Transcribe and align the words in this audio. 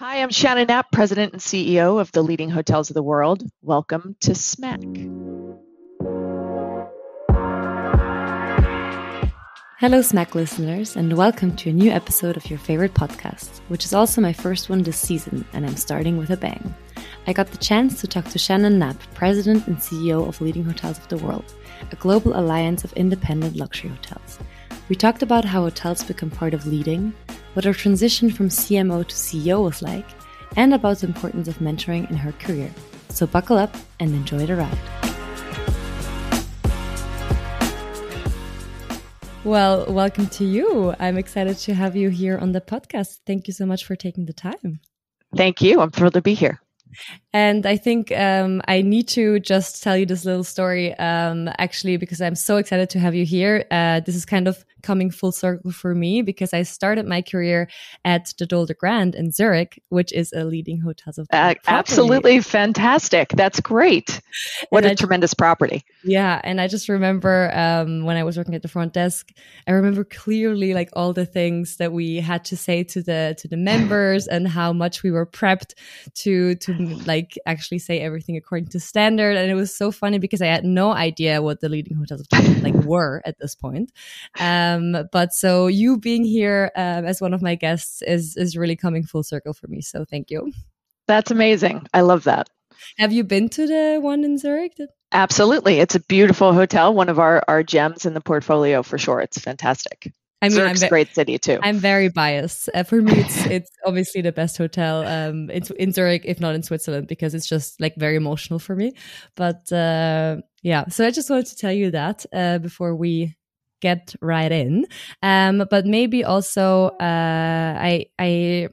Hi, 0.00 0.22
I'm 0.22 0.30
Shannon 0.30 0.66
Knapp, 0.66 0.92
President 0.92 1.34
and 1.34 1.42
CEO 1.42 2.00
of 2.00 2.10
the 2.12 2.22
leading 2.22 2.48
hotels 2.48 2.88
of 2.88 2.94
the 2.94 3.02
world. 3.02 3.42
Welcome 3.60 4.16
to 4.20 4.34
Smack. 4.34 4.80
Hello, 9.78 10.00
Smack 10.00 10.34
listeners, 10.34 10.96
and 10.96 11.18
welcome 11.18 11.54
to 11.56 11.68
a 11.68 11.74
new 11.74 11.90
episode 11.90 12.38
of 12.38 12.48
your 12.48 12.58
favorite 12.58 12.94
podcast, 12.94 13.60
which 13.68 13.84
is 13.84 13.92
also 13.92 14.22
my 14.22 14.32
first 14.32 14.70
one 14.70 14.82
this 14.82 14.96
season, 14.96 15.44
and 15.52 15.66
I'm 15.66 15.76
starting 15.76 16.16
with 16.16 16.30
a 16.30 16.36
bang. 16.38 16.74
I 17.26 17.34
got 17.34 17.48
the 17.48 17.58
chance 17.58 18.00
to 18.00 18.06
talk 18.06 18.24
to 18.30 18.38
Shannon 18.38 18.78
Knapp, 18.78 18.96
President 19.12 19.66
and 19.66 19.76
CEO 19.76 20.26
of 20.26 20.40
Leading 20.40 20.64
Hotels 20.64 20.96
of 20.96 21.08
the 21.08 21.18
World, 21.18 21.52
a 21.92 21.96
global 21.96 22.40
alliance 22.40 22.84
of 22.84 22.92
independent 22.94 23.56
luxury 23.56 23.90
hotels. 23.90 24.38
We 24.88 24.96
talked 24.96 25.22
about 25.22 25.44
how 25.44 25.60
hotels 25.60 26.02
become 26.02 26.30
part 26.30 26.54
of 26.54 26.66
leading, 26.66 27.12
what 27.54 27.64
her 27.64 27.74
transition 27.74 28.30
from 28.30 28.48
CMO 28.48 29.06
to 29.06 29.14
CEO 29.14 29.64
was 29.64 29.82
like, 29.82 30.06
and 30.56 30.72
about 30.72 30.98
the 30.98 31.06
importance 31.06 31.48
of 31.48 31.58
mentoring 31.58 32.08
in 32.10 32.16
her 32.16 32.32
career. 32.32 32.70
So 33.08 33.26
buckle 33.26 33.58
up 33.58 33.74
and 33.98 34.14
enjoy 34.14 34.46
the 34.46 34.56
ride. 34.56 34.78
Well, 39.42 39.86
welcome 39.92 40.26
to 40.28 40.44
you. 40.44 40.94
I'm 41.00 41.16
excited 41.16 41.56
to 41.58 41.74
have 41.74 41.96
you 41.96 42.10
here 42.10 42.38
on 42.38 42.52
the 42.52 42.60
podcast. 42.60 43.20
Thank 43.26 43.48
you 43.48 43.54
so 43.54 43.64
much 43.64 43.84
for 43.84 43.96
taking 43.96 44.26
the 44.26 44.34
time. 44.34 44.80
Thank 45.34 45.62
you. 45.62 45.80
I'm 45.80 45.90
thrilled 45.90 46.14
to 46.14 46.22
be 46.22 46.34
here. 46.34 46.60
And 47.32 47.66
I 47.66 47.76
think 47.76 48.12
um, 48.12 48.60
I 48.66 48.82
need 48.82 49.08
to 49.08 49.40
just 49.40 49.82
tell 49.82 49.96
you 49.96 50.06
this 50.06 50.24
little 50.24 50.44
story, 50.44 50.92
um, 50.94 51.48
actually, 51.58 51.96
because 51.96 52.20
I'm 52.20 52.34
so 52.34 52.56
excited 52.56 52.90
to 52.90 52.98
have 52.98 53.14
you 53.14 53.24
here. 53.24 53.64
Uh, 53.70 54.00
this 54.00 54.14
is 54.14 54.24
kind 54.24 54.48
of 54.48 54.64
coming 54.82 55.10
full 55.10 55.32
circle 55.32 55.70
for 55.70 55.94
me 55.94 56.22
because 56.22 56.52
I 56.52 56.62
started 56.62 57.06
my 57.06 57.22
career 57.22 57.68
at 58.04 58.32
the 58.38 58.46
Dolder 58.46 58.74
Grand 58.74 59.14
in 59.14 59.30
Zurich, 59.30 59.82
which 59.88 60.12
is 60.12 60.32
a 60.32 60.44
leading 60.44 60.80
hotels 60.80 61.18
of 61.18 61.26
uh, 61.32 61.54
absolutely 61.66 62.40
fantastic. 62.40 63.30
That's 63.30 63.60
great. 63.60 64.20
What 64.70 64.84
and 64.84 64.90
a 64.90 64.92
I, 64.92 64.94
tremendous 64.94 65.34
property. 65.34 65.84
Yeah, 66.04 66.40
and 66.44 66.60
I 66.60 66.68
just 66.68 66.88
remember 66.88 67.50
um, 67.54 68.04
when 68.04 68.16
I 68.16 68.24
was 68.24 68.36
working 68.36 68.54
at 68.54 68.62
the 68.62 68.68
front 68.68 68.92
desk, 68.92 69.32
I 69.66 69.72
remember 69.72 70.04
clearly 70.04 70.74
like 70.74 70.90
all 70.94 71.12
the 71.12 71.26
things 71.26 71.76
that 71.76 71.92
we 71.92 72.16
had 72.16 72.44
to 72.46 72.56
say 72.56 72.84
to 72.84 73.02
the 73.02 73.34
to 73.38 73.48
the 73.48 73.56
members 73.56 74.26
and 74.26 74.48
how 74.48 74.72
much 74.72 75.02
we 75.02 75.10
were 75.10 75.26
prepped 75.26 75.74
to 76.14 76.54
to 76.56 76.72
like 77.06 77.38
actually 77.46 77.78
say 77.78 78.00
everything 78.00 78.36
according 78.36 78.68
to 78.68 78.80
standard. 78.80 79.36
And 79.36 79.50
it 79.50 79.54
was 79.54 79.76
so 79.76 79.90
funny 79.90 80.18
because 80.18 80.42
I 80.42 80.46
had 80.46 80.64
no 80.64 80.92
idea 80.92 81.42
what 81.42 81.60
the 81.60 81.68
leading 81.68 81.96
hotels 81.96 82.20
of 82.20 82.62
like 82.62 82.74
were 82.84 83.22
at 83.24 83.38
this 83.38 83.54
point. 83.54 83.92
Um, 84.38 84.69
um, 84.76 85.08
but 85.12 85.32
so 85.32 85.66
you 85.66 85.98
being 85.98 86.24
here 86.24 86.70
um, 86.76 87.04
as 87.04 87.20
one 87.20 87.34
of 87.34 87.42
my 87.42 87.54
guests 87.54 88.02
is 88.02 88.36
is 88.36 88.56
really 88.56 88.76
coming 88.76 89.02
full 89.02 89.22
circle 89.22 89.52
for 89.52 89.68
me. 89.68 89.80
So 89.80 90.04
thank 90.04 90.30
you. 90.30 90.52
That's 91.06 91.30
amazing. 91.30 91.86
I 91.92 92.02
love 92.02 92.24
that. 92.24 92.48
Have 92.98 93.12
you 93.12 93.24
been 93.24 93.48
to 93.50 93.66
the 93.66 93.98
one 94.00 94.24
in 94.24 94.38
Zurich? 94.38 94.76
Absolutely. 95.12 95.80
It's 95.80 95.94
a 95.94 96.00
beautiful 96.00 96.52
hotel, 96.52 96.94
one 96.94 97.08
of 97.08 97.18
our, 97.18 97.42
our 97.48 97.62
gems 97.62 98.06
in 98.06 98.14
the 98.14 98.20
portfolio 98.20 98.82
for 98.82 98.96
sure. 98.96 99.20
It's 99.20 99.38
fantastic. 99.38 100.12
I 100.42 100.48
mean, 100.48 100.56
Zurich's 100.56 100.82
a 100.82 100.88
great 100.88 101.14
city 101.14 101.38
too. 101.38 101.58
I'm 101.62 101.76
very 101.76 102.08
biased. 102.08 102.70
Uh, 102.72 102.82
for 102.84 103.02
me, 103.02 103.12
it's 103.12 103.46
it's 103.46 103.70
obviously 103.84 104.22
the 104.22 104.32
best 104.32 104.56
hotel. 104.56 105.06
Um, 105.06 105.50
it's 105.50 105.70
in 105.70 105.92
Zurich, 105.92 106.22
if 106.24 106.40
not 106.40 106.54
in 106.54 106.62
Switzerland, 106.62 107.08
because 107.08 107.34
it's 107.34 107.46
just 107.46 107.78
like 107.80 107.94
very 107.96 108.16
emotional 108.16 108.58
for 108.58 108.74
me. 108.74 108.94
But 109.36 109.70
uh, 109.70 110.36
yeah, 110.62 110.86
so 110.88 111.06
I 111.06 111.10
just 111.10 111.28
wanted 111.28 111.46
to 111.46 111.56
tell 111.56 111.72
you 111.72 111.90
that 111.90 112.24
uh, 112.32 112.58
before 112.58 112.96
we 112.96 113.36
get 113.80 114.14
right 114.20 114.50
in. 114.50 114.86
Um, 115.22 115.66
but 115.70 115.86
maybe 115.86 116.24
also, 116.24 116.88
uh, 117.00 117.76
I, 117.78 118.06
I, 118.18 118.68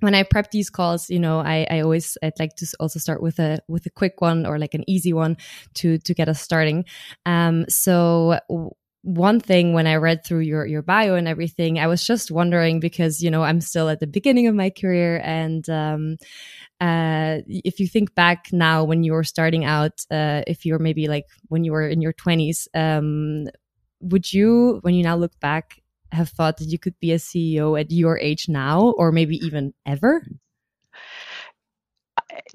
when 0.00 0.14
I 0.14 0.24
prep 0.24 0.50
these 0.50 0.68
calls, 0.68 1.08
you 1.08 1.20
know, 1.20 1.38
I, 1.38 1.66
I 1.70 1.80
always 1.80 2.18
I'd 2.22 2.38
like 2.38 2.56
to 2.56 2.66
also 2.80 2.98
start 2.98 3.22
with 3.22 3.38
a 3.38 3.60
with 3.68 3.86
a 3.86 3.90
quick 3.90 4.20
one 4.20 4.44
or 4.44 4.58
like 4.58 4.74
an 4.74 4.84
easy 4.88 5.12
one 5.12 5.36
to 5.74 5.98
to 5.98 6.14
get 6.14 6.28
us 6.28 6.40
starting. 6.40 6.84
Um, 7.24 7.66
so 7.68 8.40
one 9.02 9.40
thing 9.40 9.72
when 9.72 9.86
I 9.86 9.96
read 9.96 10.24
through 10.24 10.40
your 10.40 10.64
your 10.66 10.82
bio 10.82 11.14
and 11.14 11.28
everything, 11.28 11.78
I 11.78 11.86
was 11.86 12.04
just 12.04 12.30
wondering 12.30 12.80
because 12.80 13.20
you 13.22 13.30
know 13.30 13.42
I'm 13.42 13.60
still 13.60 13.88
at 13.88 14.00
the 14.00 14.06
beginning 14.06 14.46
of 14.46 14.54
my 14.54 14.70
career, 14.70 15.20
and 15.24 15.68
um, 15.68 16.16
uh, 16.80 17.38
if 17.46 17.80
you 17.80 17.88
think 17.88 18.14
back 18.14 18.46
now 18.52 18.84
when 18.84 19.02
you 19.02 19.12
were 19.12 19.24
starting 19.24 19.64
out, 19.64 20.00
uh, 20.10 20.42
if 20.46 20.64
you're 20.64 20.78
maybe 20.78 21.08
like 21.08 21.26
when 21.48 21.64
you 21.64 21.72
were 21.72 21.86
in 21.86 22.00
your 22.00 22.12
20s, 22.12 22.68
um, 22.74 23.46
would 24.02 24.32
you, 24.32 24.80
when 24.82 24.94
you 24.94 25.02
now 25.02 25.16
look 25.16 25.38
back, 25.40 25.80
have 26.10 26.28
thought 26.28 26.58
that 26.58 26.68
you 26.68 26.78
could 26.78 26.98
be 27.00 27.12
a 27.12 27.18
CEO 27.18 27.80
at 27.80 27.90
your 27.90 28.18
age 28.18 28.48
now, 28.48 28.90
or 28.98 29.12
maybe 29.12 29.36
even 29.36 29.72
ever? 29.86 30.26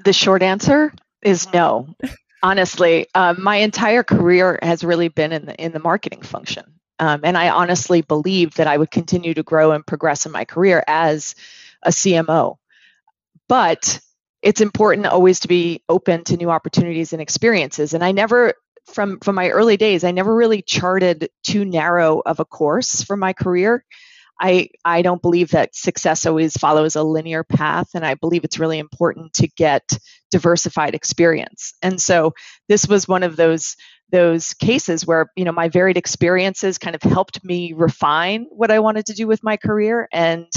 The 0.04 0.14
short 0.14 0.44
answer 0.44 0.94
is 1.24 1.52
no. 1.52 1.96
honestly, 2.44 3.08
um, 3.16 3.42
my 3.42 3.58
entire 3.58 4.04
career 4.04 4.60
has 4.62 4.84
really 4.84 5.08
been 5.08 5.32
in 5.32 5.46
the 5.46 5.56
in 5.56 5.72
the 5.72 5.80
marketing 5.80 6.22
function, 6.22 6.66
um, 7.00 7.22
and 7.24 7.38
I 7.38 7.50
honestly 7.50 8.02
believe 8.02 8.56
that 8.56 8.68
I 8.68 8.78
would 8.78 8.92
continue 8.92 9.34
to 9.34 9.44
grow 9.44 9.72
and 9.72 9.86
progress 9.86 10.26
in 10.26 10.32
my 10.32 10.46
career 10.46 10.84
as 10.88 11.36
a 11.84 11.90
CMO. 11.90 12.58
But 13.48 14.00
it's 14.42 14.62
important 14.62 15.08
always 15.08 15.42
to 15.42 15.48
be 15.48 15.84
open 15.90 16.24
to 16.26 16.38
new 16.38 16.50
opportunities 16.50 17.14
and 17.14 17.22
experiences. 17.22 17.94
And 17.94 18.04
I 18.04 18.12
never 18.12 18.54
from 18.88 19.20
from 19.20 19.36
my 19.36 19.50
early 19.50 19.78
days, 19.78 20.04
I 20.04 20.12
never 20.12 20.36
really 20.36 20.62
charted 20.62 21.30
too 21.44 21.66
narrow 21.66 22.22
of 22.26 22.40
a 22.40 22.46
course 22.46 23.04
for 23.04 23.18
my 23.18 23.34
career. 23.34 23.84
I 24.40 24.70
I 24.86 25.02
don't 25.02 25.22
believe 25.22 25.52
that 25.52 25.76
success 25.76 26.26
always 26.26 26.56
follows 26.58 26.96
a 26.96 27.04
linear 27.04 27.44
path, 27.44 27.90
and 27.96 28.06
I 28.06 28.16
believe 28.16 28.44
it's 28.44 28.60
really 28.60 28.80
important 28.80 29.34
to 29.36 29.48
get 29.48 29.84
diversified 30.32 30.96
experience. 30.96 31.74
And 31.82 32.02
so 32.02 32.34
this 32.68 32.88
was 32.88 33.08
one 33.08 33.24
of 33.24 33.36
those 33.36 33.76
those 34.12 34.54
cases 34.54 35.06
where 35.06 35.32
you 35.36 35.46
know 35.46 35.52
my 35.52 35.70
varied 35.70 35.98
experiences 35.98 36.78
kind 36.78 36.96
of 36.96 37.02
helped 37.02 37.44
me 37.44 37.74
refine 37.74 38.46
what 38.52 38.72
I 38.72 38.80
wanted 38.80 39.08
to 39.08 39.14
do 39.14 39.28
with 39.28 39.44
my 39.44 39.58
career 39.58 40.08
and 40.12 40.48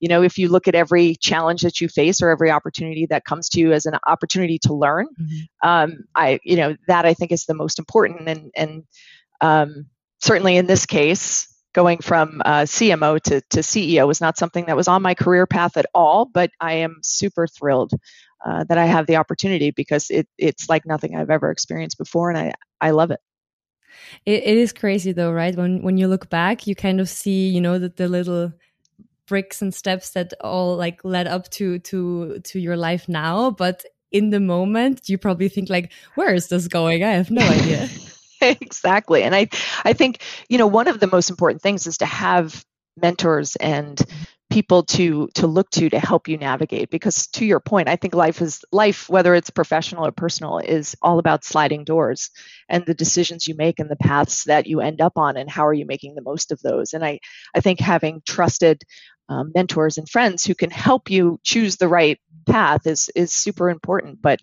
you 0.00 0.08
know 0.08 0.22
if 0.22 0.38
you 0.38 0.48
look 0.48 0.66
at 0.66 0.74
every 0.74 1.14
challenge 1.16 1.62
that 1.62 1.80
you 1.80 1.88
face 1.88 2.20
or 2.20 2.30
every 2.30 2.50
opportunity 2.50 3.06
that 3.06 3.24
comes 3.24 3.48
to 3.50 3.60
you 3.60 3.72
as 3.72 3.86
an 3.86 3.94
opportunity 4.06 4.58
to 4.58 4.74
learn 4.74 5.06
mm-hmm. 5.20 5.68
um, 5.68 5.98
i 6.14 6.40
you 6.42 6.56
know 6.56 6.74
that 6.88 7.06
i 7.06 7.14
think 7.14 7.30
is 7.30 7.44
the 7.44 7.54
most 7.54 7.78
important. 7.78 8.28
And 8.28 8.50
and 8.56 8.82
um, 9.40 9.86
certainly 10.20 10.56
in 10.56 10.66
this 10.66 10.86
case 10.86 11.46
going 11.72 11.98
from 11.98 12.42
uh, 12.44 12.62
cmo 12.62 13.20
to, 13.20 13.40
to 13.50 13.60
ceo 13.60 14.06
was 14.06 14.20
not 14.20 14.36
something 14.36 14.66
that 14.66 14.76
was 14.76 14.88
on 14.88 15.02
my 15.02 15.14
career 15.14 15.46
path 15.46 15.76
at 15.76 15.86
all 15.94 16.24
but 16.24 16.50
i 16.60 16.74
am 16.74 16.98
super 17.02 17.46
thrilled 17.46 17.92
uh, 18.44 18.64
that 18.64 18.78
i 18.78 18.86
have 18.86 19.06
the 19.06 19.16
opportunity 19.16 19.70
because 19.70 20.10
it, 20.10 20.26
it's 20.36 20.68
like 20.68 20.84
nothing 20.84 21.14
i've 21.16 21.30
ever 21.30 21.50
experienced 21.50 21.98
before 21.98 22.30
and 22.30 22.38
i, 22.38 22.52
I 22.80 22.90
love 22.90 23.10
it. 23.10 23.20
It, 24.24 24.44
it 24.44 24.56
is 24.56 24.72
crazy 24.72 25.12
though 25.12 25.32
right? 25.32 25.54
When 25.54 25.82
when 25.82 25.96
you 25.96 26.08
look 26.08 26.30
back 26.30 26.66
you 26.66 26.74
kind 26.74 27.00
of 27.00 27.08
see 27.08 27.48
you 27.48 27.60
know 27.60 27.78
that 27.78 27.96
the 27.96 28.08
little 28.08 28.52
bricks 29.30 29.62
and 29.62 29.72
steps 29.72 30.10
that 30.10 30.34
all 30.40 30.76
like 30.76 31.00
led 31.04 31.28
up 31.28 31.48
to 31.50 31.78
to 31.78 32.40
to 32.40 32.58
your 32.58 32.76
life 32.76 33.08
now 33.08 33.50
but 33.50 33.84
in 34.10 34.30
the 34.30 34.40
moment 34.40 35.08
you 35.08 35.16
probably 35.18 35.48
think 35.48 35.70
like 35.70 35.92
where 36.14 36.34
is 36.34 36.48
this 36.48 36.68
going? 36.68 37.04
I 37.04 37.12
have 37.12 37.30
no 37.30 37.42
idea. 37.58 37.88
Exactly. 38.42 39.22
And 39.22 39.34
i 39.34 39.48
i 39.84 39.92
think 39.92 40.22
you 40.48 40.58
know 40.58 40.66
one 40.66 40.88
of 40.88 40.98
the 40.98 41.06
most 41.06 41.30
important 41.30 41.62
things 41.62 41.86
is 41.86 41.98
to 41.98 42.06
have 42.06 42.64
mentors 42.96 43.56
and 43.56 44.00
people 44.50 44.82
to 44.82 45.28
to 45.34 45.46
look 45.46 45.70
to 45.70 45.88
to 45.88 46.00
help 46.00 46.26
you 46.26 46.36
navigate 46.36 46.90
because 46.90 47.28
to 47.28 47.44
your 47.44 47.60
point 47.60 47.88
i 47.88 47.94
think 47.94 48.14
life 48.14 48.42
is 48.42 48.64
life 48.72 49.08
whether 49.08 49.34
it's 49.34 49.48
professional 49.48 50.04
or 50.04 50.10
personal 50.10 50.58
is 50.58 50.96
all 51.00 51.20
about 51.20 51.44
sliding 51.44 51.84
doors 51.84 52.30
and 52.68 52.84
the 52.84 52.94
decisions 52.94 53.46
you 53.46 53.54
make 53.54 53.78
and 53.78 53.88
the 53.88 53.96
paths 53.96 54.44
that 54.44 54.66
you 54.66 54.80
end 54.80 55.00
up 55.00 55.12
on 55.16 55.36
and 55.36 55.48
how 55.48 55.66
are 55.66 55.72
you 55.72 55.86
making 55.86 56.14
the 56.14 56.22
most 56.22 56.50
of 56.50 56.60
those. 56.62 56.94
And 56.94 57.04
i 57.04 57.20
i 57.54 57.60
think 57.60 57.78
having 57.78 58.22
trusted 58.26 58.82
um, 59.30 59.52
mentors 59.54 59.96
and 59.96 60.08
friends 60.08 60.44
who 60.44 60.54
can 60.54 60.70
help 60.70 61.08
you 61.08 61.38
choose 61.44 61.76
the 61.76 61.88
right 61.88 62.18
path 62.46 62.86
is 62.86 63.08
is 63.14 63.32
super 63.32 63.70
important. 63.70 64.20
But 64.20 64.40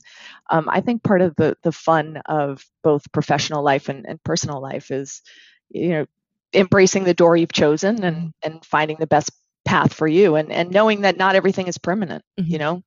um, 0.50 0.68
I 0.70 0.82
think 0.82 1.04
part 1.04 1.22
of 1.22 1.36
the 1.36 1.58
the 1.62 1.74
fun 1.74 2.22
of 2.26 2.66
both 2.84 3.12
professional 3.12 3.64
life 3.64 3.90
and, 3.90 4.06
and 4.08 4.24
personal 4.24 4.62
life 4.62 4.90
is, 4.90 5.22
you 5.70 5.90
know, 5.90 6.06
embracing 6.54 7.04
the 7.04 7.14
door 7.14 7.36
you've 7.36 7.52
chosen 7.52 8.04
and 8.04 8.34
and 8.42 8.66
finding 8.66 8.98
the 8.98 9.08
best 9.08 9.32
path 9.66 9.94
for 9.94 10.08
you 10.08 10.36
and 10.36 10.52
and 10.52 10.72
knowing 10.72 11.02
that 11.02 11.18
not 11.18 11.36
everything 11.36 11.68
is 11.68 11.78
permanent. 11.78 12.24
Mm-hmm. 12.40 12.52
You 12.52 12.58
know, 12.58 12.84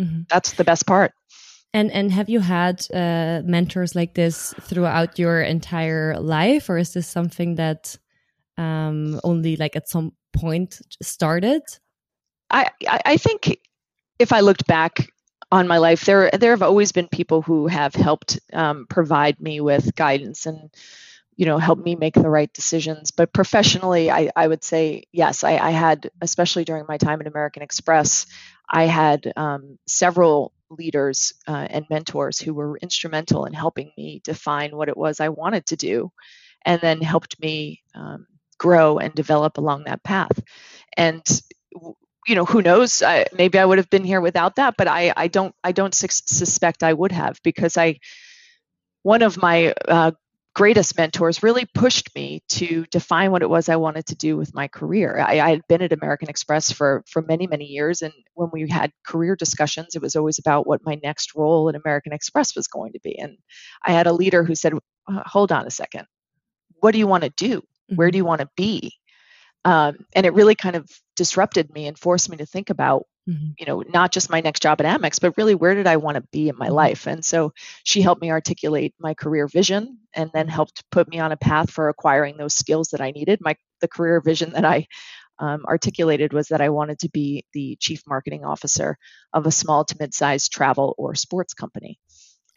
mm-hmm. 0.00 0.22
that's 0.30 0.54
the 0.54 0.64
best 0.64 0.86
part. 0.86 1.12
And 1.74 1.90
and 1.90 2.10
have 2.12 2.30
you 2.30 2.40
had 2.40 2.86
uh, 2.94 3.42
mentors 3.44 3.94
like 3.94 4.14
this 4.14 4.54
throughout 4.60 5.18
your 5.18 5.42
entire 5.42 6.18
life, 6.18 6.70
or 6.70 6.78
is 6.78 6.94
this 6.94 7.08
something 7.08 7.56
that 7.56 7.98
um, 8.58 9.20
only 9.24 9.56
like 9.56 9.76
at 9.76 9.88
some 9.88 10.12
point 10.32 10.80
started? 11.02 11.62
I, 12.50 12.68
I 12.86 13.16
think 13.16 13.58
if 14.18 14.32
I 14.32 14.40
looked 14.40 14.66
back 14.66 15.10
on 15.50 15.66
my 15.66 15.78
life, 15.78 16.04
there 16.04 16.30
there 16.30 16.52
have 16.52 16.62
always 16.62 16.92
been 16.92 17.08
people 17.08 17.42
who 17.42 17.66
have 17.66 17.94
helped 17.94 18.40
um, 18.52 18.86
provide 18.88 19.40
me 19.40 19.60
with 19.60 19.94
guidance 19.94 20.46
and 20.46 20.70
you 21.36 21.46
know, 21.46 21.58
helped 21.58 21.84
me 21.84 21.96
make 21.96 22.14
the 22.14 22.28
right 22.28 22.52
decisions. 22.52 23.10
But 23.10 23.32
professionally, 23.32 24.10
I, 24.10 24.30
I 24.36 24.46
would 24.46 24.62
say 24.62 25.04
yes. 25.12 25.42
I, 25.42 25.56
I 25.56 25.70
had, 25.70 26.10
especially 26.20 26.64
during 26.64 26.84
my 26.88 26.96
time 26.96 27.20
at 27.20 27.26
American 27.26 27.62
Express, 27.62 28.26
I 28.68 28.84
had 28.84 29.32
um, 29.36 29.78
several 29.86 30.52
leaders 30.70 31.34
uh, 31.46 31.66
and 31.70 31.86
mentors 31.90 32.38
who 32.38 32.54
were 32.54 32.78
instrumental 32.78 33.44
in 33.46 33.52
helping 33.52 33.92
me 33.96 34.20
define 34.24 34.76
what 34.76 34.88
it 34.88 34.96
was 34.96 35.20
I 35.20 35.28
wanted 35.28 35.66
to 35.66 35.76
do, 35.76 36.12
and 36.64 36.80
then 36.80 37.00
helped 37.00 37.40
me 37.40 37.82
um, 37.94 38.26
grow 38.64 38.98
and 38.98 39.14
develop 39.14 39.58
along 39.58 39.84
that 39.84 40.02
path. 40.02 40.40
And 40.96 41.22
you 42.26 42.34
know, 42.34 42.46
who 42.46 42.62
knows? 42.62 43.02
I, 43.02 43.26
maybe 43.34 43.58
I 43.58 43.64
would 43.66 43.76
have 43.76 43.90
been 43.90 44.04
here 44.04 44.22
without 44.22 44.56
that, 44.56 44.76
but 44.78 44.88
I, 44.88 45.12
I 45.14 45.28
don't, 45.28 45.54
I 45.62 45.72
don't 45.72 45.94
su- 45.94 46.06
suspect 46.10 46.82
I 46.82 46.94
would 46.94 47.12
have 47.12 47.38
because 47.44 47.76
I, 47.76 47.98
one 49.02 49.20
of 49.20 49.36
my 49.36 49.74
uh, 49.86 50.12
greatest 50.54 50.96
mentors 50.96 51.42
really 51.42 51.66
pushed 51.74 52.14
me 52.14 52.42
to 52.48 52.86
define 52.90 53.30
what 53.30 53.42
it 53.42 53.50
was 53.50 53.68
I 53.68 53.76
wanted 53.76 54.06
to 54.06 54.14
do 54.14 54.38
with 54.38 54.54
my 54.54 54.68
career. 54.68 55.18
I, 55.18 55.40
I, 55.40 55.50
had 55.50 55.68
been 55.68 55.82
at 55.82 55.92
American 55.92 56.30
Express 56.30 56.72
for 56.72 57.02
for 57.06 57.20
many 57.20 57.46
many 57.46 57.66
years, 57.66 58.00
and 58.00 58.14
when 58.32 58.48
we 58.50 58.66
had 58.70 58.90
career 59.06 59.36
discussions, 59.36 59.94
it 59.94 60.00
was 60.00 60.16
always 60.16 60.38
about 60.38 60.66
what 60.66 60.80
my 60.86 60.98
next 61.02 61.34
role 61.34 61.68
at 61.68 61.74
American 61.74 62.14
Express 62.14 62.56
was 62.56 62.68
going 62.68 62.92
to 62.94 63.00
be. 63.00 63.18
And 63.18 63.36
I 63.84 63.92
had 63.92 64.06
a 64.06 64.12
leader 64.12 64.44
who 64.44 64.54
said, 64.54 64.72
"Hold 65.06 65.52
on 65.52 65.66
a 65.66 65.70
second, 65.70 66.06
what 66.80 66.92
do 66.92 66.98
you 66.98 67.06
want 67.06 67.24
to 67.24 67.30
do? 67.30 67.62
Where 67.88 68.10
do 68.10 68.16
mm-hmm. 68.16 68.18
you 68.18 68.24
want 68.24 68.40
to 68.40 68.50
be?" 68.56 68.92
Um, 69.64 70.06
and 70.14 70.26
it 70.26 70.34
really 70.34 70.54
kind 70.54 70.76
of 70.76 70.88
disrupted 71.16 71.72
me 71.72 71.86
and 71.86 71.98
forced 71.98 72.28
me 72.28 72.36
to 72.36 72.46
think 72.46 72.70
about 72.70 73.06
mm-hmm. 73.28 73.50
you 73.58 73.66
know 73.66 73.82
not 73.88 74.12
just 74.12 74.30
my 74.30 74.40
next 74.40 74.62
job 74.62 74.80
at 74.80 75.00
amex 75.00 75.20
but 75.20 75.36
really 75.36 75.54
where 75.54 75.74
did 75.74 75.86
i 75.86 75.96
want 75.96 76.16
to 76.16 76.24
be 76.32 76.48
in 76.48 76.56
my 76.56 76.66
mm-hmm. 76.66 76.74
life 76.74 77.06
and 77.06 77.24
so 77.24 77.52
she 77.84 78.02
helped 78.02 78.20
me 78.20 78.30
articulate 78.30 78.94
my 78.98 79.14
career 79.14 79.46
vision 79.46 79.98
and 80.14 80.30
then 80.34 80.46
mm-hmm. 80.46 80.54
helped 80.54 80.84
put 80.90 81.08
me 81.08 81.18
on 81.18 81.32
a 81.32 81.36
path 81.36 81.70
for 81.70 81.88
acquiring 81.88 82.36
those 82.36 82.54
skills 82.54 82.88
that 82.88 83.00
i 83.00 83.10
needed 83.10 83.38
my 83.40 83.56
the 83.80 83.88
career 83.88 84.20
vision 84.20 84.50
that 84.50 84.64
i 84.64 84.86
um, 85.38 85.64
articulated 85.66 86.32
was 86.32 86.48
that 86.48 86.60
i 86.60 86.68
wanted 86.68 86.98
to 86.98 87.08
be 87.08 87.44
the 87.52 87.76
chief 87.80 88.02
marketing 88.06 88.44
officer 88.44 88.96
of 89.32 89.46
a 89.46 89.52
small 89.52 89.84
to 89.84 89.96
mid-sized 89.98 90.52
travel 90.52 90.94
or 90.98 91.14
sports 91.14 91.54
company 91.54 91.98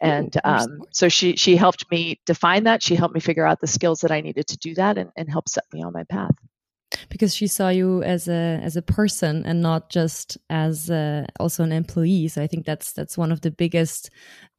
and 0.00 0.36
um, 0.44 0.82
so 0.90 1.08
she 1.08 1.36
she 1.36 1.56
helped 1.56 1.90
me 1.90 2.20
define 2.26 2.64
that 2.64 2.82
she 2.82 2.94
helped 2.94 3.14
me 3.14 3.20
figure 3.20 3.46
out 3.46 3.60
the 3.60 3.66
skills 3.66 4.00
that 4.00 4.10
i 4.10 4.20
needed 4.20 4.46
to 4.46 4.56
do 4.58 4.74
that 4.74 4.96
and, 4.98 5.10
and 5.16 5.30
help 5.30 5.48
set 5.48 5.64
me 5.72 5.82
on 5.82 5.92
my 5.92 6.04
path 6.04 6.34
because 7.08 7.34
she 7.34 7.46
saw 7.46 7.68
you 7.68 8.02
as 8.02 8.28
a 8.28 8.60
as 8.62 8.76
a 8.76 8.82
person 8.82 9.44
and 9.44 9.60
not 9.60 9.90
just 9.90 10.38
as 10.50 10.90
a, 10.90 11.26
also 11.38 11.62
an 11.64 11.72
employee. 11.72 12.28
So 12.28 12.42
I 12.42 12.46
think 12.46 12.66
that's 12.66 12.92
that's 12.92 13.18
one 13.18 13.32
of 13.32 13.40
the 13.40 13.50
biggest 13.50 14.10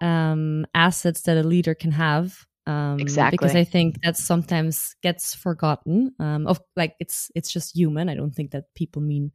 um, 0.02 0.66
assets 0.76 1.22
that 1.22 1.38
a 1.38 1.44
leader 1.44 1.74
can 1.74 1.92
have. 1.92 2.46
Um, 2.70 3.00
exactly. 3.00 3.38
Because 3.38 3.56
I 3.56 3.64
think 3.64 4.02
that 4.04 4.16
sometimes 4.16 4.96
gets 5.02 5.34
forgotten. 5.34 6.14
Um, 6.20 6.46
of 6.46 6.60
like 6.76 6.94
it's 7.00 7.32
it's 7.34 7.52
just 7.52 7.76
human. 7.76 8.10
I 8.10 8.16
don't 8.16 8.36
think 8.36 8.52
that 8.52 8.66
people 8.76 9.02
mean 9.02 9.32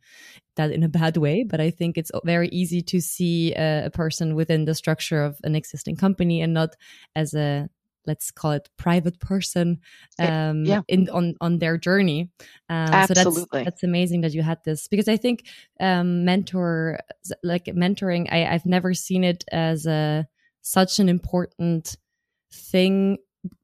that 0.54 0.70
in 0.70 0.84
a 0.84 0.88
bad 0.88 1.16
way, 1.16 1.42
but 1.42 1.60
I 1.60 1.70
think 1.70 1.98
it's 1.98 2.12
very 2.24 2.48
easy 2.48 2.80
to 2.82 3.00
see 3.00 3.52
a, 3.54 3.86
a 3.86 3.90
person 3.90 4.36
within 4.36 4.66
the 4.66 4.74
structure 4.74 5.24
of 5.24 5.36
an 5.42 5.56
existing 5.56 5.96
company 5.96 6.42
and 6.42 6.54
not 6.54 6.76
as 7.16 7.34
a 7.34 7.68
let's 8.06 8.30
call 8.30 8.52
it 8.52 8.68
private 8.76 9.18
person 9.18 9.80
um, 10.18 10.64
yeah. 10.64 10.82
in 10.88 11.08
on 11.08 11.34
on 11.40 11.58
their 11.58 11.78
journey 11.78 12.28
um, 12.68 12.92
Absolutely. 12.92 13.32
so 13.32 13.46
that's 13.50 13.64
that's 13.64 13.82
amazing 13.82 14.20
that 14.20 14.34
you 14.34 14.42
had 14.42 14.58
this 14.66 14.88
because 14.88 15.08
i 15.08 15.16
think 15.16 15.46
um, 15.80 16.22
mentor 16.22 16.98
like 17.42 17.64
mentoring 17.64 18.30
I, 18.30 18.44
i've 18.44 18.66
never 18.66 18.92
seen 18.92 19.24
it 19.24 19.42
as 19.50 19.86
a 19.86 20.28
such 20.60 20.98
an 20.98 21.08
important 21.08 21.96
thing 22.54 23.18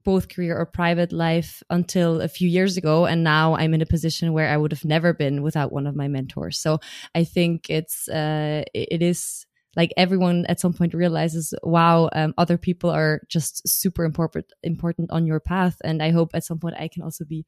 both 0.04 0.28
career 0.28 0.56
or 0.58 0.66
private 0.66 1.12
life 1.12 1.62
until 1.70 2.20
a 2.20 2.28
few 2.28 2.48
years 2.48 2.76
ago 2.76 3.06
and 3.06 3.24
now 3.24 3.56
i'm 3.56 3.72
in 3.72 3.80
a 3.80 3.86
position 3.86 4.32
where 4.32 4.48
i 4.48 4.56
would 4.56 4.72
have 4.72 4.84
never 4.84 5.14
been 5.14 5.42
without 5.42 5.72
one 5.72 5.86
of 5.86 5.96
my 5.96 6.08
mentors. 6.08 6.58
So 6.58 6.80
i 7.14 7.24
think 7.24 7.70
it's 7.70 8.08
uh, 8.08 8.64
it 8.74 9.02
is 9.02 9.46
like 9.76 9.92
everyone 9.96 10.44
at 10.48 10.60
some 10.60 10.72
point 10.72 10.94
realizes 10.94 11.54
wow 11.62 12.10
um, 12.12 12.34
other 12.36 12.58
people 12.58 12.90
are 12.90 13.22
just 13.28 13.66
super 13.68 14.04
important 14.04 14.52
important 14.62 15.10
on 15.12 15.26
your 15.26 15.40
path 15.40 15.76
and 15.84 16.02
i 16.02 16.10
hope 16.10 16.30
at 16.34 16.44
some 16.44 16.58
point 16.58 16.74
i 16.78 16.88
can 16.88 17.02
also 17.02 17.24
be 17.24 17.46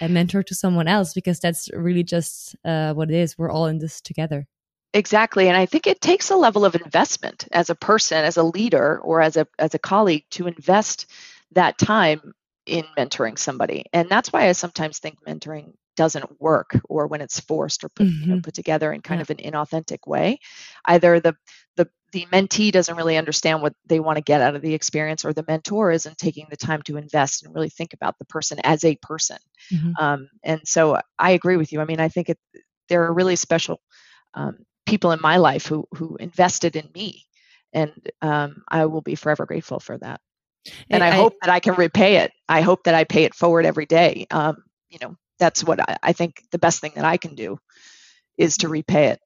a 0.00 0.08
mentor 0.08 0.42
to 0.42 0.54
someone 0.54 0.88
else 0.88 1.12
because 1.12 1.40
that's 1.40 1.68
really 1.74 2.04
just 2.04 2.56
uh, 2.64 2.94
what 2.94 3.10
it 3.10 3.16
is. 3.16 3.36
We're 3.36 3.50
all 3.50 3.66
in 3.66 3.78
this 3.78 4.00
together 4.00 4.46
exactly 4.94 5.48
and 5.48 5.56
i 5.56 5.66
think 5.66 5.86
it 5.86 6.00
takes 6.00 6.30
a 6.30 6.36
level 6.36 6.64
of 6.64 6.74
investment 6.74 7.46
as 7.52 7.68
a 7.68 7.74
person 7.74 8.24
as 8.24 8.36
a 8.36 8.42
leader 8.42 8.98
or 9.00 9.20
as 9.20 9.36
a 9.36 9.46
as 9.58 9.74
a 9.74 9.78
colleague 9.78 10.24
to 10.30 10.46
invest 10.46 11.06
that 11.52 11.76
time 11.76 12.32
in 12.64 12.84
mentoring 12.96 13.38
somebody 13.38 13.84
and 13.92 14.08
that's 14.08 14.32
why 14.32 14.48
i 14.48 14.52
sometimes 14.52 14.98
think 14.98 15.18
mentoring 15.26 15.74
doesn't 15.96 16.40
work 16.40 16.78
or 16.88 17.06
when 17.06 17.20
it's 17.20 17.40
forced 17.40 17.84
or 17.84 17.88
put, 17.88 18.06
mm-hmm. 18.06 18.22
you 18.22 18.26
know, 18.26 18.34
mm-hmm. 18.34 18.42
put 18.42 18.54
together 18.54 18.92
in 18.92 19.00
kind 19.00 19.18
yeah. 19.18 19.22
of 19.22 19.30
an 19.30 19.36
inauthentic 19.36 20.06
way 20.06 20.38
either 20.86 21.20
the 21.20 21.36
the 21.76 21.88
the 22.12 22.26
mentee 22.32 22.70
doesn't 22.70 22.96
really 22.96 23.16
understand 23.16 23.60
what 23.60 23.74
they 23.86 24.00
want 24.00 24.16
to 24.16 24.22
get 24.22 24.40
out 24.40 24.54
of 24.54 24.62
the 24.62 24.74
experience 24.74 25.24
or 25.24 25.32
the 25.32 25.44
mentor 25.46 25.90
isn't 25.90 26.18
taking 26.18 26.46
the 26.50 26.56
time 26.56 26.82
to 26.82 26.96
invest 26.96 27.44
and 27.44 27.54
really 27.54 27.68
think 27.68 27.92
about 27.92 28.18
the 28.18 28.24
person 28.24 28.58
as 28.64 28.84
a 28.84 28.96
person 28.96 29.38
mm-hmm. 29.72 29.92
um, 29.98 30.28
and 30.42 30.60
so 30.64 31.00
i 31.18 31.32
agree 31.32 31.56
with 31.56 31.72
you 31.72 31.80
i 31.80 31.84
mean 31.84 32.00
i 32.00 32.08
think 32.08 32.28
it, 32.28 32.38
there 32.88 33.04
are 33.04 33.14
really 33.14 33.36
special 33.36 33.80
um, 34.34 34.58
people 34.94 35.10
in 35.10 35.20
my 35.20 35.38
life 35.38 35.66
who 35.66 35.86
who 35.96 36.16
invested 36.16 36.76
in 36.76 36.88
me 36.94 37.24
and 37.72 37.92
um, 38.22 38.62
i 38.68 38.86
will 38.86 39.00
be 39.02 39.16
forever 39.16 39.44
grateful 39.44 39.80
for 39.80 39.98
that 39.98 40.20
and 40.90 41.02
I, 41.02 41.08
I, 41.08 41.10
hope 41.10 41.34
that 41.42 41.50
I 41.50 41.60
can 41.60 41.74
repay 41.74 42.16
it. 42.16 42.32
I 42.48 42.60
hope 42.62 42.84
that 42.84 42.94
I 42.94 43.04
pay 43.04 43.24
it 43.24 43.34
forward 43.34 43.66
every 43.66 43.86
day. 43.86 44.26
Um, 44.30 44.64
you 44.88 44.98
know, 45.00 45.16
that's 45.38 45.62
what 45.62 45.80
I, 45.80 45.96
I 46.02 46.12
think 46.12 46.42
the 46.52 46.58
best 46.58 46.80
thing 46.80 46.92
that 46.94 47.04
I 47.04 47.16
can 47.16 47.34
do 47.34 47.58
is 48.38 48.58
to 48.58 48.68
repay 48.68 49.08
it. 49.08 49.20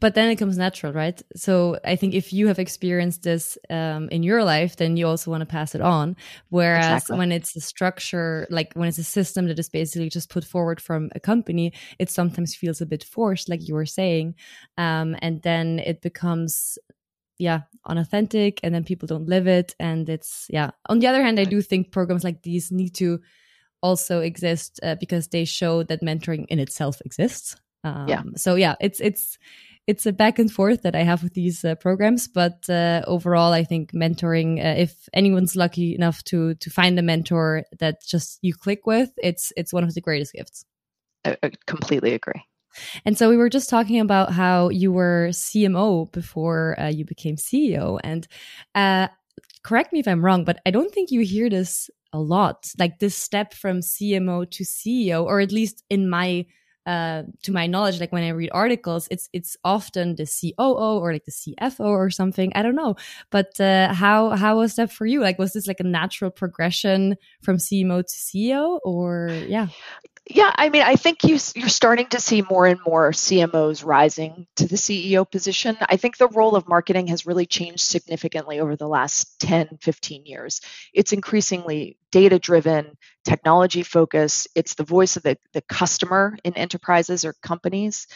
But 0.00 0.14
then 0.14 0.28
it 0.28 0.36
comes 0.36 0.58
natural, 0.58 0.92
right? 0.92 1.20
So 1.36 1.78
I 1.84 1.94
think 1.94 2.14
if 2.14 2.32
you 2.32 2.48
have 2.48 2.58
experienced 2.58 3.22
this 3.22 3.56
um, 3.70 4.08
in 4.08 4.24
your 4.24 4.42
life, 4.42 4.76
then 4.76 4.96
you 4.96 5.06
also 5.06 5.30
want 5.30 5.42
to 5.42 5.46
pass 5.46 5.74
it 5.74 5.80
on. 5.80 6.16
Whereas 6.48 7.02
exactly. 7.02 7.18
when 7.18 7.32
it's 7.32 7.54
a 7.54 7.60
structure, 7.60 8.48
like 8.50 8.72
when 8.74 8.88
it's 8.88 8.98
a 8.98 9.04
system 9.04 9.46
that 9.46 9.58
is 9.58 9.68
basically 9.68 10.08
just 10.08 10.30
put 10.30 10.44
forward 10.44 10.80
from 10.80 11.10
a 11.14 11.20
company, 11.20 11.72
it 11.98 12.10
sometimes 12.10 12.56
feels 12.56 12.80
a 12.80 12.86
bit 12.86 13.04
forced, 13.04 13.48
like 13.48 13.68
you 13.68 13.74
were 13.74 13.86
saying. 13.86 14.34
Um, 14.76 15.16
and 15.22 15.42
then 15.42 15.78
it 15.78 16.02
becomes 16.02 16.78
yeah 17.40 17.60
unauthentic 17.86 18.58
and 18.64 18.74
then 18.74 18.82
people 18.82 19.06
don't 19.06 19.28
live 19.28 19.46
it 19.46 19.72
and 19.78 20.08
it's 20.08 20.46
yeah 20.50 20.72
on 20.88 20.98
the 20.98 21.06
other 21.06 21.22
hand 21.22 21.38
i 21.38 21.44
do 21.44 21.62
think 21.62 21.92
programs 21.92 22.24
like 22.24 22.42
these 22.42 22.72
need 22.72 22.92
to 22.92 23.20
also 23.82 24.20
exist 24.20 24.80
uh, 24.82 24.96
because 24.96 25.28
they 25.28 25.44
show 25.44 25.82
that 25.84 26.02
mentoring 26.02 26.46
in 26.48 26.58
itself 26.58 27.00
exists. 27.04 27.56
Um, 27.84 28.08
yeah. 28.08 28.22
So 28.36 28.54
yeah, 28.56 28.74
it's 28.80 29.00
it's 29.00 29.38
it's 29.88 30.04
a 30.04 30.12
back 30.12 30.38
and 30.38 30.52
forth 30.52 30.82
that 30.82 30.94
I 30.94 31.02
have 31.02 31.22
with 31.22 31.32
these 31.32 31.64
uh, 31.64 31.74
programs, 31.74 32.28
but 32.28 32.68
uh, 32.68 33.02
overall, 33.06 33.54
I 33.54 33.64
think 33.64 33.92
mentoring. 33.92 34.58
Uh, 34.58 34.78
if 34.78 35.08
anyone's 35.14 35.56
lucky 35.56 35.94
enough 35.94 36.22
to 36.24 36.54
to 36.56 36.70
find 36.70 36.98
a 36.98 37.02
mentor 37.02 37.64
that 37.80 38.02
just 38.06 38.38
you 38.42 38.52
click 38.54 38.86
with, 38.86 39.10
it's 39.16 39.50
it's 39.56 39.72
one 39.72 39.84
of 39.84 39.94
the 39.94 40.02
greatest 40.02 40.34
gifts. 40.34 40.66
I, 41.24 41.38
I 41.42 41.52
completely 41.66 42.12
agree. 42.12 42.44
And 43.06 43.16
so 43.16 43.30
we 43.30 43.38
were 43.38 43.48
just 43.48 43.70
talking 43.70 43.98
about 43.98 44.30
how 44.30 44.68
you 44.68 44.92
were 44.92 45.30
CMO 45.30 46.12
before 46.12 46.78
uh, 46.78 46.88
you 46.88 47.06
became 47.06 47.36
CEO, 47.36 47.98
and 48.04 48.28
uh, 48.74 49.08
correct 49.62 49.94
me 49.94 50.00
if 50.00 50.06
I'm 50.06 50.22
wrong, 50.22 50.44
but 50.44 50.60
I 50.66 50.70
don't 50.70 50.92
think 50.92 51.10
you 51.10 51.22
hear 51.22 51.48
this 51.48 51.88
a 52.12 52.20
lot 52.20 52.70
like 52.78 53.00
this 53.00 53.14
step 53.14 53.52
from 53.52 53.80
cmo 53.80 54.50
to 54.50 54.64
ceo 54.64 55.24
or 55.24 55.40
at 55.40 55.52
least 55.52 55.84
in 55.90 56.08
my 56.08 56.46
uh, 56.86 57.24
to 57.42 57.52
my 57.52 57.66
knowledge, 57.66 58.00
like 58.00 58.12
when 58.12 58.24
I 58.24 58.30
read 58.30 58.50
articles, 58.52 59.08
it's 59.10 59.28
it's 59.32 59.56
often 59.64 60.16
the 60.16 60.26
COO 60.26 60.98
or 60.98 61.12
like 61.12 61.24
the 61.24 61.32
CFO 61.32 61.80
or 61.80 62.10
something. 62.10 62.52
I 62.54 62.62
don't 62.62 62.74
know, 62.74 62.96
but 63.30 63.60
uh, 63.60 63.92
how 63.92 64.30
how 64.30 64.58
was 64.58 64.76
that 64.76 64.90
for 64.90 65.06
you? 65.06 65.20
Like, 65.20 65.38
was 65.38 65.52
this 65.52 65.66
like 65.66 65.80
a 65.80 65.84
natural 65.84 66.30
progression 66.30 67.16
from 67.42 67.58
CMO 67.58 68.02
to 68.02 68.14
CEO, 68.14 68.80
or 68.84 69.28
yeah? 69.46 69.68
Yeah, 70.30 70.52
I 70.54 70.68
mean, 70.68 70.82
I 70.82 70.96
think 70.96 71.24
you, 71.24 71.38
you're 71.54 71.70
starting 71.70 72.06
to 72.08 72.20
see 72.20 72.42
more 72.42 72.66
and 72.66 72.78
more 72.86 73.12
CMOs 73.12 73.82
rising 73.82 74.46
to 74.56 74.68
the 74.68 74.76
CEO 74.76 75.28
position. 75.28 75.78
I 75.80 75.96
think 75.96 76.18
the 76.18 76.28
role 76.28 76.54
of 76.54 76.68
marketing 76.68 77.06
has 77.06 77.26
really 77.26 77.46
changed 77.46 77.80
significantly 77.80 78.60
over 78.60 78.76
the 78.76 78.88
last 78.88 79.40
10, 79.40 79.78
15 79.80 80.26
years. 80.26 80.60
It's 80.92 81.14
increasingly 81.14 81.96
data 82.12 82.38
driven, 82.38 82.98
technology 83.24 83.82
focused, 83.82 84.48
it's 84.54 84.74
the 84.74 84.84
voice 84.84 85.16
of 85.16 85.22
the, 85.22 85.38
the 85.54 85.62
customer 85.62 86.36
in 86.44 86.54
enterprises 86.58 87.24
or 87.24 87.34
companies. 87.42 88.06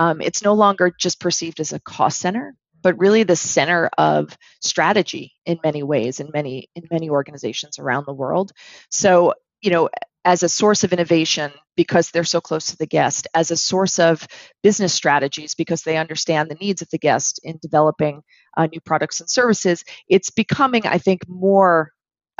Um, 0.00 0.20
it's 0.20 0.42
no 0.42 0.54
longer 0.54 0.92
just 0.98 1.20
perceived 1.20 1.60
as 1.60 1.72
a 1.72 1.80
cost 1.80 2.18
center 2.18 2.54
but 2.82 2.98
really 2.98 3.22
the 3.22 3.36
center 3.36 3.88
of 3.96 4.36
strategy 4.60 5.34
in 5.46 5.60
many 5.62 5.84
ways 5.84 6.18
in 6.18 6.30
many 6.34 6.68
in 6.74 6.82
many 6.90 7.10
organizations 7.10 7.78
around 7.78 8.06
the 8.06 8.12
world 8.12 8.50
so 8.90 9.34
you 9.60 9.70
know 9.70 9.88
as 10.24 10.42
a 10.42 10.48
source 10.48 10.84
of 10.84 10.92
innovation 10.92 11.52
because 11.76 12.10
they're 12.10 12.24
so 12.24 12.40
close 12.40 12.66
to 12.66 12.76
the 12.76 12.86
guest, 12.86 13.26
as 13.34 13.50
a 13.50 13.56
source 13.56 13.98
of 13.98 14.26
business 14.62 14.92
strategies 14.92 15.54
because 15.54 15.82
they 15.82 15.96
understand 15.96 16.50
the 16.50 16.54
needs 16.56 16.82
of 16.82 16.90
the 16.90 16.98
guest 16.98 17.40
in 17.42 17.58
developing 17.62 18.22
uh, 18.56 18.66
new 18.66 18.80
products 18.80 19.20
and 19.20 19.28
services. 19.28 19.84
It's 20.08 20.30
becoming, 20.30 20.86
I 20.86 20.98
think, 20.98 21.26
more 21.28 21.92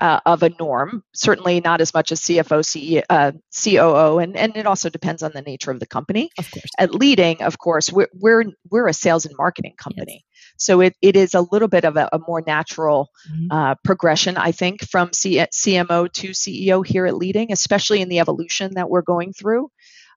uh, 0.02 0.18
of 0.26 0.42
a 0.42 0.50
norm. 0.58 1.04
Certainly 1.14 1.60
not 1.60 1.80
as 1.80 1.94
much 1.94 2.10
as 2.10 2.20
CFO, 2.20 2.64
CE, 2.64 3.04
uh, 3.08 3.30
COO, 3.54 4.18
and 4.18 4.36
and 4.36 4.56
it 4.56 4.66
also 4.66 4.90
depends 4.90 5.22
on 5.22 5.30
the 5.32 5.42
nature 5.42 5.70
of 5.70 5.78
the 5.78 5.86
company. 5.86 6.30
Of 6.38 6.50
course. 6.50 6.70
At 6.76 6.94
leading, 6.94 7.40
of 7.42 7.58
course, 7.58 7.90
we're 7.90 8.08
we're 8.12 8.44
we're 8.68 8.88
a 8.88 8.92
sales 8.92 9.26
and 9.26 9.36
marketing 9.38 9.74
company. 9.78 10.24
Yes. 10.24 10.54
So 10.56 10.80
it, 10.80 10.96
it 11.00 11.16
is 11.16 11.34
a 11.34 11.46
little 11.52 11.68
bit 11.68 11.84
of 11.84 11.96
a, 11.96 12.08
a 12.12 12.18
more 12.18 12.42
natural 12.44 13.10
mm-hmm. 13.30 13.46
uh, 13.50 13.74
progression, 13.84 14.36
I 14.36 14.52
think, 14.52 14.82
from 14.88 15.12
C- 15.12 15.36
CMO 15.38 16.12
to 16.12 16.28
CEO 16.30 16.84
here 16.84 17.06
at 17.06 17.16
Leading, 17.16 17.52
especially 17.52 18.00
in 18.00 18.08
the 18.08 18.18
evolution 18.18 18.74
that 18.74 18.90
we're 18.90 19.02
going 19.02 19.32
through. 19.32 19.70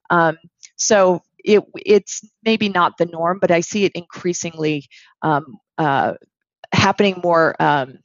Um, 0.10 0.38
so 0.76 1.22
it, 1.44 1.64
it's 1.76 2.22
maybe 2.44 2.70
not 2.70 2.98
the 2.98 3.06
norm, 3.06 3.40
but 3.40 3.52
I 3.52 3.62
see 3.62 3.86
it 3.86 3.94
increasingly 3.94 4.88
um, 5.22 5.58
uh, 5.78 6.14
happening 6.74 7.22
more 7.24 7.56
um, 7.60 8.00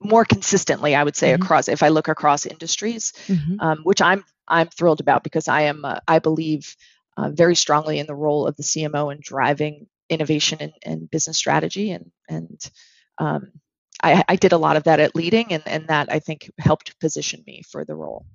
more 0.00 0.24
consistently. 0.24 0.94
I 0.94 1.02
would 1.02 1.16
say 1.16 1.32
mm-hmm. 1.32 1.42
across 1.42 1.68
if 1.68 1.82
I 1.82 1.88
look 1.88 2.08
across 2.08 2.46
industries, 2.46 3.12
mm-hmm. 3.26 3.60
um, 3.60 3.78
which 3.82 4.02
I'm 4.02 4.24
I'm 4.48 4.68
thrilled 4.68 5.00
about 5.00 5.24
because 5.24 5.48
I 5.48 5.62
am 5.62 5.84
uh, 5.84 6.00
I 6.06 6.18
believe 6.18 6.76
uh, 7.16 7.30
very 7.30 7.56
strongly 7.56 7.98
in 7.98 8.06
the 8.06 8.14
role 8.14 8.46
of 8.46 8.56
the 8.56 8.62
CMO 8.62 9.12
in 9.12 9.18
driving 9.20 9.86
innovation 10.08 10.58
and, 10.60 10.72
and 10.84 11.10
business 11.10 11.36
strategy 11.36 11.90
and 11.90 12.10
and 12.28 12.60
um, 13.18 13.52
I, 14.02 14.24
I, 14.28 14.36
did 14.36 14.52
a 14.52 14.58
lot 14.58 14.76
of 14.76 14.84
that 14.84 15.00
at 15.00 15.16
leading 15.16 15.52
and, 15.54 15.62
and 15.66 15.88
that 15.88 16.12
I 16.12 16.18
think 16.18 16.50
helped 16.58 17.00
position 17.00 17.42
me 17.46 17.62
for 17.66 17.84
the 17.84 17.94
role. 17.94 18.26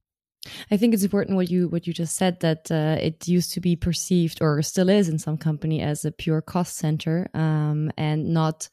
I 0.71 0.77
think 0.77 0.93
it's 0.93 1.03
important 1.03 1.35
what 1.35 1.51
you 1.51 1.67
what 1.69 1.85
you 1.85 1.93
just 1.93 2.15
said 2.15 2.39
that 2.39 2.71
uh, 2.71 2.97
it 2.99 3.27
used 3.27 3.53
to 3.53 3.61
be 3.61 3.75
perceived 3.75 4.41
or 4.41 4.61
still 4.63 4.89
is 4.89 5.07
in 5.07 5.19
some 5.19 5.37
company 5.37 5.81
as 5.81 6.03
a 6.03 6.11
pure 6.11 6.41
cost 6.41 6.77
center 6.77 7.29
um, 7.35 7.91
and 7.95 8.33
not 8.33 8.69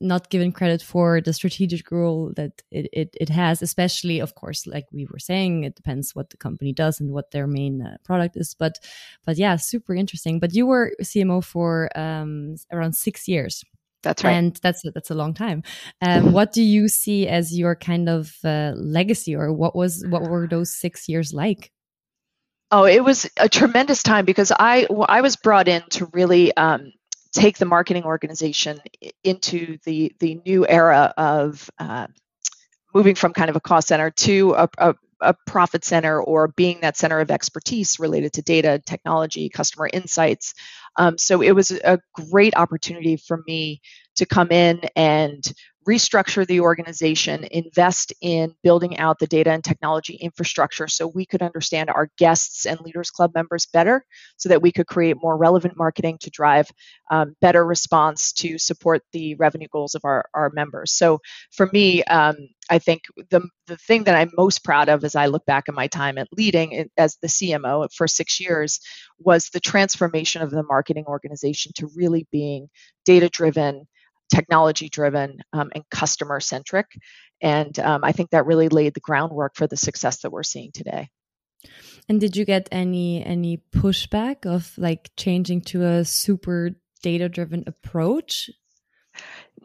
not 0.00 0.30
given 0.30 0.52
credit 0.52 0.82
for 0.82 1.20
the 1.20 1.32
strategic 1.32 1.90
role 1.90 2.32
that 2.36 2.62
it, 2.70 2.88
it, 2.92 3.16
it, 3.20 3.28
has, 3.28 3.62
especially, 3.62 4.20
of 4.20 4.34
course, 4.34 4.66
like 4.66 4.86
we 4.92 5.06
were 5.06 5.18
saying, 5.18 5.64
it 5.64 5.74
depends 5.74 6.14
what 6.14 6.30
the 6.30 6.36
company 6.36 6.72
does 6.72 7.00
and 7.00 7.12
what 7.12 7.30
their 7.30 7.46
main 7.46 7.82
uh, 7.82 7.96
product 8.04 8.36
is. 8.36 8.54
But, 8.54 8.78
but 9.24 9.36
yeah, 9.36 9.56
super 9.56 9.94
interesting. 9.94 10.38
But 10.40 10.54
you 10.54 10.66
were 10.66 10.92
CMO 11.02 11.44
for 11.44 11.90
um, 11.98 12.56
around 12.72 12.94
six 12.94 13.28
years. 13.28 13.64
That's 14.02 14.22
right. 14.22 14.32
And 14.32 14.56
that's 14.62 14.82
that's 14.94 15.10
a 15.10 15.14
long 15.14 15.34
time. 15.34 15.64
Um, 16.00 16.32
what 16.32 16.52
do 16.52 16.62
you 16.62 16.88
see 16.88 17.26
as 17.26 17.58
your 17.58 17.74
kind 17.74 18.08
of 18.08 18.32
uh, 18.44 18.72
legacy, 18.76 19.34
or 19.34 19.52
what 19.52 19.74
was 19.74 20.04
what 20.08 20.22
were 20.22 20.46
those 20.46 20.72
six 20.72 21.08
years 21.08 21.32
like? 21.32 21.72
Oh, 22.70 22.84
it 22.84 23.02
was 23.02 23.28
a 23.38 23.48
tremendous 23.48 24.02
time 24.02 24.24
because 24.24 24.52
I 24.52 24.86
I 25.08 25.20
was 25.20 25.36
brought 25.36 25.68
in 25.68 25.82
to 25.90 26.08
really 26.12 26.56
um, 26.56 26.92
take 27.32 27.58
the 27.58 27.66
marketing 27.66 28.04
organization 28.04 28.80
into 29.24 29.78
the 29.84 30.12
the 30.18 30.40
new 30.46 30.66
era 30.66 31.12
of 31.16 31.70
uh, 31.78 32.06
moving 32.94 33.14
from 33.14 33.32
kind 33.32 33.50
of 33.50 33.56
a 33.56 33.60
cost 33.60 33.88
center 33.88 34.10
to 34.10 34.54
a, 34.54 34.68
a, 34.78 34.94
a, 35.20 35.34
profit 35.46 35.84
center 35.84 36.20
or 36.22 36.48
being 36.48 36.80
that 36.80 36.96
center 36.96 37.20
of 37.20 37.30
expertise 37.30 38.00
related 38.00 38.32
to 38.32 38.42
data, 38.42 38.80
technology, 38.84 39.48
customer 39.48 39.88
insights. 39.92 40.54
Um, 40.96 41.18
so 41.18 41.42
it 41.42 41.52
was 41.52 41.70
a 41.70 41.98
great 42.14 42.56
opportunity 42.56 43.16
for 43.16 43.42
me 43.46 43.80
to 44.16 44.26
come 44.26 44.50
in 44.50 44.80
and 44.96 45.44
restructure 45.88 46.46
the 46.46 46.60
organization, 46.60 47.46
invest 47.50 48.12
in 48.20 48.54
building 48.62 48.98
out 48.98 49.18
the 49.18 49.26
data 49.26 49.50
and 49.50 49.64
technology 49.64 50.14
infrastructure 50.16 50.86
so 50.86 51.06
we 51.06 51.24
could 51.24 51.40
understand 51.40 51.88
our 51.88 52.10
guests 52.18 52.66
and 52.66 52.78
Leaders 52.80 53.10
Club 53.10 53.32
members 53.34 53.66
better, 53.72 54.04
so 54.36 54.50
that 54.50 54.60
we 54.60 54.70
could 54.70 54.86
create 54.86 55.16
more 55.22 55.38
relevant 55.38 55.78
marketing 55.78 56.18
to 56.20 56.30
drive 56.30 56.70
um, 57.10 57.34
better 57.40 57.64
response 57.64 58.32
to 58.32 58.58
support 58.58 59.00
the 59.12 59.34
revenue 59.36 59.68
goals 59.72 59.94
of 59.94 60.04
our, 60.04 60.26
our 60.34 60.50
members. 60.50 60.92
So 60.92 61.20
for 61.52 61.70
me, 61.72 62.04
um, 62.04 62.36
I 62.70 62.78
think 62.78 63.02
the, 63.30 63.48
the 63.66 63.78
thing 63.78 64.04
that 64.04 64.14
I'm 64.14 64.30
most 64.36 64.62
proud 64.62 64.90
of 64.90 65.04
as 65.04 65.16
I 65.16 65.26
look 65.26 65.46
back 65.46 65.64
at 65.68 65.74
my 65.74 65.86
time 65.86 66.18
at 66.18 66.28
leading 66.36 66.90
as 66.98 67.16
the 67.22 67.28
CMO 67.28 67.88
for 67.94 68.06
six 68.06 68.38
years 68.38 68.80
was 69.18 69.48
the 69.48 69.60
transformation 69.60 70.42
of 70.42 70.50
the 70.50 70.62
marketing 70.62 71.06
organization 71.06 71.72
to 71.76 71.88
really 71.96 72.26
being 72.30 72.68
data 73.06 73.30
driven 73.30 73.86
technology 74.32 74.88
driven 74.88 75.38
um, 75.52 75.70
and 75.74 75.84
customer 75.90 76.40
centric. 76.40 76.86
And 77.40 77.78
um, 77.78 78.04
I 78.04 78.12
think 78.12 78.30
that 78.30 78.46
really 78.46 78.68
laid 78.68 78.94
the 78.94 79.00
groundwork 79.00 79.56
for 79.56 79.66
the 79.66 79.76
success 79.76 80.22
that 80.22 80.30
we're 80.30 80.42
seeing 80.42 80.70
today. 80.72 81.08
And 82.08 82.20
did 82.20 82.36
you 82.36 82.44
get 82.44 82.68
any 82.72 83.24
any 83.24 83.62
pushback 83.74 84.46
of 84.46 84.72
like 84.78 85.10
changing 85.16 85.62
to 85.62 85.84
a 85.84 86.04
super 86.04 86.70
data 87.02 87.28
driven 87.28 87.64
approach? 87.66 88.50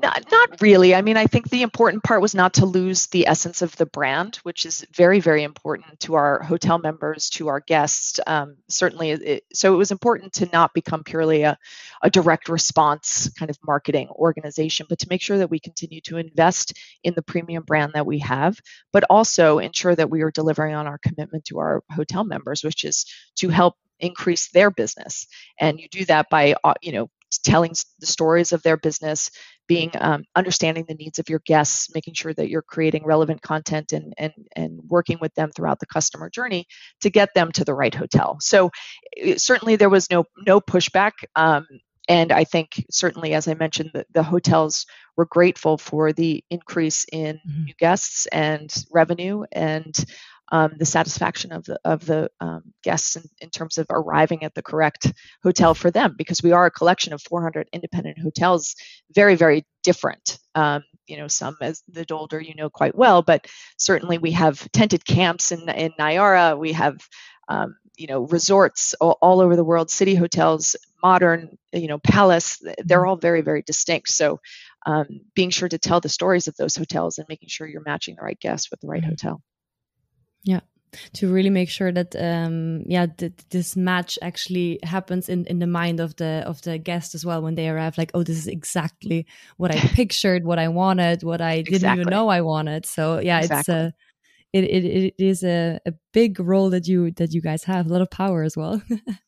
Not, 0.02 0.26
not 0.32 0.62
really. 0.62 0.96
I 0.96 1.02
mean, 1.02 1.18
I 1.18 1.28
think 1.28 1.50
the 1.50 1.62
important 1.62 2.04
part 2.04 2.22
was 2.22 2.34
not 2.34 2.54
to 2.56 2.66
lose 2.66 3.08
the 3.08 3.28
essence 3.28 3.62
of 3.62 3.76
the 3.76 3.86
brand, 3.86 4.38
which 4.38 4.66
is 4.66 4.86
very, 4.94 5.20
very 5.20 5.44
important 5.44 6.00
to 6.02 6.16
our 6.16 6.42
hotel 6.42 6.80
members, 6.80 7.30
to 7.32 7.50
our 7.50 7.60
guests. 7.60 8.20
Um, 8.26 8.58
certainly, 8.70 9.12
it, 9.12 9.44
so 9.54 9.74
it 9.74 9.78
was 9.78 9.92
important 9.92 10.34
to 10.34 10.50
not 10.52 10.74
become 10.74 11.04
purely 11.04 11.44
a, 11.44 11.58
a 12.02 12.10
direct 12.10 12.50
response 12.50 13.30
kind 13.38 13.50
of 13.50 13.58
marketing 13.66 14.08
organization, 14.10 14.86
but 14.90 15.00
to 15.00 15.08
make 15.10 15.22
sure 15.22 15.38
that 15.38 15.52
we 15.52 15.60
continue 15.60 16.02
to 16.02 16.18
invest 16.18 16.74
in 17.04 17.14
the 17.14 17.22
premium 17.22 17.64
brand 17.64 17.92
that 17.94 18.06
we 18.06 18.20
have, 18.20 18.60
but 18.92 19.04
also 19.10 19.60
ensure 19.60 19.96
that 19.96 20.10
we 20.10 20.22
are 20.22 20.32
delivering 20.32 20.76
on 20.76 20.88
our 20.88 20.98
commitment 21.00 21.46
to 21.46 21.60
our 21.60 21.84
hotel 21.92 22.24
members, 22.24 22.64
which 22.64 22.84
is 22.84 23.06
to 23.36 23.50
help 23.50 23.76
increase 24.00 24.50
their 24.50 24.70
business 24.70 25.28
and 25.60 25.80
you 25.80 25.88
do 25.88 26.04
that 26.04 26.30
by 26.30 26.56
uh, 26.64 26.74
you 26.82 26.92
know 26.92 27.10
telling 27.40 27.74
the 28.00 28.06
stories 28.06 28.52
of 28.52 28.64
their 28.64 28.78
business 28.78 29.30
being 29.68 29.92
um, 30.00 30.24
understanding 30.36 30.86
the 30.88 30.96
needs 30.96 31.20
of 31.20 31.30
your 31.30 31.42
guests 31.46 31.94
making 31.94 32.14
sure 32.14 32.34
that 32.34 32.50
you're 32.50 32.62
creating 32.62 33.06
relevant 33.06 33.42
content 33.42 33.94
and 33.94 34.14
and 34.18 34.34
and 34.56 34.80
working 34.88 35.18
with 35.22 35.34
them 35.36 35.52
throughout 35.52 35.80
the 35.80 35.86
customer 35.86 36.30
journey 36.30 36.66
to 37.02 37.10
get 37.10 37.34
them 37.34 37.52
to 37.52 37.64
the 37.64 37.74
right 37.74 37.96
hotel 37.96 38.38
so 38.40 38.70
it, 39.12 39.40
certainly 39.40 39.76
there 39.76 39.90
was 39.90 40.10
no 40.10 40.26
no 40.46 40.60
pushback 40.60 41.14
um, 41.36 41.66
and 42.10 42.32
I 42.32 42.44
think 42.44 42.86
certainly, 42.92 43.34
as 43.34 43.48
I 43.48 43.54
mentioned, 43.54 43.92
the, 43.94 44.06
the 44.12 44.24
hotels 44.24 44.86
were 45.16 45.26
grateful 45.26 45.78
for 45.78 46.12
the 46.12 46.44
increase 46.50 47.06
in 47.12 47.38
mm-hmm. 47.38 47.64
new 47.66 47.74
guests 47.80 48.26
and 48.28 48.74
revenue, 48.92 49.46
and 49.52 49.98
um, 50.54 50.74
the 50.78 50.86
satisfaction 50.86 51.52
of 51.52 51.66
the 51.66 51.80
of 51.84 52.06
the 52.06 52.30
um, 52.40 52.62
guests 52.84 53.16
in, 53.16 53.24
in, 53.42 53.50
terms 53.50 53.80
of 53.80 53.88
arriving 53.90 54.44
at 54.44 54.54
the 54.54 54.62
correct 54.62 55.12
hotel 55.42 55.74
for 55.74 55.90
them 55.90 56.14
because 56.16 56.44
we 56.44 56.52
are 56.52 56.68
a 56.68 56.72
collection 56.72 57.12
of 57.12 57.24
400 57.24 57.68
independent 57.74 58.20
hotels 58.20 58.76
very 59.14 59.36
very 59.36 59.66
different. 59.82 60.38
Um, 60.54 60.84
you 61.08 61.18
know 61.18 61.28
some 61.28 61.58
as 61.60 61.82
the 61.90 62.06
Dolder 62.06 62.40
you 62.40 62.54
know 62.54 62.70
quite 62.70 62.96
well 62.96 63.24
but 63.24 63.48
certainly 63.78 64.20
we 64.20 64.32
have 64.32 64.72
tented 64.72 65.04
camps 65.04 65.52
in 65.52 65.68
in 65.70 65.92
Nyara 66.00 66.58
we 66.58 66.74
have 66.74 66.98
um, 67.50 67.76
you 67.98 68.06
know 68.06 68.22
resorts 68.28 68.94
all, 69.02 69.18
all, 69.22 69.42
over 69.42 69.56
the 69.56 69.64
world 69.64 69.90
city 69.90 70.14
hotels 70.14 70.76
modern 71.02 71.58
you 71.72 71.88
know 71.88 71.98
palace 71.98 72.62
they're 72.86 73.08
all 73.08 73.18
very 73.18 73.42
very 73.42 73.64
distinct. 73.64 74.10
So 74.10 74.40
um, 74.86 75.08
being 75.34 75.50
sure 75.50 75.70
to 75.70 75.80
tell 75.80 76.00
the 76.00 76.10
stories 76.10 76.48
of 76.48 76.56
those 76.58 76.76
hotels 76.76 77.18
and 77.18 77.28
making 77.28 77.50
sure 77.50 77.66
you're 77.66 77.82
matching 77.84 78.18
the 78.18 78.24
right 78.24 78.40
guest 78.40 78.70
with 78.70 78.82
the 78.82 78.88
right 78.88 79.02
mm-hmm. 79.02 79.10
hotel 79.10 79.42
yeah. 80.44 80.62
To 81.14 81.34
really 81.34 81.50
make 81.50 81.72
sure 81.72 81.92
that 81.92 82.16
um 82.16 82.84
yeah 82.86 83.08
th 83.08 83.34
this 83.50 83.76
match 83.76 84.20
actually 84.22 84.80
happens 84.84 85.28
in 85.28 85.46
in 85.48 85.58
the 85.58 85.66
mind 85.66 86.00
of 86.00 86.16
the 86.18 86.44
of 86.46 86.62
the 86.62 86.78
guest 86.78 87.16
as 87.16 87.26
well 87.26 87.42
when 87.42 87.56
they 87.56 87.68
arrive 87.68 87.98
like 87.98 88.12
oh 88.14 88.22
this 88.22 88.38
is 88.38 88.46
exactly 88.46 89.26
what 89.58 89.72
i 89.72 89.80
pictured 89.96 90.44
what 90.46 90.60
i 90.60 90.68
wanted 90.68 91.24
what 91.24 91.42
i 91.42 91.64
didn't 91.64 91.94
even 91.94 92.10
know 92.10 92.28
i 92.30 92.42
wanted. 92.42 92.86
So 92.86 93.20
yeah 93.20 93.40
exactly. 93.40 93.60
it's 93.60 93.70
a 93.70 93.94
it, 94.54 94.64
it, 94.66 94.86
it 94.86 95.14
is 95.18 95.44
a, 95.44 95.80
a 95.88 95.94
big 96.14 96.40
role 96.40 96.70
that 96.70 96.88
you 96.88 97.12
that 97.18 97.34
you 97.34 97.42
guys 97.42 97.64
have 97.64 97.88
a 97.88 97.90
lot 97.90 98.02
of 98.04 98.12
power 98.12 98.44
as 98.44 98.56
well. 98.56 98.82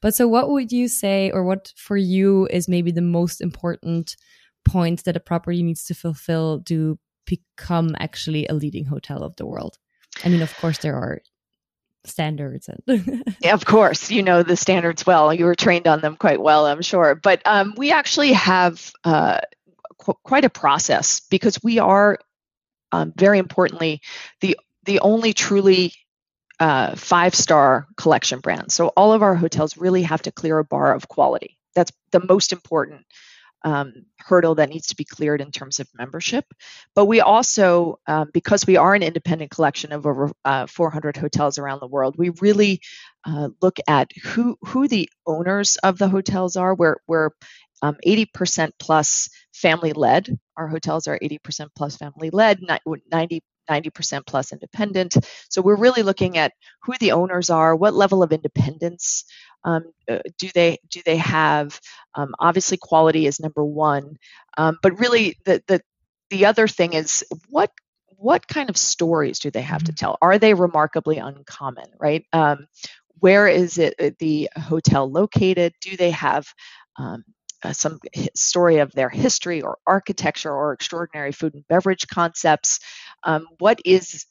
But 0.00 0.14
so 0.14 0.26
what 0.26 0.50
would 0.50 0.72
you 0.72 0.88
say 0.88 1.30
or 1.30 1.44
what 1.44 1.72
for 1.76 1.96
you 1.96 2.48
is 2.50 2.68
maybe 2.68 2.90
the 2.90 3.00
most 3.00 3.40
important 3.40 4.16
point 4.64 5.04
that 5.04 5.16
a 5.16 5.20
property 5.20 5.62
needs 5.62 5.84
to 5.84 5.94
fulfill 5.94 6.62
to 6.62 6.98
become 7.26 7.94
actually 7.98 8.46
a 8.46 8.54
leading 8.54 8.86
hotel 8.86 9.22
of 9.22 9.36
the 9.36 9.46
world 9.46 9.78
I 10.24 10.28
mean, 10.28 10.42
of 10.42 10.56
course, 10.56 10.78
there 10.78 10.96
are 10.96 11.20
standards 12.04 12.70
and 12.70 13.36
of 13.44 13.66
course 13.66 14.10
you 14.10 14.22
know 14.22 14.42
the 14.42 14.56
standards 14.56 15.04
well 15.04 15.34
you 15.34 15.44
were 15.44 15.54
trained 15.54 15.86
on 15.86 16.00
them 16.00 16.16
quite 16.16 16.40
well 16.40 16.64
i'm 16.64 16.80
sure 16.80 17.14
but 17.14 17.42
um, 17.44 17.74
we 17.76 17.92
actually 17.92 18.32
have 18.32 18.90
uh, 19.04 19.38
qu- 19.98 20.16
quite 20.24 20.46
a 20.46 20.48
process 20.48 21.20
because 21.28 21.62
we 21.62 21.78
are 21.78 22.18
um, 22.90 23.12
very 23.16 23.38
importantly 23.38 24.00
the 24.40 24.56
the 24.84 24.98
only 25.00 25.34
truly 25.34 25.92
uh, 26.60 26.94
five 26.94 27.34
star 27.34 27.88
collection 27.96 28.38
brand. 28.38 28.70
So 28.70 28.88
all 28.88 29.12
of 29.12 29.22
our 29.22 29.34
hotels 29.34 29.76
really 29.76 30.02
have 30.02 30.22
to 30.22 30.32
clear 30.32 30.58
a 30.58 30.64
bar 30.64 30.94
of 30.94 31.08
quality. 31.08 31.56
That's 31.74 31.90
the 32.12 32.24
most 32.28 32.52
important 32.52 33.06
um, 33.64 33.92
hurdle 34.18 34.54
that 34.56 34.70
needs 34.70 34.88
to 34.88 34.96
be 34.96 35.04
cleared 35.04 35.40
in 35.40 35.50
terms 35.50 35.80
of 35.80 35.88
membership. 35.94 36.44
But 36.94 37.06
we 37.06 37.20
also, 37.20 37.98
um, 38.06 38.30
because 38.32 38.66
we 38.66 38.76
are 38.76 38.94
an 38.94 39.02
independent 39.02 39.50
collection 39.50 39.92
of 39.92 40.06
over 40.06 40.30
uh, 40.44 40.66
400 40.66 41.16
hotels 41.16 41.58
around 41.58 41.80
the 41.80 41.86
world, 41.86 42.16
we 42.18 42.30
really 42.40 42.80
uh, 43.24 43.50
look 43.60 43.78
at 43.86 44.10
who 44.22 44.56
who 44.62 44.88
the 44.88 45.08
owners 45.26 45.76
of 45.76 45.98
the 45.98 46.08
hotels 46.08 46.56
are. 46.56 46.74
We're 46.74 46.96
we're 47.06 47.30
um, 47.82 47.96
80% 48.06 48.72
plus 48.78 49.30
family 49.54 49.92
led. 49.92 50.38
Our 50.56 50.68
hotels 50.68 51.08
are 51.08 51.18
80% 51.18 51.68
plus 51.74 51.96
family 51.96 52.30
led, 52.30 52.60
90 52.86 53.42
90% 53.70 54.26
plus 54.26 54.52
independent. 54.52 55.16
So 55.48 55.62
we're 55.62 55.76
really 55.76 56.02
looking 56.02 56.36
at 56.36 56.52
who 56.82 56.94
the 56.98 57.12
owners 57.12 57.50
are, 57.50 57.76
what 57.76 57.94
level 57.94 58.22
of 58.22 58.32
independence 58.32 59.24
um, 59.64 59.92
uh, 60.08 60.18
do 60.38 60.48
they 60.54 60.78
do 60.88 61.00
they 61.04 61.18
have. 61.18 61.80
Um, 62.14 62.34
obviously, 62.38 62.78
quality 62.80 63.26
is 63.26 63.40
number 63.40 63.64
one, 63.64 64.16
um, 64.56 64.78
but 64.82 64.98
really 64.98 65.36
the 65.44 65.62
the 65.66 65.80
the 66.30 66.46
other 66.46 66.66
thing 66.66 66.94
is 66.94 67.24
what 67.48 67.70
what 68.06 68.46
kind 68.46 68.70
of 68.70 68.76
stories 68.76 69.38
do 69.38 69.50
they 69.50 69.62
have 69.62 69.82
to 69.84 69.92
mm-hmm. 69.92 69.96
tell? 70.06 70.18
Are 70.22 70.38
they 70.38 70.54
remarkably 70.54 71.18
uncommon? 71.18 71.86
Right? 71.98 72.24
Um, 72.32 72.66
where 73.18 73.48
is 73.48 73.78
it 73.78 73.94
uh, 74.00 74.10
the 74.18 74.48
hotel 74.56 75.10
located? 75.10 75.74
Do 75.80 75.96
they 75.96 76.10
have 76.10 76.46
um, 76.96 77.24
uh, 77.62 77.72
some 77.72 77.98
story 78.34 78.78
of 78.78 78.92
their 78.92 79.08
history 79.08 79.62
or 79.62 79.78
architecture 79.86 80.52
or 80.52 80.72
extraordinary 80.72 81.32
food 81.32 81.54
and 81.54 81.66
beverage 81.68 82.06
concepts. 82.08 82.80
Um, 83.22 83.46
what 83.58 83.80
is 83.84 84.26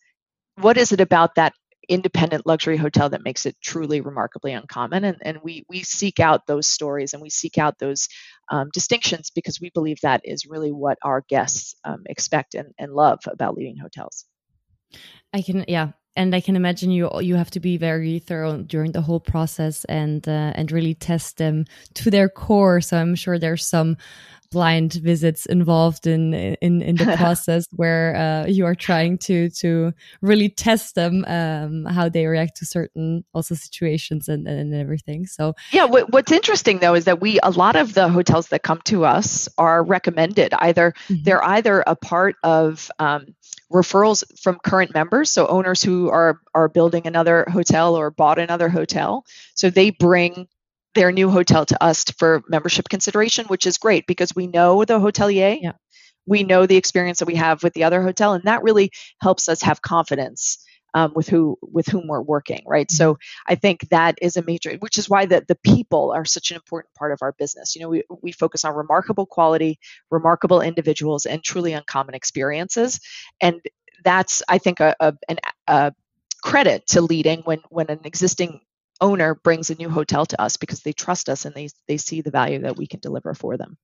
what 0.56 0.78
is 0.78 0.92
it 0.92 1.00
about 1.00 1.36
that 1.36 1.54
independent 1.88 2.46
luxury 2.46 2.78
hotel 2.78 3.10
that 3.10 3.24
makes 3.24 3.46
it 3.46 3.56
truly 3.62 4.02
remarkably 4.02 4.54
uncommon? 4.54 5.04
And, 5.04 5.18
and 5.22 5.40
we 5.44 5.66
we 5.70 5.84
seek 5.84 6.20
out 6.20 6.48
those 6.48 6.68
stories 6.68 7.14
and 7.14 7.22
we 7.22 7.30
seek 7.30 7.58
out 7.58 7.80
those 7.80 8.08
um, 8.50 8.70
distinctions 8.74 9.32
because 9.34 9.60
we 9.62 9.70
believe 9.72 10.00
that 10.02 10.22
is 10.24 10.46
really 10.46 10.72
what 10.72 10.98
our 11.04 11.24
guests 11.30 11.76
um, 11.84 12.04
expect 12.08 12.56
and, 12.56 12.74
and 12.78 12.94
love 12.94 13.20
about 13.28 13.56
leading 13.56 13.78
hotels. 13.78 14.26
I 15.34 15.42
can, 15.42 15.66
yeah, 15.68 15.92
and 16.20 16.36
I 16.36 16.42
can 16.42 16.58
imagine 16.58 16.92
you 16.92 17.10
you 17.22 17.36
have 17.36 17.52
to 17.52 17.62
be 17.62 17.78
very 17.78 18.20
thorough 18.20 18.58
during 18.58 18.92
the 18.92 19.02
whole 19.02 19.22
process 19.22 19.86
and 19.86 20.28
uh, 20.28 20.52
and 20.54 20.70
really 20.70 20.94
test 20.94 21.38
them 21.38 21.66
to 21.94 22.12
their 22.12 22.28
core. 22.28 22.82
So 22.82 22.98
I'm 22.98 23.16
sure 23.16 23.40
there's 23.40 23.66
some 23.66 23.96
blind 24.52 24.94
visits 24.94 25.46
involved 25.46 26.08
in 26.08 26.34
in 26.34 26.82
in 26.82 26.96
the 26.96 27.06
process 27.18 27.68
where 27.76 28.16
uh, 28.16 28.48
you 28.48 28.66
are 28.66 28.76
trying 28.76 29.18
to 29.18 29.50
to 29.52 29.94
really 30.22 30.50
test 30.50 30.96
them 30.96 31.24
um, 31.28 31.86
how 31.86 32.10
they 32.10 32.26
react 32.26 32.58
to 32.58 32.66
certain 32.66 33.24
also 33.34 33.56
situations 33.56 34.28
and 34.28 34.48
and 34.48 34.74
everything 34.74 35.26
so 35.26 35.54
yeah 35.72 35.86
what, 35.86 36.12
what's 36.12 36.32
interesting 36.32 36.80
though 36.80 36.96
is 36.96 37.06
that 37.06 37.22
we 37.22 37.40
a 37.44 37.52
lot 37.52 37.76
of 37.76 37.94
the 37.94 38.10
hotels 38.10 38.48
that 38.48 38.64
come 38.64 38.82
to 38.86 39.06
us 39.06 39.48
are 39.58 39.84
recommended 39.84 40.54
either 40.60 40.94
mm 41.08 41.16
-hmm. 41.16 41.24
they're 41.24 41.46
either 41.58 41.84
a 41.86 41.96
part 41.96 42.36
of 42.44 42.90
um, 43.00 43.26
referrals 43.72 44.24
from 44.42 44.58
current 44.64 44.94
members 44.94 45.30
so 45.30 45.46
owners 45.48 45.82
who 45.82 46.10
are 46.10 46.40
are 46.56 46.68
building 46.68 47.06
another 47.06 47.46
hotel 47.52 47.96
or 47.96 48.10
bought 48.10 48.40
another 48.40 48.68
hotel 48.68 49.24
so 49.54 49.70
they 49.70 49.92
bring 49.92 50.48
their 50.96 51.12
new 51.12 51.30
hotel 51.30 51.66
to 51.66 51.84
us 51.84 52.04
for 52.18 52.44
membership 52.48 52.90
consideration, 52.90 53.46
which 53.46 53.68
is 53.68 53.78
great 53.78 54.08
because 54.08 54.36
we 54.36 54.48
know 54.48 54.84
the 54.86 55.00
hotelier. 55.00 55.58
Yeah. 55.62 55.74
We 56.26 56.44
know 56.44 56.66
the 56.66 56.78
experience 56.78 57.20
that 57.20 57.28
we 57.28 57.36
have 57.36 57.64
with 57.64 57.74
the 57.74 57.86
other 57.86 58.04
hotel, 58.04 58.34
and 58.34 58.44
that 58.44 58.62
really 58.62 58.92
helps 59.22 59.50
us 59.50 59.62
have 59.64 59.82
confidence 59.82 60.64
um, 60.94 61.14
with 61.16 61.30
who 61.30 61.58
with 61.62 61.88
whom 61.88 62.08
we're 62.08 62.22
working, 62.22 62.64
right? 62.66 62.88
Mm-hmm. 62.88 62.96
So 62.96 63.18
I 63.48 63.56
think 63.56 63.90
that 63.90 64.18
is 64.22 64.38
a 64.38 64.44
major, 64.44 64.76
which 64.80 64.98
is 64.98 65.10
why 65.10 65.26
the 65.26 65.44
the 65.48 65.56
people 65.56 66.12
are 66.12 66.26
such 66.26 66.52
an 66.52 66.56
important 66.56 66.94
part 66.96 67.12
of 67.12 67.20
our 67.22 67.34
business. 67.34 67.76
You 67.76 67.82
know, 67.82 67.90
we 67.90 68.04
we 68.22 68.32
focus 68.32 68.66
on 68.66 68.76
remarkable 68.76 69.26
quality, 69.26 69.80
remarkable 70.10 70.62
individuals, 70.62 71.26
and 71.26 71.44
truly 71.44 71.74
uncommon 71.74 72.16
experiences, 72.16 73.00
and 73.42 73.62
that's 74.04 74.44
I 74.48 74.58
think 74.58 74.80
a, 74.80 74.96
a 75.00 75.14
an 75.28 75.38
a 75.68 75.94
credit 76.42 76.88
to 76.88 77.02
leading 77.02 77.42
when 77.42 77.60
when 77.70 77.90
an 77.90 78.02
existing 78.06 78.62
owner 79.02 79.36
brings 79.36 79.70
a 79.70 79.76
new 79.76 79.90
hotel 79.90 80.26
to 80.26 80.42
us 80.42 80.58
because 80.58 80.82
they 80.82 80.94
trust 80.94 81.30
us 81.30 81.46
and 81.46 81.56
they 81.56 81.70
they 81.88 81.98
see 81.98 82.22
the 82.22 82.32
value 82.32 82.60
that 82.60 82.78
we 82.78 82.88
can 82.88 83.00
deliver 83.00 83.34
for 83.34 83.58
them. 83.58 83.78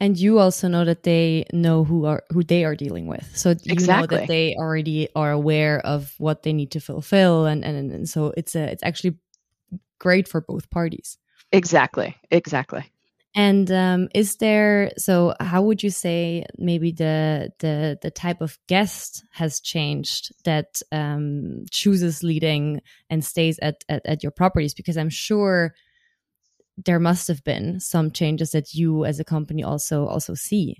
And 0.00 0.18
you 0.18 0.38
also 0.38 0.68
know 0.68 0.84
that 0.84 1.02
they 1.02 1.46
know 1.52 1.84
who 1.84 2.04
are 2.04 2.24
who 2.30 2.42
they 2.42 2.64
are 2.64 2.76
dealing 2.76 3.06
with. 3.06 3.30
So 3.34 3.50
you 3.50 3.72
exactly. 3.72 4.16
know 4.16 4.20
that 4.20 4.28
they 4.28 4.54
already 4.56 5.08
are 5.14 5.30
aware 5.30 5.80
of 5.80 6.14
what 6.18 6.42
they 6.42 6.52
need 6.52 6.70
to 6.72 6.80
fulfill 6.80 7.46
and, 7.46 7.64
and 7.64 7.90
and 7.90 8.08
so 8.08 8.32
it's 8.36 8.54
a 8.54 8.70
it's 8.70 8.82
actually 8.82 9.16
great 9.98 10.28
for 10.28 10.40
both 10.40 10.70
parties. 10.70 11.18
Exactly. 11.52 12.16
Exactly. 12.30 12.84
And 13.34 13.70
um, 13.72 14.08
is 14.14 14.36
there 14.36 14.92
so? 14.98 15.34
How 15.40 15.62
would 15.62 15.82
you 15.82 15.88
say 15.88 16.44
maybe 16.58 16.92
the 16.92 17.50
the 17.60 17.98
the 18.02 18.10
type 18.10 18.42
of 18.42 18.58
guest 18.66 19.24
has 19.30 19.58
changed 19.58 20.32
that 20.44 20.82
um, 20.92 21.64
chooses 21.70 22.22
leading 22.22 22.82
and 23.08 23.24
stays 23.24 23.58
at, 23.60 23.84
at 23.88 24.04
at 24.04 24.22
your 24.22 24.32
properties? 24.32 24.74
Because 24.74 24.98
I'm 24.98 25.08
sure 25.08 25.74
there 26.76 27.00
must 27.00 27.28
have 27.28 27.44
been 27.44 27.80
some 27.80 28.10
changes 28.10 28.50
that 28.52 28.74
you 28.74 29.04
as 29.04 29.20
a 29.20 29.24
company 29.24 29.62
also 29.62 30.06
also 30.06 30.34
see. 30.34 30.76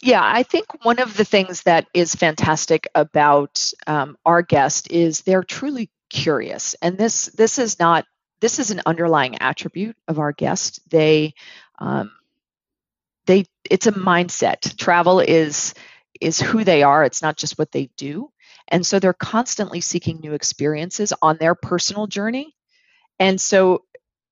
Yeah, 0.00 0.22
I 0.22 0.44
think 0.44 0.84
one 0.84 1.00
of 1.00 1.16
the 1.16 1.24
things 1.24 1.62
that 1.62 1.86
is 1.92 2.14
fantastic 2.14 2.86
about 2.94 3.72
um, 3.86 4.16
our 4.24 4.42
guest 4.42 4.90
is 4.92 5.22
they're 5.22 5.42
truly 5.42 5.90
curious, 6.08 6.74
and 6.80 6.96
this 6.96 7.26
this 7.26 7.58
is 7.58 7.78
not 7.78 8.04
this 8.40 8.58
is 8.58 8.70
an 8.70 8.82
underlying 8.86 9.38
attribute 9.40 9.96
of 10.06 10.18
our 10.18 10.32
guest. 10.32 10.80
They, 10.88 11.34
um, 11.78 12.12
they, 13.26 13.44
it's 13.68 13.86
a 13.86 13.92
mindset. 13.92 14.76
Travel 14.76 15.20
is 15.20 15.74
is 16.20 16.40
who 16.40 16.64
they 16.64 16.82
are. 16.82 17.04
It's 17.04 17.22
not 17.22 17.36
just 17.36 17.58
what 17.58 17.72
they 17.72 17.90
do, 17.96 18.30
and 18.68 18.84
so 18.86 18.98
they're 18.98 19.12
constantly 19.12 19.80
seeking 19.80 20.20
new 20.20 20.32
experiences 20.32 21.12
on 21.22 21.38
their 21.38 21.54
personal 21.54 22.06
journey. 22.06 22.54
And 23.20 23.40
so, 23.40 23.82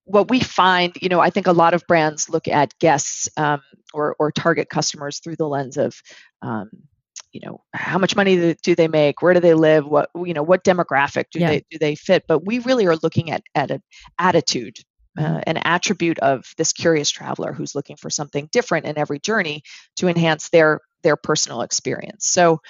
what 0.07 0.31
we 0.31 0.41
find, 0.41 0.97
you 1.01 1.09
know, 1.09 1.21
I 1.21 1.31
think 1.31 1.47
a 1.47 1.53
lot 1.53 1.75
of 1.75 1.87
brands 1.87 2.31
look 2.31 2.49
at 2.49 2.79
guests 2.79 3.29
um, 3.37 3.61
or 3.93 4.17
or 4.19 4.33
target 4.33 4.71
customers 4.71 5.19
through 5.19 5.37
the 5.37 5.49
lens 5.49 5.77
of 5.77 6.01
um, 6.43 6.71
you 7.33 7.41
know 7.45 7.63
how 7.75 7.99
much 7.99 8.17
money 8.17 8.55
do 8.63 8.75
they 8.75 8.89
make 8.89 9.21
where 9.21 9.35
do 9.35 9.41
they 9.41 9.55
live 9.55 9.87
what 9.87 10.09
you 10.15 10.33
know 10.33 10.43
what 10.43 10.65
demographic 10.65 11.25
do 11.31 11.41
yeah. 11.41 11.49
they 11.49 11.63
do 11.71 11.79
they 11.79 11.95
fit 11.95 12.25
but 12.27 12.47
we 12.47 12.61
really 12.61 12.87
are 12.87 12.97
looking 13.03 13.31
at 13.31 13.43
at 13.55 13.71
an 13.71 13.83
attitude 14.19 14.79
uh, 15.19 15.23
mm-hmm. 15.23 15.39
an 15.47 15.59
attribute 15.59 16.19
of 16.21 16.45
this 16.57 16.73
curious 16.73 17.11
traveler 17.11 17.53
who's 17.53 17.75
looking 17.75 17.97
for 17.97 18.09
something 18.09 18.49
different 18.53 18.87
in 18.87 18.97
every 18.97 19.19
journey 19.19 19.63
to 19.97 20.09
enhance 20.09 20.49
their 20.49 20.81
their 21.03 21.17
personal 21.17 21.61
experience 21.61 22.27
so 22.27 22.61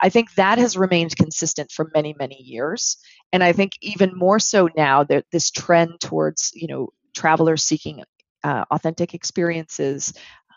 i 0.00 0.08
think 0.08 0.32
that 0.34 0.58
has 0.58 0.76
remained 0.76 1.16
consistent 1.16 1.70
for 1.70 1.90
many 1.94 2.14
many 2.18 2.40
years 2.42 2.98
and 3.32 3.42
i 3.42 3.52
think 3.52 3.72
even 3.80 4.16
more 4.16 4.38
so 4.38 4.68
now 4.76 5.04
that 5.04 5.24
this 5.32 5.50
trend 5.50 6.00
towards 6.00 6.50
you 6.54 6.68
know 6.68 6.88
travelers 7.14 7.64
seeking 7.64 8.02
uh, 8.44 8.64
authentic 8.70 9.14
experiences 9.14 10.12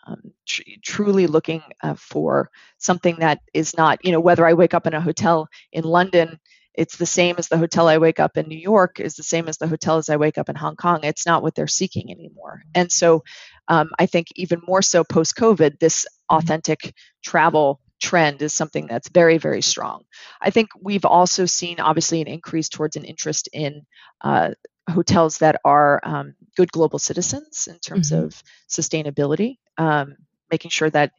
um, 0.06 0.32
tr- 0.46 0.62
truly 0.82 1.26
looking 1.26 1.62
uh, 1.82 1.94
for 1.94 2.50
something 2.78 3.16
that 3.20 3.40
is 3.54 3.76
not, 3.76 4.04
you 4.04 4.12
know, 4.12 4.20
whether 4.20 4.46
I 4.46 4.54
wake 4.54 4.74
up 4.74 4.86
in 4.86 4.94
a 4.94 5.00
hotel 5.00 5.48
in 5.72 5.84
London, 5.84 6.38
it's 6.74 6.96
the 6.96 7.06
same 7.06 7.36
as 7.38 7.48
the 7.48 7.58
hotel 7.58 7.86
I 7.88 7.98
wake 7.98 8.18
up 8.18 8.36
in 8.36 8.48
New 8.48 8.58
York, 8.58 8.98
is 8.98 9.14
the 9.14 9.22
same 9.22 9.46
as 9.48 9.58
the 9.58 9.68
hotel 9.68 9.98
as 9.98 10.08
I 10.08 10.16
wake 10.16 10.38
up 10.38 10.48
in 10.48 10.56
Hong 10.56 10.76
Kong. 10.76 11.00
It's 11.02 11.26
not 11.26 11.42
what 11.42 11.54
they're 11.54 11.66
seeking 11.66 12.10
anymore. 12.10 12.62
And 12.74 12.90
so 12.90 13.24
um, 13.68 13.90
I 13.98 14.06
think 14.06 14.28
even 14.36 14.62
more 14.66 14.82
so 14.82 15.04
post 15.04 15.36
COVID, 15.36 15.78
this 15.78 16.06
authentic 16.30 16.94
travel 17.22 17.80
trend 18.02 18.42
is 18.42 18.52
something 18.52 18.86
that's 18.86 19.08
very, 19.08 19.38
very 19.38 19.62
strong. 19.62 20.04
I 20.40 20.50
think 20.50 20.70
we've 20.80 21.04
also 21.04 21.46
seen, 21.46 21.80
obviously, 21.80 22.20
an 22.20 22.26
increase 22.26 22.68
towards 22.68 22.96
an 22.96 23.04
interest 23.04 23.48
in 23.52 23.86
uh, 24.20 24.50
hotels 24.90 25.38
that 25.38 25.60
are 25.64 26.00
um, 26.02 26.34
good 26.56 26.70
global 26.72 26.98
citizens 26.98 27.68
in 27.68 27.78
terms 27.78 28.10
mm-hmm. 28.10 28.24
of 28.24 28.42
sustainability 28.68 29.58
um, 29.78 30.16
making 30.50 30.70
sure 30.70 30.90
that 30.90 31.12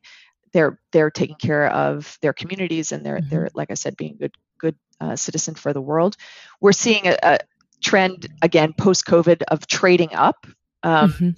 they're 0.54 0.80
they're 0.92 1.10
taking 1.10 1.36
care 1.36 1.68
of 1.68 2.18
their 2.22 2.34
communities 2.34 2.92
and 2.92 3.06
they're 3.06 3.18
mm-hmm. 3.18 3.30
they're 3.30 3.50
like 3.56 3.72
I 3.72 3.74
said 3.74 3.98
being 3.98 4.18
good 4.18 4.36
good 4.60 4.76
uh, 5.02 5.16
citizen 5.16 5.56
for 5.56 5.74
the 5.74 5.82
world. 5.82 6.16
We're 6.62 6.74
seeing 6.74 7.08
a, 7.08 7.18
a 7.24 7.40
trend 7.82 8.28
again 8.42 8.74
post 8.74 9.06
COVID 9.06 9.44
of 9.48 9.68
trading 9.68 10.14
up. 10.14 10.46
Um, 10.84 11.12
mm-hmm. 11.12 11.30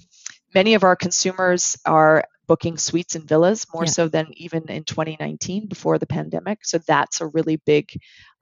Many 0.54 0.74
of 0.74 0.84
our 0.84 0.96
consumers 0.96 1.78
are 1.84 2.24
booking 2.46 2.78
suites 2.78 3.14
and 3.14 3.28
villas 3.28 3.66
more 3.72 3.84
yeah. 3.84 3.90
so 3.90 4.08
than 4.08 4.28
even 4.32 4.68
in 4.68 4.84
2019 4.84 5.66
before 5.66 5.98
the 5.98 6.06
pandemic. 6.06 6.64
So 6.64 6.78
that's 6.78 7.20
a 7.20 7.26
really 7.26 7.56
big 7.56 7.90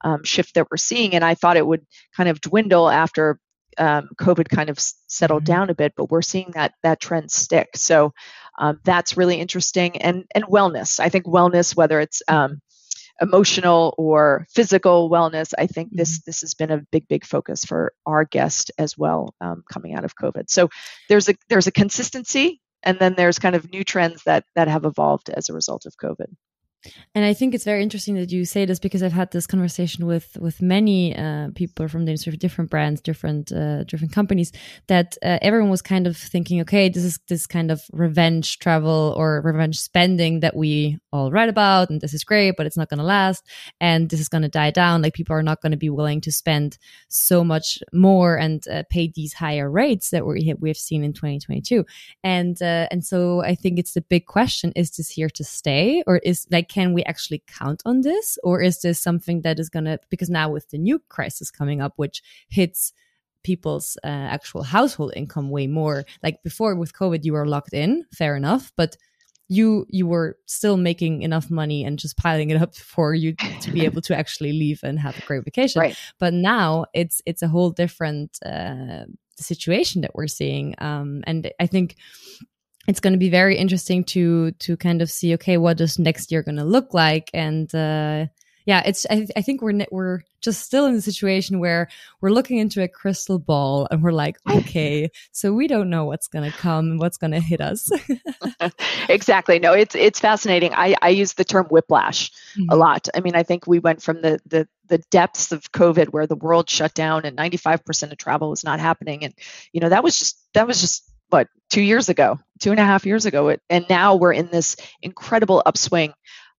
um, 0.01 0.23
shift 0.23 0.55
that 0.55 0.67
we're 0.69 0.77
seeing. 0.77 1.15
And 1.15 1.23
I 1.23 1.35
thought 1.35 1.57
it 1.57 1.65
would 1.65 1.85
kind 2.15 2.29
of 2.29 2.41
dwindle 2.41 2.89
after 2.89 3.39
um, 3.77 4.09
COVID 4.17 4.49
kind 4.49 4.69
of 4.69 4.79
settled 4.79 5.43
mm-hmm. 5.43 5.53
down 5.53 5.69
a 5.69 5.75
bit, 5.75 5.93
but 5.95 6.09
we're 6.09 6.21
seeing 6.21 6.51
that 6.53 6.73
that 6.83 6.99
trend 6.99 7.31
stick. 7.31 7.69
So 7.75 8.13
um, 8.57 8.79
that's 8.83 9.17
really 9.17 9.39
interesting. 9.39 9.97
And 9.97 10.25
and 10.33 10.45
wellness. 10.45 10.99
I 10.99 11.09
think 11.09 11.25
wellness, 11.25 11.75
whether 11.75 11.99
it's 11.99 12.21
um, 12.27 12.61
emotional 13.21 13.93
or 13.97 14.45
physical 14.49 15.09
wellness, 15.09 15.53
I 15.57 15.67
think 15.67 15.89
this 15.91 16.19
mm-hmm. 16.19 16.23
this 16.25 16.41
has 16.41 16.53
been 16.53 16.71
a 16.71 16.85
big 16.91 17.07
big 17.07 17.25
focus 17.25 17.65
for 17.65 17.93
our 18.05 18.25
guest 18.25 18.71
as 18.77 18.97
well 18.97 19.33
um, 19.41 19.63
coming 19.71 19.93
out 19.93 20.05
of 20.05 20.15
COVID. 20.15 20.49
So 20.49 20.69
there's 21.09 21.29
a 21.29 21.35
there's 21.49 21.67
a 21.67 21.71
consistency, 21.71 22.61
and 22.85 22.99
then 22.99 23.15
there's 23.15 23.39
kind 23.39 23.55
of 23.55 23.71
new 23.71 23.83
trends 23.83 24.23
that 24.25 24.45
that 24.55 24.67
have 24.67 24.85
evolved 24.85 25.29
as 25.29 25.49
a 25.49 25.53
result 25.53 25.85
of 25.85 25.97
COVID. 25.97 26.27
And 27.13 27.23
I 27.23 27.33
think 27.33 27.53
it's 27.53 27.63
very 27.63 27.81
interesting 27.81 28.15
that 28.15 28.31
you 28.31 28.45
say 28.45 28.65
this 28.65 28.79
because 28.79 29.01
I've 29.01 29.13
had 29.13 29.31
this 29.31 29.47
conversation 29.47 30.05
with 30.05 30.37
with 30.39 30.61
many 30.61 31.15
uh, 31.15 31.49
people 31.55 31.87
from 31.87 32.05
the 32.05 32.11
industry, 32.11 32.35
different 32.37 32.69
brands, 32.69 33.01
different 33.01 33.51
uh, 33.51 33.83
different 33.85 34.13
companies. 34.13 34.51
That 34.87 35.17
uh, 35.23 35.39
everyone 35.41 35.69
was 35.69 35.81
kind 35.81 36.07
of 36.07 36.17
thinking, 36.17 36.61
okay, 36.61 36.89
this 36.89 37.03
is 37.03 37.19
this 37.27 37.47
kind 37.47 37.71
of 37.71 37.81
revenge 37.91 38.59
travel 38.59 39.13
or 39.17 39.41
revenge 39.41 39.79
spending 39.79 40.41
that 40.41 40.55
we 40.55 40.99
all 41.11 41.31
read 41.31 41.49
about, 41.49 41.89
and 41.89 42.01
this 42.01 42.13
is 42.13 42.23
great, 42.23 42.55
but 42.57 42.65
it's 42.65 42.77
not 42.77 42.89
going 42.89 42.99
to 42.99 43.05
last, 43.05 43.43
and 43.79 44.09
this 44.09 44.19
is 44.19 44.29
going 44.29 44.43
to 44.43 44.49
die 44.49 44.71
down. 44.71 45.01
Like 45.01 45.13
people 45.13 45.35
are 45.35 45.43
not 45.43 45.61
going 45.61 45.71
to 45.71 45.77
be 45.77 45.89
willing 45.89 46.21
to 46.21 46.31
spend 46.31 46.77
so 47.07 47.43
much 47.43 47.79
more 47.93 48.35
and 48.35 48.67
uh, 48.67 48.83
pay 48.89 49.11
these 49.15 49.33
higher 49.33 49.69
rates 49.69 50.09
that 50.09 50.25
we 50.25 50.47
have, 50.47 50.57
we've 50.59 50.77
seen 50.77 51.03
in 51.03 51.13
2022. 51.13 51.85
And 52.23 52.61
uh, 52.61 52.87
and 52.91 53.05
so 53.05 53.41
I 53.41 53.55
think 53.55 53.79
it's 53.79 53.93
the 53.93 54.01
big 54.01 54.25
question: 54.25 54.73
Is 54.75 54.91
this 54.91 55.09
here 55.09 55.29
to 55.29 55.43
stay, 55.43 56.03
or 56.05 56.17
is 56.17 56.45
like 56.51 56.69
can 56.75 56.91
we 56.91 57.03
actually 57.03 57.41
count 57.47 57.81
on 57.85 58.01
this? 58.01 58.37
Or 58.43 58.61
is 58.61 58.81
this 58.81 58.99
something 58.99 59.43
that 59.43 59.59
is 59.59 59.69
going 59.69 59.85
to 59.85 59.97
because 60.09 60.29
now 60.29 60.49
with 60.49 60.67
the 60.71 60.77
new 60.77 60.99
crisis 61.07 61.49
coming 61.49 61.79
up 61.81 61.93
which 61.95 62.21
hits 62.49 62.91
people's 63.43 63.97
uh, 64.03 64.27
actual 64.37 64.63
household 64.63 65.13
income 65.15 65.49
way 65.49 65.67
more 65.67 66.03
like 66.23 66.41
before 66.41 66.73
with 66.75 66.91
covid 66.93 67.23
you 67.23 67.31
were 67.31 67.45
locked 67.45 67.73
in 67.73 68.03
fair 68.11 68.35
enough 68.35 68.73
but 68.75 68.97
you 69.47 69.85
you 69.87 70.07
were 70.07 70.35
still 70.47 70.77
making 70.77 71.21
enough 71.21 71.51
money 71.51 71.85
and 71.85 71.99
just 71.99 72.17
piling 72.17 72.49
it 72.49 72.59
up 72.59 72.73
for 72.95 73.13
you 73.13 73.35
to 73.61 73.71
be 73.71 73.85
able 73.85 74.01
to 74.01 74.17
actually 74.17 74.51
leave 74.51 74.79
and 74.83 74.99
have 74.99 75.15
a 75.17 75.25
great 75.27 75.45
vacation. 75.45 75.79
Right. 75.79 75.95
but 76.19 76.33
now 76.33 76.85
it's 76.93 77.21
it's 77.25 77.43
a 77.43 77.47
whole 77.47 77.69
different 77.69 78.39
uh, 78.43 79.05
situation 79.37 80.01
that 80.01 80.15
we're 80.15 80.35
seeing. 80.39 80.73
Um, 80.79 81.23
and 81.27 81.51
i 81.59 81.67
think 81.67 81.95
it's 82.87 82.99
going 82.99 83.13
to 83.13 83.19
be 83.19 83.29
very 83.29 83.57
interesting 83.57 84.03
to 84.05 84.51
to 84.51 84.77
kind 84.77 85.01
of 85.01 85.09
see 85.09 85.33
okay 85.35 85.57
what 85.57 85.77
does 85.77 85.99
next 85.99 86.31
year 86.31 86.43
going 86.43 86.57
to 86.57 86.63
look 86.63 86.93
like? 86.93 87.29
And 87.33 87.73
uh 87.73 88.27
yeah 88.65 88.81
it's 88.85 89.05
I, 89.09 89.27
I, 89.35 89.41
think 89.41 89.61
we're 89.61 89.85
we're 89.91 90.21
just 90.41 90.63
still 90.63 90.85
in 90.85 90.95
the 90.95 91.01
situation 91.01 91.59
where 91.59 91.87
we're 92.19 92.31
looking 92.31 92.57
into 92.57 92.83
a 92.83 92.87
crystal 92.87 93.39
ball 93.39 93.87
and 93.89 94.03
we're 94.03 94.11
like 94.11 94.37
okay 94.49 95.09
so 95.31 95.53
we 95.53 95.67
don't 95.67 95.89
know 95.89 96.05
what's 96.05 96.27
going 96.27 96.49
to 96.49 96.57
come 96.57 96.91
and 96.91 96.99
what's 96.99 97.17
going 97.17 97.31
to 97.31 97.39
hit 97.39 97.61
us. 97.61 97.89
Exactly. 99.07 99.59
No 99.59 99.73
it's 99.73 99.95
it's 99.95 100.19
fascinating. 100.19 100.73
I 100.73 100.95
i 101.01 101.09
use 101.09 101.33
the 101.33 101.45
term 101.45 101.67
whiplash 101.67 102.31
mm-hmm. 102.57 102.69
a 102.69 102.75
lot. 102.75 103.07
I 103.13 103.19
mean 103.21 103.35
i 103.35 103.43
think 103.43 103.67
we 103.67 103.79
went 103.79 104.01
from 104.01 104.21
the 104.21 104.39
the 104.45 104.67
the 104.87 104.97
depths 105.09 105.51
of 105.51 105.71
covid 105.71 106.09
where 106.09 106.27
the 106.27 106.35
world 106.35 106.69
shut 106.69 106.93
down 106.93 107.25
and 107.25 107.37
95% 107.37 108.11
of 108.11 108.17
travel 108.17 108.49
was 108.49 108.63
not 108.63 108.79
happening. 108.79 109.23
And 109.23 109.33
you 109.71 109.81
know 109.81 109.89
that 109.89 110.03
was 110.03 110.17
just 110.17 110.39
that 110.53 110.67
was 110.67 110.81
just 110.81 111.09
what 111.29 111.47
two 111.69 111.81
years 111.81 112.09
ago, 112.09 112.39
two 112.59 112.71
and 112.71 112.79
a 112.79 112.85
half 112.85 113.05
years 113.05 113.25
ago, 113.25 113.49
it, 113.49 113.61
and 113.69 113.85
now 113.89 114.15
we're 114.15 114.33
in 114.33 114.47
this 114.47 114.75
incredible 115.01 115.61
upswing. 115.65 116.13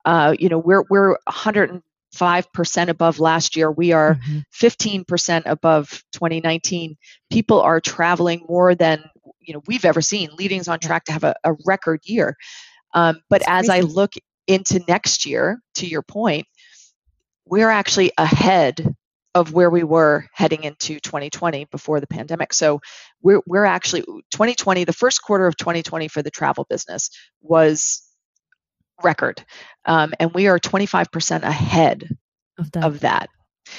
Uh, 0.04 0.36
you 0.38 0.50
know, 0.50 0.58
we're 0.58 0.84
we're 0.90 1.12
105 1.26 2.54
percent 2.54 2.90
above 2.90 3.20
last 3.20 3.56
year. 3.56 3.72
We 3.72 3.92
are 3.92 4.16
mm-hmm. 4.16 4.40
15 4.52 5.06
percent 5.06 5.46
above 5.48 6.04
2019. 6.14 6.96
People 7.32 7.62
are 7.62 7.80
traveling 7.80 8.46
more 8.48 8.76
than 8.76 9.04
you 9.40 9.54
know 9.54 9.62
we've 9.68 9.86
ever 9.86 10.02
seen. 10.02 10.30
Leading's 10.36 10.68
on 10.68 10.80
track 10.80 11.06
to 11.06 11.12
have 11.12 11.24
a, 11.24 11.36
a 11.44 11.54
record 11.66 12.02
year. 12.04 12.36
Um, 12.94 13.22
but 13.30 13.42
That's 13.42 13.68
as 13.68 13.68
crazy. 13.68 13.88
I 13.88 13.92
look 13.92 14.14
into 14.48 14.82
next 14.88 15.26
year, 15.26 15.60
to 15.76 15.88
your 15.88 16.02
point, 16.02 16.48
we're 17.46 17.70
actually 17.70 18.12
ahead 18.18 18.96
of 19.36 19.52
where 19.52 19.70
we 19.70 19.84
were 19.84 20.26
heading 20.32 20.64
into 20.64 21.00
2020 21.02 21.66
before 21.66 22.00
the 22.00 22.08
pandemic. 22.08 22.54
So 22.54 22.80
we're, 23.22 23.42
we're 23.46 23.66
actually 23.66 24.02
2020, 24.02 24.86
the 24.86 24.94
first 24.94 25.22
quarter 25.22 25.46
of 25.46 25.58
2020 25.58 26.08
for 26.08 26.24
the 26.24 26.32
travel 26.32 26.66
business 26.70 27.10
was 27.42 28.02
record. 29.04 29.44
Um, 29.84 30.14
and 30.20 30.34
we 30.34 30.48
are 30.48 30.58
25% 30.58 31.44
ahead 31.44 32.18
of 32.58 32.72
that. 32.72 32.84
Of 32.86 33.00
that. 33.02 33.30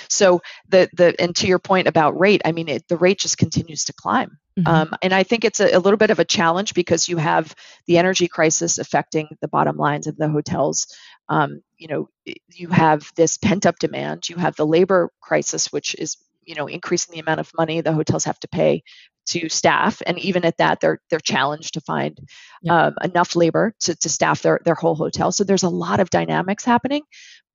So 0.08 0.42
the 0.68 0.88
the 0.94 1.14
and 1.20 1.34
to 1.36 1.46
your 1.46 1.60
point 1.60 1.86
about 1.86 2.18
rate, 2.18 2.42
I 2.44 2.50
mean 2.50 2.68
it, 2.68 2.88
the 2.88 2.96
rate 2.96 3.20
just 3.20 3.38
continues 3.38 3.84
to 3.84 3.92
climb, 3.92 4.38
mm-hmm. 4.58 4.66
um, 4.66 4.94
and 5.00 5.14
I 5.14 5.22
think 5.22 5.44
it's 5.44 5.60
a, 5.60 5.76
a, 5.76 5.78
little 5.78 5.96
bit 5.96 6.10
of 6.10 6.18
a 6.18 6.24
challenge 6.24 6.74
because 6.74 7.08
you 7.08 7.18
have 7.18 7.54
the 7.86 7.98
energy 7.98 8.26
crisis 8.26 8.78
affecting 8.78 9.28
the 9.40 9.46
bottom 9.48 9.76
lines 9.76 10.08
of 10.08 10.16
the 10.16 10.28
hotels. 10.28 10.88
Um, 11.28 11.62
you 11.76 11.88
know, 11.88 12.08
you 12.52 12.68
have 12.68 13.10
this 13.16 13.36
pent 13.36 13.66
up 13.66 13.78
demand. 13.78 14.28
You 14.28 14.36
have 14.36 14.56
the 14.56 14.66
labor 14.66 15.10
crisis, 15.20 15.72
which 15.72 15.94
is 15.96 16.16
you 16.44 16.54
know 16.54 16.66
increasing 16.66 17.12
the 17.12 17.20
amount 17.20 17.40
of 17.40 17.50
money 17.58 17.80
the 17.80 17.92
hotels 17.92 18.24
have 18.24 18.38
to 18.38 18.48
pay 18.48 18.82
to 19.26 19.48
staff 19.48 20.00
and 20.06 20.16
even 20.20 20.44
at 20.44 20.56
that 20.58 20.78
they're 20.80 21.00
they're 21.10 21.18
challenged 21.18 21.74
to 21.74 21.80
find 21.80 22.20
um, 22.68 22.94
enough 23.02 23.34
labor 23.34 23.74
to, 23.80 23.96
to 23.96 24.08
staff 24.08 24.42
their 24.42 24.60
their 24.64 24.76
whole 24.76 24.94
hotel 24.94 25.32
so 25.32 25.42
there's 25.42 25.64
a 25.64 25.68
lot 25.68 25.98
of 25.98 26.08
dynamics 26.08 26.64
happening 26.64 27.02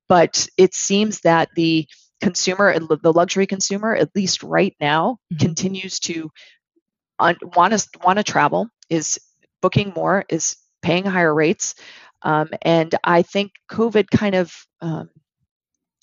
but 0.09 0.45
it 0.57 0.73
seems 0.73 1.21
that 1.21 1.47
the 1.55 1.87
consumer, 2.21 2.77
the 2.79 3.13
luxury 3.13 3.47
consumer, 3.47 3.95
at 3.95 4.15
least 4.15 4.43
right 4.43 4.75
now, 4.79 5.17
mm-hmm. 5.33 5.45
continues 5.45 5.99
to 6.01 6.29
want 7.19 7.39
to 7.71 7.87
want 8.03 8.17
to 8.17 8.23
travel, 8.23 8.67
is 8.89 9.19
booking 9.61 9.93
more, 9.95 10.25
is 10.29 10.57
paying 10.81 11.05
higher 11.05 11.33
rates, 11.33 11.75
um, 12.21 12.49
and 12.61 12.93
I 13.03 13.21
think 13.21 13.53
COVID 13.69 14.09
kind 14.09 14.35
of 14.35 14.65
um, 14.81 15.09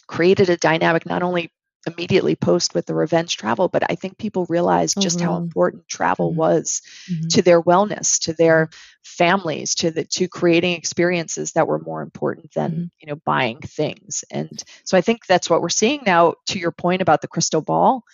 created 0.06 0.50
a 0.50 0.56
dynamic 0.56 1.06
not 1.06 1.22
only 1.22 1.52
immediately 1.86 2.36
post 2.36 2.74
with 2.74 2.86
the 2.86 2.94
revenge 2.94 3.36
travel, 3.36 3.68
but 3.68 3.88
I 3.90 3.94
think 3.94 4.18
people 4.18 4.46
realized 4.48 5.00
just 5.00 5.20
how 5.20 5.36
important 5.36 5.88
travel 5.88 6.30
mm-hmm. 6.30 6.38
was 6.38 6.82
mm-hmm. 7.10 7.28
to 7.28 7.42
their 7.42 7.62
wellness, 7.62 8.20
to 8.22 8.32
their 8.32 8.66
mm-hmm. 8.66 8.74
families, 9.04 9.74
to 9.76 9.90
the 9.90 10.04
to 10.04 10.28
creating 10.28 10.74
experiences 10.74 11.52
that 11.52 11.66
were 11.66 11.78
more 11.78 12.02
important 12.02 12.52
than 12.52 12.70
mm-hmm. 12.70 12.84
you 13.00 13.06
know 13.06 13.16
buying 13.24 13.60
things. 13.60 14.24
And 14.30 14.62
so 14.84 14.98
I 14.98 15.00
think 15.00 15.26
that's 15.26 15.48
what 15.48 15.62
we're 15.62 15.68
seeing 15.68 16.02
now. 16.04 16.34
To 16.48 16.58
your 16.58 16.72
point 16.72 17.02
about 17.02 17.22
the 17.22 17.28
crystal 17.28 17.62
ball, 17.62 18.04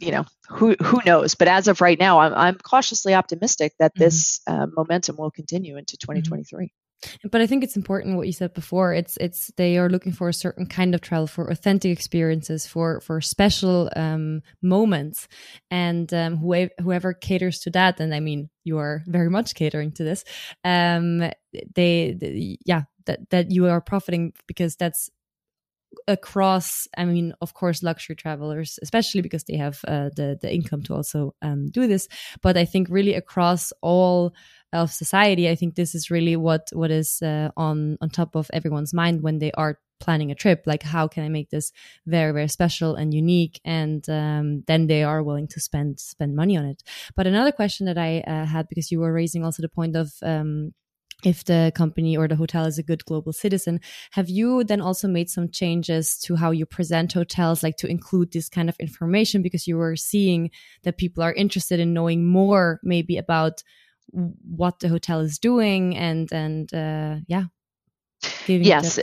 you 0.00 0.12
know 0.12 0.24
who 0.48 0.74
who 0.82 1.00
knows? 1.06 1.34
But 1.34 1.48
as 1.48 1.68
of 1.68 1.80
right 1.80 1.98
now, 1.98 2.20
I'm 2.20 2.34
I'm 2.34 2.56
cautiously 2.56 3.14
optimistic 3.14 3.74
that 3.78 3.94
mm-hmm. 3.94 4.04
this 4.04 4.40
uh, 4.46 4.66
momentum 4.74 5.16
will 5.16 5.30
continue 5.30 5.76
into 5.76 5.96
2023 5.96 6.72
but 7.30 7.40
i 7.40 7.46
think 7.46 7.64
it's 7.64 7.76
important 7.76 8.16
what 8.16 8.26
you 8.26 8.32
said 8.32 8.52
before 8.52 8.92
it's 8.92 9.16
it's 9.18 9.50
they 9.56 9.78
are 9.78 9.88
looking 9.88 10.12
for 10.12 10.28
a 10.28 10.34
certain 10.34 10.66
kind 10.66 10.94
of 10.94 11.00
travel 11.00 11.26
for 11.26 11.48
authentic 11.48 11.90
experiences 11.90 12.66
for 12.66 13.00
for 13.00 13.20
special 13.20 13.90
um, 13.96 14.42
moments 14.62 15.28
and 15.70 16.12
um, 16.12 16.36
whoever, 16.36 16.70
whoever 16.80 17.14
caters 17.14 17.58
to 17.60 17.70
that 17.70 17.98
and 18.00 18.14
i 18.14 18.20
mean 18.20 18.50
you 18.64 18.78
are 18.78 19.02
very 19.06 19.30
much 19.30 19.54
catering 19.54 19.92
to 19.92 20.04
this 20.04 20.24
um, 20.64 21.20
they, 21.74 22.14
they 22.18 22.58
yeah 22.64 22.82
that 23.06 23.30
that 23.30 23.50
you 23.50 23.66
are 23.66 23.80
profiting 23.80 24.32
because 24.46 24.76
that's 24.76 25.10
across 26.06 26.86
i 26.96 27.04
mean 27.04 27.32
of 27.40 27.54
course 27.54 27.82
luxury 27.82 28.14
travelers 28.14 28.78
especially 28.82 29.20
because 29.20 29.44
they 29.44 29.56
have 29.56 29.80
uh, 29.88 30.08
the 30.16 30.38
the 30.40 30.52
income 30.52 30.82
to 30.82 30.94
also 30.94 31.34
um, 31.42 31.68
do 31.70 31.86
this. 31.86 32.08
But 32.42 32.56
i 32.56 32.64
think 32.64 32.88
really 32.90 33.14
across 33.14 33.72
all 33.82 34.32
of 34.72 34.92
society 34.92 35.48
i 35.48 35.56
think 35.56 35.74
this 35.74 35.94
is 35.94 36.10
really 36.10 36.36
what 36.36 36.68
what 36.72 36.90
is 36.90 37.20
uh, 37.22 37.50
on 37.56 37.98
on 38.00 38.08
top 38.08 38.36
of 38.36 38.50
everyone's 38.52 38.94
mind 38.94 39.22
when 39.22 39.38
they 39.38 39.52
are 39.52 39.78
planning 40.00 40.30
a 40.30 40.34
trip. 40.34 40.62
Like 40.66 40.82
how 40.82 41.06
can 41.06 41.22
i 41.22 41.28
make 41.28 41.50
this 41.50 41.72
very 42.06 42.32
very 42.32 42.48
special 42.48 42.96
and 42.96 43.14
unique? 43.14 43.60
And 43.64 44.08
um, 44.08 44.64
then 44.66 44.86
they 44.86 45.04
are 45.04 45.22
willing 45.22 45.46
to 45.48 45.60
spend 45.60 46.00
spend 46.00 46.34
money 46.34 46.56
on 46.56 46.64
it. 46.64 46.82
But 47.14 47.26
another 47.26 47.52
question 47.52 47.86
that 47.86 47.98
i 47.98 48.20
uh, 48.20 48.46
had 48.46 48.68
because 48.68 48.90
you 48.90 48.98
were 48.98 49.12
raising 49.12 49.44
also 49.44 49.62
the 49.62 49.68
point 49.68 49.94
of 49.94 50.12
um, 50.22 50.72
if 51.24 51.44
the 51.44 51.72
company 51.74 52.16
or 52.16 52.28
the 52.28 52.36
hotel 52.36 52.64
is 52.64 52.78
a 52.78 52.82
good 52.82 53.04
global 53.04 53.32
citizen 53.32 53.80
have 54.12 54.28
you 54.28 54.64
then 54.64 54.80
also 54.80 55.08
made 55.08 55.30
some 55.30 55.48
changes 55.48 56.18
to 56.18 56.36
how 56.36 56.50
you 56.50 56.66
present 56.66 57.12
hotels 57.12 57.62
like 57.62 57.76
to 57.76 57.86
include 57.86 58.32
this 58.32 58.48
kind 58.48 58.68
of 58.68 58.76
information? 58.78 59.42
Because 59.42 59.66
you 59.66 59.76
were 59.76 59.96
seeing 59.96 60.50
that 60.82 60.98
people 60.98 61.22
are 61.22 61.32
interested 61.32 61.80
in 61.80 61.92
knowing 61.92 62.26
more 62.26 62.80
maybe 62.82 63.16
about 63.16 63.62
what 64.12 64.80
the 64.80 64.88
hotel 64.88 65.20
is 65.20 65.38
doing 65.38 65.96
and 65.96 66.32
and 66.32 66.72
uh, 66.74 67.16
yeah 67.28 67.44
yes 68.46 68.98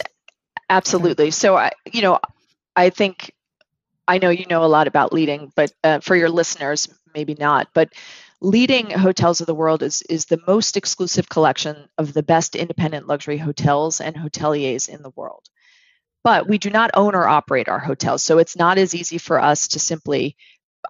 absolutely. 0.69 1.32
So 1.32 1.56
i 1.56 1.71
you 1.91 2.01
know 2.01 2.19
i 2.75 2.89
think 2.89 3.34
i 4.08 4.17
know 4.17 4.30
you 4.30 4.45
know 4.47 4.63
a 4.63 4.67
lot 4.67 4.88
about 4.88 5.13
leading 5.13 5.51
but 5.56 5.71
uh, 5.84 5.99
for 6.01 6.15
your 6.15 6.30
listeners 6.30 6.89
maybe 7.13 7.36
not 7.36 7.69
but 7.73 7.93
leading 8.41 8.89
hotels 8.89 9.41
of 9.41 9.47
the 9.47 9.56
world 9.56 9.84
is 9.84 10.02
is 10.04 10.26
the 10.26 10.39
most 10.47 10.78
exclusive 10.78 11.30
collection 11.30 11.88
of 11.97 12.13
the 12.13 12.23
best 12.23 12.56
independent 12.56 13.08
luxury 13.08 13.38
hotels 13.38 14.02
and 14.02 14.15
hoteliers 14.15 14.89
in 14.89 15.02
the 15.02 15.12
world. 15.15 15.45
But 16.23 16.47
we 16.47 16.58
do 16.58 16.69
not 16.69 16.91
own 16.93 17.15
or 17.15 17.28
operate 17.28 17.69
our 17.69 17.80
hotels 17.80 18.23
so 18.23 18.38
it's 18.38 18.56
not 18.56 18.78
as 18.78 18.93
easy 18.93 19.17
for 19.17 19.41
us 19.41 19.69
to 19.69 19.80
simply 19.80 20.36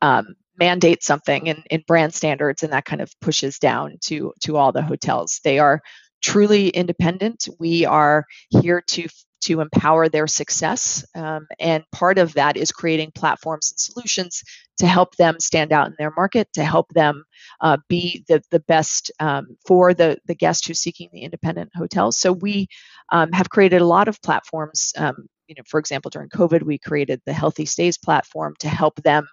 um, 0.01 0.35
mandate 0.59 1.03
something 1.03 1.47
in, 1.47 1.63
in 1.69 1.83
brand 1.87 2.13
standards 2.13 2.63
and 2.63 2.73
that 2.73 2.85
kind 2.85 3.01
of 3.01 3.11
pushes 3.21 3.59
down 3.59 3.97
to 4.05 4.33
to 4.41 4.57
all 4.57 4.71
the 4.71 4.81
hotels. 4.81 5.39
They 5.43 5.59
are 5.59 5.81
truly 6.21 6.69
independent. 6.69 7.47
We 7.59 7.85
are 7.85 8.25
here 8.49 8.81
to 8.81 9.07
to 9.41 9.61
empower 9.61 10.09
their 10.09 10.27
success. 10.27 11.05
Um, 11.15 11.47
and 11.59 11.83
part 11.91 12.17
of 12.17 12.33
that 12.33 12.57
is 12.57 12.71
creating 12.71 13.11
platforms 13.15 13.71
and 13.71 13.79
solutions 13.79 14.43
to 14.79 14.87
help 14.87 15.15
them 15.15 15.39
stand 15.39 15.71
out 15.71 15.87
in 15.87 15.95
their 15.97 16.13
market, 16.15 16.47
to 16.53 16.63
help 16.63 16.89
them 16.89 17.23
uh, 17.61 17.77
be 17.87 18.23
the, 18.27 18.41
the 18.51 18.59
best 18.61 19.11
um, 19.19 19.57
for 19.65 19.93
the, 19.93 20.17
the 20.25 20.35
guest 20.35 20.67
who's 20.67 20.79
seeking 20.79 21.09
the 21.11 21.21
independent 21.21 21.71
hotels. 21.75 22.17
So 22.17 22.31
we 22.31 22.67
um, 23.11 23.31
have 23.31 23.49
created 23.49 23.81
a 23.81 23.85
lot 23.85 24.07
of 24.07 24.21
platforms. 24.21 24.93
Um, 24.97 25.27
you 25.47 25.55
know, 25.55 25.63
for 25.67 25.79
example, 25.79 26.09
during 26.09 26.29
COVID, 26.29 26.63
we 26.63 26.77
created 26.77 27.21
the 27.25 27.33
Healthy 27.33 27.65
Stays 27.65 27.97
platform 27.97 28.55
to 28.59 28.69
help 28.69 29.01
them 29.03 29.27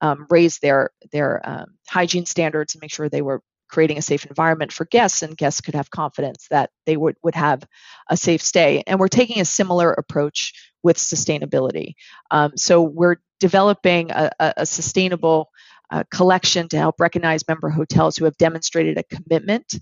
um, 0.00 0.26
raise 0.30 0.58
their 0.58 0.90
their 1.12 1.40
um, 1.48 1.66
hygiene 1.88 2.26
standards 2.26 2.74
and 2.74 2.80
make 2.80 2.92
sure 2.92 3.08
they 3.08 3.22
were 3.22 3.42
creating 3.70 3.98
a 3.98 4.02
safe 4.02 4.26
environment 4.26 4.72
for 4.72 4.84
guests 4.84 5.22
and 5.22 5.36
guests 5.36 5.60
could 5.60 5.74
have 5.74 5.90
confidence 5.90 6.46
that 6.50 6.70
they 6.86 6.96
would, 6.96 7.16
would 7.22 7.34
have 7.34 7.64
a 8.08 8.16
safe 8.16 8.42
stay. 8.42 8.82
And 8.86 8.98
we're 8.98 9.08
taking 9.08 9.40
a 9.40 9.44
similar 9.44 9.92
approach 9.92 10.52
with 10.82 10.96
sustainability. 10.96 11.94
Um, 12.30 12.52
so 12.56 12.82
we're 12.82 13.16
developing 13.38 14.10
a, 14.10 14.30
a 14.38 14.66
sustainable 14.66 15.50
uh, 15.90 16.04
collection 16.10 16.68
to 16.68 16.78
help 16.78 17.00
recognize 17.00 17.46
member 17.48 17.68
hotels 17.68 18.16
who 18.16 18.24
have 18.24 18.36
demonstrated 18.36 18.98
a 18.98 19.02
commitment 19.02 19.74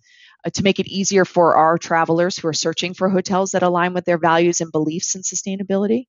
uh, 0.44 0.50
to 0.50 0.62
make 0.62 0.80
it 0.80 0.86
easier 0.86 1.24
for 1.24 1.56
our 1.56 1.76
travelers 1.78 2.38
who 2.38 2.48
are 2.48 2.52
searching 2.52 2.94
for 2.94 3.08
hotels 3.08 3.50
that 3.50 3.62
align 3.62 3.92
with 3.92 4.04
their 4.04 4.18
values 4.18 4.60
and 4.60 4.72
beliefs 4.72 5.14
in 5.14 5.22
sustainability. 5.22 6.06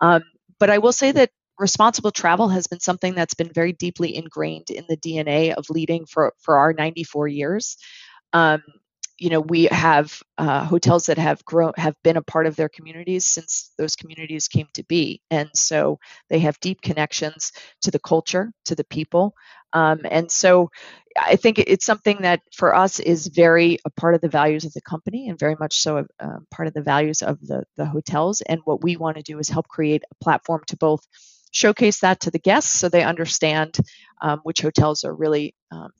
Um, 0.00 0.22
but 0.58 0.70
I 0.70 0.78
will 0.78 0.92
say 0.92 1.12
that 1.12 1.30
responsible 1.58 2.10
travel 2.10 2.48
has 2.48 2.66
been 2.66 2.80
something 2.80 3.14
that's 3.14 3.34
been 3.34 3.52
very 3.52 3.72
deeply 3.72 4.16
ingrained 4.16 4.70
in 4.70 4.84
the 4.88 4.96
DNA 4.96 5.54
of 5.54 5.70
leading 5.70 6.06
for, 6.06 6.32
for 6.38 6.58
our 6.58 6.72
94 6.72 7.28
years. 7.28 7.76
Um, 8.32 8.62
you 9.18 9.30
know, 9.30 9.40
we 9.40 9.64
have 9.64 10.22
uh, 10.36 10.64
hotels 10.64 11.06
that 11.06 11.16
have 11.16 11.42
grown, 11.46 11.72
have 11.76 11.94
been 12.04 12.18
a 12.18 12.22
part 12.22 12.46
of 12.46 12.56
their 12.56 12.68
communities 12.68 13.24
since 13.24 13.72
those 13.78 13.96
communities 13.96 14.46
came 14.46 14.66
to 14.74 14.84
be, 14.84 15.22
and 15.30 15.48
so 15.54 15.98
they 16.28 16.40
have 16.40 16.60
deep 16.60 16.82
connections 16.82 17.52
to 17.80 17.90
the 17.90 17.98
culture, 17.98 18.52
to 18.66 18.74
the 18.74 18.84
people, 18.84 19.34
um, 19.72 20.00
and 20.10 20.30
so 20.30 20.70
I 21.20 21.36
think 21.36 21.58
it's 21.58 21.84
something 21.84 22.18
that 22.22 22.40
for 22.54 22.74
us 22.74 23.00
is 23.00 23.26
very 23.26 23.78
a 23.84 23.90
part 23.90 24.14
of 24.14 24.20
the 24.20 24.28
values 24.28 24.64
of 24.64 24.72
the 24.72 24.80
company, 24.80 25.28
and 25.28 25.38
very 25.38 25.56
much 25.58 25.80
so 25.80 25.98
a, 25.98 26.04
uh, 26.18 26.38
part 26.50 26.68
of 26.68 26.74
the 26.74 26.82
values 26.82 27.22
of 27.22 27.40
the 27.40 27.64
the 27.76 27.86
hotels. 27.86 28.40
And 28.42 28.60
what 28.64 28.82
we 28.82 28.96
want 28.96 29.16
to 29.16 29.22
do 29.22 29.38
is 29.38 29.48
help 29.48 29.68
create 29.68 30.02
a 30.10 30.24
platform 30.24 30.62
to 30.68 30.76
both 30.76 31.06
showcase 31.56 32.00
that 32.00 32.20
to 32.20 32.30
the 32.30 32.38
guests 32.38 32.70
so 32.70 32.88
they 32.88 33.02
understand 33.02 33.78
um, 34.20 34.40
which 34.42 34.60
hotels 34.60 35.04
are 35.04 35.14
really 35.14 35.54
um, 35.70 35.90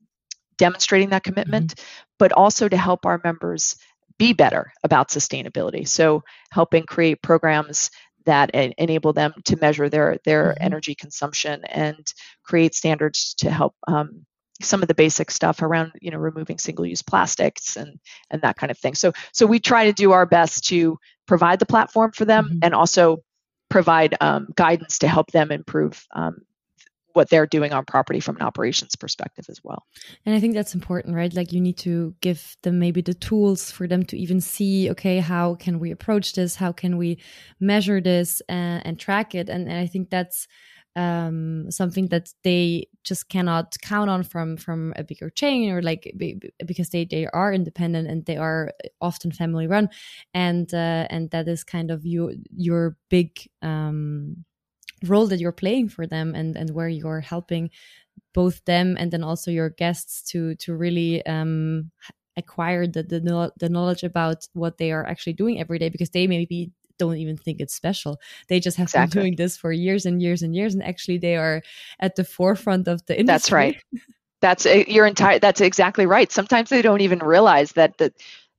demonstrating 0.59 1.11
that 1.11 1.25
commitment, 1.25 1.75
mm-hmm. 1.75 1.85
but 2.19 2.33
also 2.33 2.69
to 2.69 2.77
help 2.77 3.07
our 3.07 3.21
members 3.25 3.77
be 4.19 4.33
better 4.33 4.73
about 4.83 5.09
sustainability. 5.09 5.87
So 5.87 6.23
helping 6.51 6.85
create 6.85 7.23
programs 7.23 7.91
that 8.25 8.51
enable 8.51 9.13
them 9.13 9.33
to 9.45 9.57
measure 9.57 9.89
their 9.89 10.19
their 10.25 10.47
mm-hmm. 10.47 10.65
energy 10.65 10.95
consumption 10.95 11.65
and 11.65 12.13
create 12.43 12.75
standards 12.75 13.35
to 13.39 13.51
help 13.51 13.75
um, 13.87 14.27
some 14.63 14.83
of 14.83 14.89
the 14.89 14.95
basic 14.95 15.31
stuff 15.31 15.63
around 15.63 15.93
you 16.01 16.11
know 16.11 16.19
removing 16.19 16.59
single-use 16.59 17.03
plastics 17.03 17.77
and 17.77 17.99
and 18.31 18.43
that 18.43 18.57
kind 18.57 18.71
of 18.71 18.79
thing. 18.79 18.95
So 18.95 19.13
so 19.33 19.47
we 19.47 19.61
try 19.61 19.85
to 19.85 19.93
do 19.93 20.13
our 20.13 20.27
best 20.27 20.67
to 20.69 20.99
provide 21.27 21.59
the 21.59 21.67
platform 21.67 22.13
for 22.13 22.25
them 22.25 22.47
mm-hmm. 22.47 22.59
and 22.63 22.75
also 22.75 23.23
provide 23.77 24.17
um, 24.23 24.49
guidance 24.55 25.01
to 25.01 25.07
help 25.07 25.31
them 25.33 25.53
improve 25.53 26.07
um, 26.15 26.39
what 27.13 27.29
they're 27.29 27.47
doing 27.47 27.75
on 27.75 27.85
property 27.85 28.21
from 28.21 28.37
an 28.37 28.43
operations 28.43 28.97
perspective 28.97 29.45
as 29.51 29.61
well. 29.63 29.85
And 30.25 30.35
I 30.35 30.41
think 30.41 30.55
that's 30.55 30.75
important, 30.75 31.15
right? 31.15 31.31
Like 31.35 31.53
you 31.53 31.61
need 31.61 31.77
to 31.79 32.15
give 32.23 32.57
them 32.63 32.79
maybe 32.79 33.03
the 33.03 33.13
tools 33.13 33.71
for 33.71 33.87
them 33.87 34.03
to 34.05 34.17
even 34.17 34.41
see, 34.41 34.91
okay, 34.93 35.19
how 35.19 35.57
can 35.57 35.79
we 35.79 35.91
approach 35.91 36.33
this? 36.33 36.57
How 36.57 36.73
can 36.73 36.97
we 36.97 37.19
measure 37.61 38.01
this 38.01 38.41
and, 38.49 38.87
and 38.87 38.99
track 38.99 39.35
it? 39.35 39.51
And, 39.51 39.69
and 39.69 39.79
I 39.79 39.87
think 39.87 40.09
that's 40.09 40.49
um, 40.97 41.71
something 41.71 42.09
that 42.09 42.33
they 42.43 42.89
just 43.05 43.29
cannot 43.29 43.77
count 43.83 44.11
on 44.11 44.23
from 44.25 44.57
from 44.57 44.93
a 44.97 45.05
bigger 45.05 45.31
chain 45.31 45.71
or 45.71 45.83
like 45.83 46.13
because 46.67 46.89
they 46.91 47.05
they 47.05 47.27
are 47.29 47.53
independent 47.53 48.09
and 48.09 48.25
they 48.25 48.37
are 48.37 48.73
often 49.01 49.31
family 49.31 49.67
run. 49.67 49.89
And 50.35 50.73
uh, 50.75 51.07
and 51.11 51.31
that 51.31 51.49
is 51.49 51.65
kind 51.65 51.91
of 51.91 52.07
your 52.07 52.33
your 52.57 52.97
big 53.11 53.39
um, 53.63 54.45
role 55.05 55.27
that 55.29 55.41
you're 55.41 55.53
playing 55.53 55.89
for 55.91 56.07
them 56.07 56.35
and 56.35 56.57
and 56.57 56.71
where 56.71 56.89
you're 56.89 57.21
helping 57.21 57.71
both 58.35 58.65
them 58.65 58.97
and 58.99 59.11
then 59.11 59.25
also 59.25 59.51
your 59.51 59.71
guests 59.71 60.23
to 60.31 60.55
to 60.57 60.75
really 60.77 61.25
um, 61.27 61.91
acquire 62.37 62.87
the, 62.87 63.03
the 63.03 63.53
the 63.59 63.69
knowledge 63.69 64.03
about 64.03 64.47
what 64.53 64.79
they 64.79 64.93
are 64.93 65.07
actually 65.07 65.33
doing 65.33 65.61
every 65.61 65.79
day 65.79 65.89
because 65.89 66.11
they 66.11 66.27
maybe 66.27 66.71
don't 66.99 67.17
even 67.17 67.37
think 67.37 67.61
it's 67.61 67.75
special. 67.75 68.19
They 68.49 68.61
just 68.61 68.77
have 68.77 68.87
exactly. 68.87 69.19
been 69.19 69.23
doing 69.23 69.37
this 69.37 69.57
for 69.57 69.73
years 69.73 70.07
and 70.07 70.23
years 70.23 70.43
and 70.43 70.55
years, 70.55 70.75
and 70.75 70.83
actually 70.83 71.19
they 71.19 71.37
are 71.37 71.63
at 72.01 72.17
the 72.17 72.25
forefront 72.25 72.89
of 72.89 73.05
the 73.07 73.19
industry. 73.19 73.27
That's 73.27 73.53
right. 73.53 73.77
That's 74.43 74.65
your 74.89 75.07
entire. 75.07 75.39
That's 75.39 75.61
exactly 75.61 76.07
right. 76.07 76.31
Sometimes 76.31 76.69
they 76.69 76.83
don't 76.83 77.01
even 77.01 77.21
realize 77.21 77.73
that 77.73 77.97
the, 77.99 78.13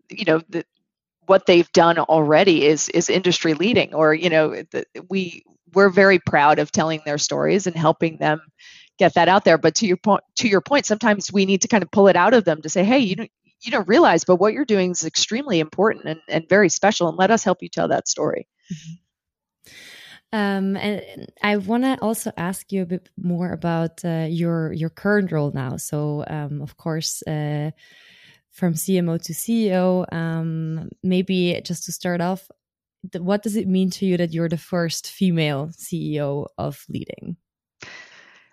you 0.09 0.25
know, 0.25 0.41
the, 0.49 0.65
what 1.27 1.45
they've 1.45 1.71
done 1.71 1.99
already 1.99 2.65
is 2.65 2.89
is 2.89 3.09
industry 3.09 3.53
leading. 3.53 3.93
Or 3.93 4.13
you 4.13 4.29
know, 4.29 4.63
the, 4.71 4.85
we 5.09 5.43
we're 5.73 5.89
very 5.89 6.19
proud 6.19 6.59
of 6.59 6.71
telling 6.71 7.01
their 7.05 7.17
stories 7.17 7.67
and 7.67 7.75
helping 7.75 8.17
them 8.17 8.41
get 8.97 9.13
that 9.13 9.29
out 9.29 9.45
there. 9.45 9.57
But 9.57 9.75
to 9.75 9.85
your 9.85 9.97
point, 9.97 10.23
to 10.37 10.47
your 10.47 10.61
point, 10.61 10.85
sometimes 10.85 11.31
we 11.31 11.45
need 11.45 11.61
to 11.61 11.67
kind 11.67 11.83
of 11.83 11.91
pull 11.91 12.07
it 12.07 12.15
out 12.15 12.33
of 12.33 12.45
them 12.45 12.61
to 12.63 12.69
say, 12.69 12.83
hey, 12.83 12.99
you 12.99 13.15
know, 13.15 13.27
you 13.61 13.71
don't 13.71 13.87
realize, 13.87 14.23
but 14.23 14.37
what 14.37 14.53
you're 14.53 14.65
doing 14.65 14.91
is 14.91 15.05
extremely 15.05 15.59
important 15.59 16.05
and, 16.05 16.19
and 16.27 16.49
very 16.49 16.69
special. 16.69 17.07
And 17.09 17.17
let 17.17 17.31
us 17.31 17.43
help 17.43 17.61
you 17.61 17.69
tell 17.69 17.87
that 17.87 18.07
story. 18.07 18.47
Mm-hmm. 18.71 18.93
Um, 20.33 20.75
and 20.75 21.31
I 21.41 21.57
want 21.57 21.83
to 21.83 21.97
also 22.01 22.31
ask 22.35 22.71
you 22.73 22.81
a 22.81 22.85
bit 22.85 23.09
more 23.17 23.53
about 23.53 24.03
uh, 24.03 24.27
your 24.29 24.73
your 24.73 24.89
current 24.89 25.31
role 25.31 25.51
now. 25.53 25.77
So, 25.77 26.25
um, 26.27 26.61
of 26.61 26.75
course, 26.75 27.23
uh, 27.25 27.71
from 28.51 28.73
CMO 28.73 29.21
to 29.23 29.33
CEO. 29.33 30.11
Um, 30.11 30.89
maybe 31.03 31.61
just 31.63 31.85
to 31.85 31.91
start 31.91 32.21
off, 32.21 32.49
what 33.17 33.43
does 33.43 33.55
it 33.55 33.67
mean 33.67 33.89
to 33.91 34.05
you 34.05 34.17
that 34.17 34.33
you're 34.33 34.49
the 34.49 34.57
first 34.57 35.11
female 35.11 35.67
CEO 35.67 36.47
of 36.57 36.83
Leading? 36.89 37.37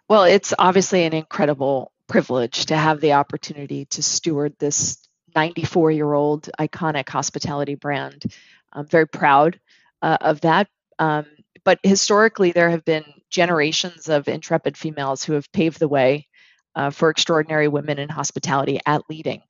Well, 0.09 0.25
it's 0.25 0.53
obviously 0.59 1.05
an 1.05 1.15
incredible 1.15 1.91
privilege 2.09 2.67
to 2.67 2.77
have 2.77 3.01
the 3.01 3.15
opportunity 3.15 3.87
to 3.87 4.03
steward 4.03 4.55
this 4.59 4.99
94 5.35 5.91
year 5.91 6.13
old 6.13 6.49
iconic 6.59 7.09
hospitality 7.09 7.75
brand. 7.75 8.25
I'm 8.73 8.87
very 8.87 9.07
proud 9.07 9.59
uh, 10.03 10.19
of 10.21 10.41
that. 10.43 10.69
Um, 10.99 11.27
but 11.65 11.79
historically, 11.83 12.53
there 12.53 12.71
have 12.71 12.85
been 12.85 13.05
generations 13.31 14.09
of 14.09 14.29
intrepid 14.29 14.77
females 14.77 15.25
who 15.25 15.33
have 15.33 15.51
paved 15.53 15.81
the 15.81 15.89
way 15.89 16.29
uh, 16.75 16.91
for 16.91 17.11
extraordinary 17.11 17.69
women 17.69 17.99
in 17.99 18.09
hospitality 18.09 18.81
at 18.87 19.03
leading. 19.09 19.43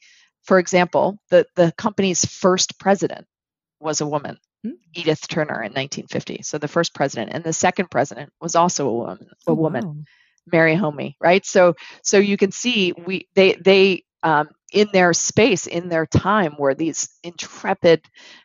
For 0.45 0.59
example, 0.59 1.19
the, 1.31 1.47
the 1.57 1.73
company's 1.77 2.25
first 2.25 2.79
president 2.79 3.27
was 3.81 4.01
a 4.01 4.07
woman, 4.07 4.39
mm-hmm. 4.65 4.77
Edith 4.95 5.27
Turner, 5.27 5.63
in 5.63 5.73
1950. 5.73 6.43
So 6.43 6.59
the 6.59 6.69
first 6.69 6.95
president, 6.95 7.33
and 7.33 7.43
the 7.43 7.53
second 7.53 7.91
president 7.91 8.31
was 8.41 8.55
also 8.55 8.89
a 8.89 8.93
woman. 8.93 9.29
A 9.47 9.51
oh, 9.51 9.55
woman. 9.55 9.85
Wow. 9.85 9.97
Mary 10.51 10.75
Homey, 10.75 11.17
right? 11.21 11.45
So 11.45 11.75
so 12.03 12.19
you 12.19 12.37
can 12.37 12.53
see 12.53 12.93
we 12.93 13.29
they 13.35 13.55
they 13.55 14.05
um, 14.23 14.49
in 14.73 14.89
their 14.93 15.13
space 15.13 15.67
in 15.67 15.89
their 15.89 16.07
time 16.07 16.57
were 16.59 16.75
these 16.75 17.09
intrepid 17.23 18.03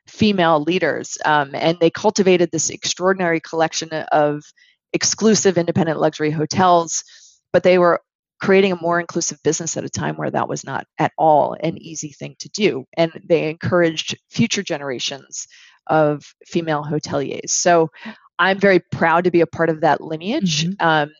female 0.07 0.61
leaders, 0.61 1.17
um, 1.25 1.51
and 1.53 1.77
they 1.79 1.89
cultivated 1.89 2.49
this 2.51 2.69
extraordinary 2.69 3.39
collection 3.39 3.89
of 3.91 4.43
exclusive 4.93 5.57
independent 5.57 5.99
luxury 5.99 6.31
hotels, 6.31 7.03
but 7.53 7.63
they 7.63 7.77
were 7.77 8.01
creating 8.41 8.71
a 8.71 8.81
more 8.81 8.99
inclusive 8.99 9.37
business 9.43 9.75
at 9.75 9.83
a 9.83 9.89
time 9.89 10.15
where 10.15 10.31
that 10.31 10.47
was 10.47 10.63
not 10.63 10.85
at 10.97 11.11
all 11.17 11.57
an 11.61 11.77
easy 11.77 12.09
thing 12.09 12.35
to 12.39 12.49
do, 12.49 12.85
and 12.95 13.11
they 13.25 13.49
encouraged 13.49 14.17
future 14.29 14.63
generations 14.63 15.47
of 15.87 16.23
female 16.45 16.83
hoteliers. 16.83 17.49
So 17.49 17.89
I'm 18.37 18.59
very 18.59 18.79
proud 18.79 19.25
to 19.25 19.31
be 19.31 19.41
a 19.41 19.47
part 19.47 19.69
of 19.69 19.81
that 19.81 20.01
lineage. 20.01 20.65
Mm-hmm. 20.65 20.87
Um, 20.87 21.11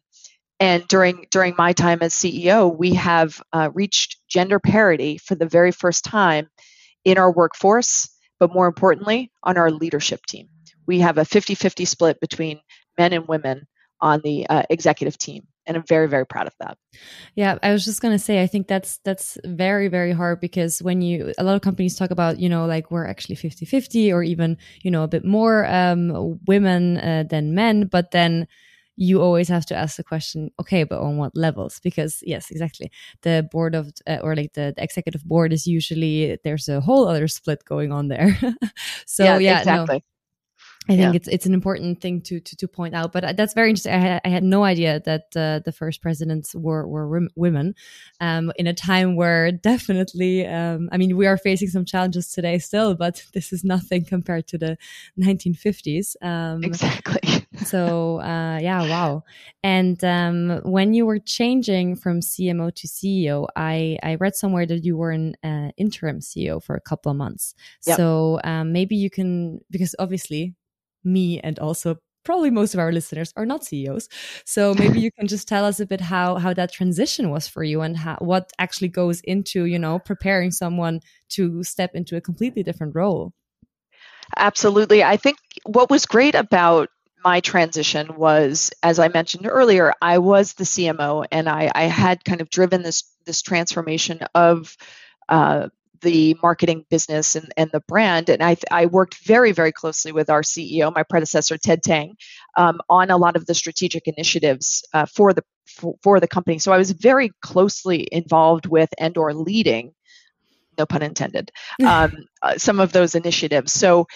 and 0.60 0.88
during 0.88 1.26
during 1.32 1.56
my 1.58 1.74
time 1.74 2.00
as 2.02 2.14
CEO, 2.14 2.76
we 2.76 2.94
have 2.96 3.42
uh, 3.54 3.70
reached 3.74 4.18
gender 4.28 4.60
parity 4.60 5.18
for 5.18 5.36
the 5.36 5.48
very 5.48 5.72
first 5.72 6.04
time 6.04 6.50
in 7.06 7.18
our 7.18 7.32
workforce, 7.32 8.10
but 8.40 8.54
more 8.54 8.68
importantly, 8.68 9.32
on 9.44 9.58
our 9.58 9.72
leadership 9.72 10.26
team. 10.26 10.48
We 10.86 11.00
have 11.00 11.18
a 11.18 11.22
50-50 11.22 11.88
split 11.88 12.20
between 12.20 12.60
men 12.98 13.14
and 13.14 13.28
women 13.28 13.68
on 14.02 14.22
the 14.24 14.48
uh, 14.50 14.64
executive 14.70 15.18
team 15.18 15.44
and 15.66 15.78
i'm 15.78 15.84
very 15.84 16.08
very 16.08 16.26
proud 16.26 16.48
of 16.48 16.54
that 16.60 16.78
yeah 17.36 17.58
i 17.62 17.72
was 17.72 17.86
just 17.86 18.02
going 18.02 18.14
to 18.14 18.20
say 18.20 18.42
i 18.42 18.48
think 18.48 18.68
that's 18.68 19.00
that's 19.06 19.38
very 19.46 19.88
very 19.88 20.12
hard 20.12 20.40
because 20.40 20.82
when 20.82 21.02
you 21.02 21.34
a 21.38 21.44
lot 21.44 21.56
of 21.56 21.62
companies 21.62 21.96
talk 21.96 22.12
about 22.12 22.40
you 22.40 22.50
know 22.50 22.66
like 22.66 22.92
we're 22.92 23.06
actually 23.06 23.36
50 23.36 23.66
50 23.66 24.12
or 24.12 24.24
even 24.24 24.58
you 24.84 24.92
know 24.92 25.04
a 25.04 25.08
bit 25.08 25.24
more 25.24 25.66
um, 25.68 26.40
women 26.48 26.98
uh, 26.98 27.24
than 27.30 27.54
men 27.54 27.86
but 27.86 28.12
then 28.12 28.48
you 29.00 29.22
always 29.22 29.48
have 29.48 29.66
to 29.66 29.76
ask 29.76 29.96
the 29.96 30.04
question 30.04 30.52
okay 30.60 30.84
but 30.84 31.00
on 31.00 31.16
what 31.16 31.36
levels 31.36 31.80
because 31.80 32.20
yes 32.22 32.52
exactly 32.52 32.92
the 33.22 33.48
board 33.50 33.74
of 33.74 33.92
uh, 34.08 34.18
or 34.22 34.36
like 34.36 34.54
the, 34.54 34.74
the, 34.76 34.84
executive 34.84 35.24
board 35.24 35.54
is 35.54 35.66
usually 35.66 36.38
there's 36.44 36.68
a 36.68 36.82
whole 36.82 37.08
other 37.08 37.28
split 37.28 37.64
going 37.64 37.94
on 37.94 38.10
there 38.10 38.38
so 39.06 39.24
yeah, 39.24 39.38
yeah 39.38 39.60
exactly. 39.60 39.96
No, 39.96 40.02
I 40.90 40.98
think 40.98 41.14
yeah. 41.14 41.18
it's 41.18 41.28
it's 41.28 41.46
an 41.46 41.54
important 41.54 42.02
thing 42.02 42.20
to, 42.22 42.40
to 42.40 42.56
to 42.56 42.68
point 42.68 42.96
out, 42.96 43.12
but 43.12 43.24
uh, 43.24 43.34
that's 43.34 43.54
very 43.54 43.70
interesting. 43.70 43.94
I 43.94 44.00
had, 44.00 44.22
I 44.26 44.30
had 44.30 44.44
no 44.44 44.64
idea 44.64 45.00
that 45.02 45.26
uh, 45.36 45.60
the 45.64 45.72
first 45.72 46.02
presidents 46.02 46.56
were 46.56 46.88
were 46.88 47.28
women, 47.36 47.76
um, 48.20 48.52
in 48.56 48.66
a 48.66 48.74
time 48.74 49.16
where 49.16 49.52
definitely, 49.52 50.48
um, 50.48 50.90
I 50.92 50.98
mean, 50.98 51.16
we 51.16 51.28
are 51.28 51.38
facing 51.38 51.68
some 51.68 51.86
challenges 51.86 52.32
today 52.32 52.58
still, 52.58 52.96
but 52.96 53.24
this 53.34 53.54
is 53.54 53.64
nothing 53.64 54.04
compared 54.04 54.48
to 54.48 54.58
the 54.58 54.78
1950s. 55.20 56.16
Um, 56.24 56.64
exactly. 56.64 57.39
So 57.66 58.20
uh, 58.22 58.60
yeah, 58.60 58.82
wow. 58.82 59.24
And 59.64 60.04
um, 60.04 60.62
when 60.64 60.94
you 60.94 61.06
were 61.06 61.20
changing 61.20 61.96
from 61.96 62.22
CMO 62.22 62.74
to 62.76 62.88
CEO, 62.88 63.48
I 63.56 63.98
I 64.04 64.16
read 64.16 64.36
somewhere 64.36 64.66
that 64.66 64.84
you 64.84 64.98
were 64.98 65.12
an 65.12 65.36
uh, 65.44 65.72
interim 65.78 66.20
CEO 66.20 66.62
for 66.64 66.76
a 66.76 66.82
couple 66.82 67.12
of 67.12 67.18
months. 67.18 67.54
Yep. 67.86 67.98
So 67.98 68.40
um, 68.44 68.72
maybe 68.72 68.96
you 68.96 69.10
can 69.10 69.60
because 69.70 69.96
obviously 70.00 70.56
me 71.04 71.40
and 71.40 71.58
also 71.60 71.98
probably 72.26 72.52
most 72.52 72.74
of 72.74 72.80
our 72.80 72.92
listeners 72.92 73.34
are 73.38 73.46
not 73.46 73.66
CEOs. 73.66 74.10
So 74.46 74.74
maybe 74.74 75.00
you 75.06 75.12
can 75.12 75.28
just 75.28 75.48
tell 75.48 75.66
us 75.66 75.80
a 75.80 75.86
bit 75.86 76.02
how 76.02 76.36
how 76.36 76.54
that 76.54 76.72
transition 76.72 77.30
was 77.30 77.48
for 77.48 77.64
you 77.64 77.82
and 77.82 77.98
how, 77.98 78.18
what 78.20 78.52
actually 78.60 78.90
goes 78.90 79.22
into, 79.22 79.66
you 79.66 79.80
know, 79.80 80.00
preparing 80.00 80.52
someone 80.52 81.02
to 81.30 81.64
step 81.64 81.92
into 81.94 82.16
a 82.16 82.22
completely 82.22 82.64
different 82.64 82.96
role. 82.96 83.34
Absolutely. 84.38 85.04
I 85.04 85.18
think 85.18 85.38
what 85.66 85.90
was 85.90 86.06
great 86.06 86.36
about 86.36 86.90
my 87.24 87.40
transition 87.40 88.16
was, 88.16 88.72
as 88.82 89.00
I 89.00 89.08
mentioned 89.10 89.48
earlier, 89.48 89.94
I 90.02 90.20
was 90.20 90.54
the 90.54 90.64
CMO 90.64 91.26
and 91.32 91.50
I, 91.50 91.72
I 91.74 91.84
had 91.84 92.24
kind 92.24 92.42
of 92.42 92.50
driven 92.50 92.82
this 92.82 93.04
this 93.26 93.42
transformation 93.42 94.20
of 94.34 94.76
uh, 95.28 95.70
the 96.02 96.38
marketing 96.42 96.86
business 96.90 97.36
and, 97.36 97.54
and 97.58 97.70
the 97.72 97.82
brand. 97.82 98.30
And 98.30 98.42
I, 98.42 98.58
I 98.72 98.86
worked 98.86 99.16
very, 99.26 99.52
very 99.52 99.72
closely 99.72 100.12
with 100.12 100.30
our 100.30 100.42
CEO, 100.42 100.94
my 100.94 101.04
predecessor, 101.04 101.58
Ted 101.58 101.82
Teng, 101.84 102.14
um, 102.58 102.80
on 102.90 103.10
a 103.10 103.18
lot 103.18 103.36
of 103.36 103.46
the 103.46 103.54
strategic 103.54 104.08
initiatives 104.08 104.84
uh, 104.94 105.06
for 105.06 105.34
the 105.34 105.44
for, 105.68 105.96
for, 106.02 106.20
the 106.20 106.28
company. 106.28 106.58
So 106.58 106.72
I 106.72 106.78
was 106.78 106.92
very 106.92 107.32
closely 107.42 108.08
involved 108.12 108.66
with 108.66 108.90
and 108.98 109.16
or 109.18 109.34
leading, 109.34 109.94
no 110.78 110.86
pun 110.86 111.04
intended, 111.04 111.52
um, 111.86 112.26
uh, 112.42 112.58
some 112.58 112.80
of 112.80 112.92
those 112.92 113.14
initiatives. 113.14 113.72
So 113.72 114.08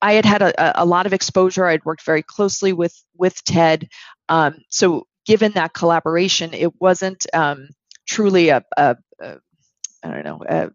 I 0.00 0.14
had 0.14 0.24
had 0.24 0.42
a, 0.42 0.82
a, 0.82 0.84
lot 0.84 1.06
of 1.06 1.12
exposure. 1.12 1.66
I'd 1.66 1.84
worked 1.84 2.04
very 2.04 2.22
closely 2.22 2.72
with 2.72 2.94
with 3.16 3.42
Ted. 3.44 3.88
Um, 4.28 4.58
so 4.68 5.06
given 5.26 5.52
that 5.52 5.74
collaboration, 5.74 6.54
it 6.54 6.80
wasn't 6.80 7.26
um, 7.32 7.68
truly 8.06 8.50
a, 8.50 8.62
a, 8.76 8.96
a 9.20 9.36
I 10.02 10.08
don't 10.08 10.24
know, 10.24 10.42
a, 10.48 10.70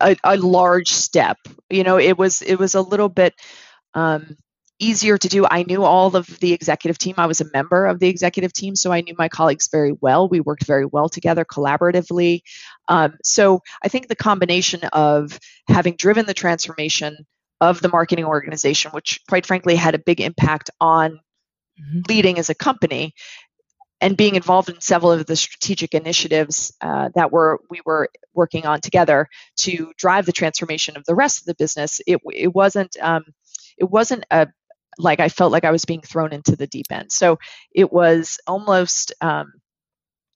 a, 0.00 0.16
a 0.24 0.36
large 0.36 0.88
step. 0.88 1.38
You 1.70 1.84
know, 1.84 1.98
it 1.98 2.18
was 2.18 2.42
it 2.42 2.58
was 2.58 2.74
a 2.74 2.82
little 2.82 3.08
bit 3.08 3.34
um, 3.94 4.36
easier 4.78 5.16
to 5.16 5.28
do. 5.28 5.46
I 5.48 5.62
knew 5.62 5.84
all 5.84 6.14
of 6.16 6.26
the 6.40 6.52
executive 6.52 6.98
team. 6.98 7.14
I 7.16 7.26
was 7.26 7.40
a 7.40 7.50
member 7.52 7.86
of 7.86 8.00
the 8.00 8.08
executive 8.08 8.52
team, 8.52 8.74
so 8.74 8.92
I 8.92 9.02
knew 9.02 9.14
my 9.16 9.28
colleagues 9.28 9.68
very 9.70 9.92
well. 10.00 10.28
We 10.28 10.40
worked 10.40 10.64
very 10.64 10.84
well 10.84 11.08
together 11.08 11.44
collaboratively. 11.44 12.40
Um, 12.88 13.14
so 13.22 13.60
I 13.82 13.88
think 13.88 14.08
the 14.08 14.16
combination 14.16 14.82
of 14.92 15.38
having 15.68 15.96
driven 15.96 16.26
the 16.26 16.34
transformation 16.34 17.26
of 17.68 17.80
the 17.80 17.88
marketing 17.88 18.24
organization, 18.24 18.90
which 18.92 19.20
quite 19.28 19.46
frankly 19.46 19.76
had 19.76 19.94
a 19.94 19.98
big 19.98 20.20
impact 20.20 20.70
on 20.80 21.12
mm-hmm. 21.12 22.00
leading 22.08 22.38
as 22.38 22.50
a 22.50 22.54
company, 22.54 23.14
and 24.00 24.16
being 24.16 24.34
involved 24.34 24.68
in 24.68 24.80
several 24.80 25.12
of 25.12 25.24
the 25.26 25.36
strategic 25.36 25.94
initiatives 25.94 26.74
uh, 26.80 27.08
that 27.14 27.32
were 27.32 27.60
we 27.70 27.80
were 27.86 28.08
working 28.34 28.66
on 28.66 28.80
together 28.80 29.28
to 29.56 29.92
drive 29.96 30.26
the 30.26 30.32
transformation 30.32 30.96
of 30.96 31.04
the 31.06 31.14
rest 31.14 31.40
of 31.40 31.46
the 31.46 31.54
business, 31.54 32.00
it 32.06 32.20
it 32.32 32.54
wasn't 32.54 32.96
um, 33.00 33.24
it 33.78 33.90
wasn't 33.90 34.24
a 34.30 34.48
like 34.98 35.20
I 35.20 35.28
felt 35.28 35.52
like 35.52 35.64
I 35.64 35.70
was 35.70 35.84
being 35.84 36.02
thrown 36.02 36.32
into 36.32 36.56
the 36.56 36.66
deep 36.66 36.86
end. 36.90 37.12
So 37.12 37.38
it 37.72 37.92
was 37.92 38.38
almost 38.46 39.12
um, 39.20 39.52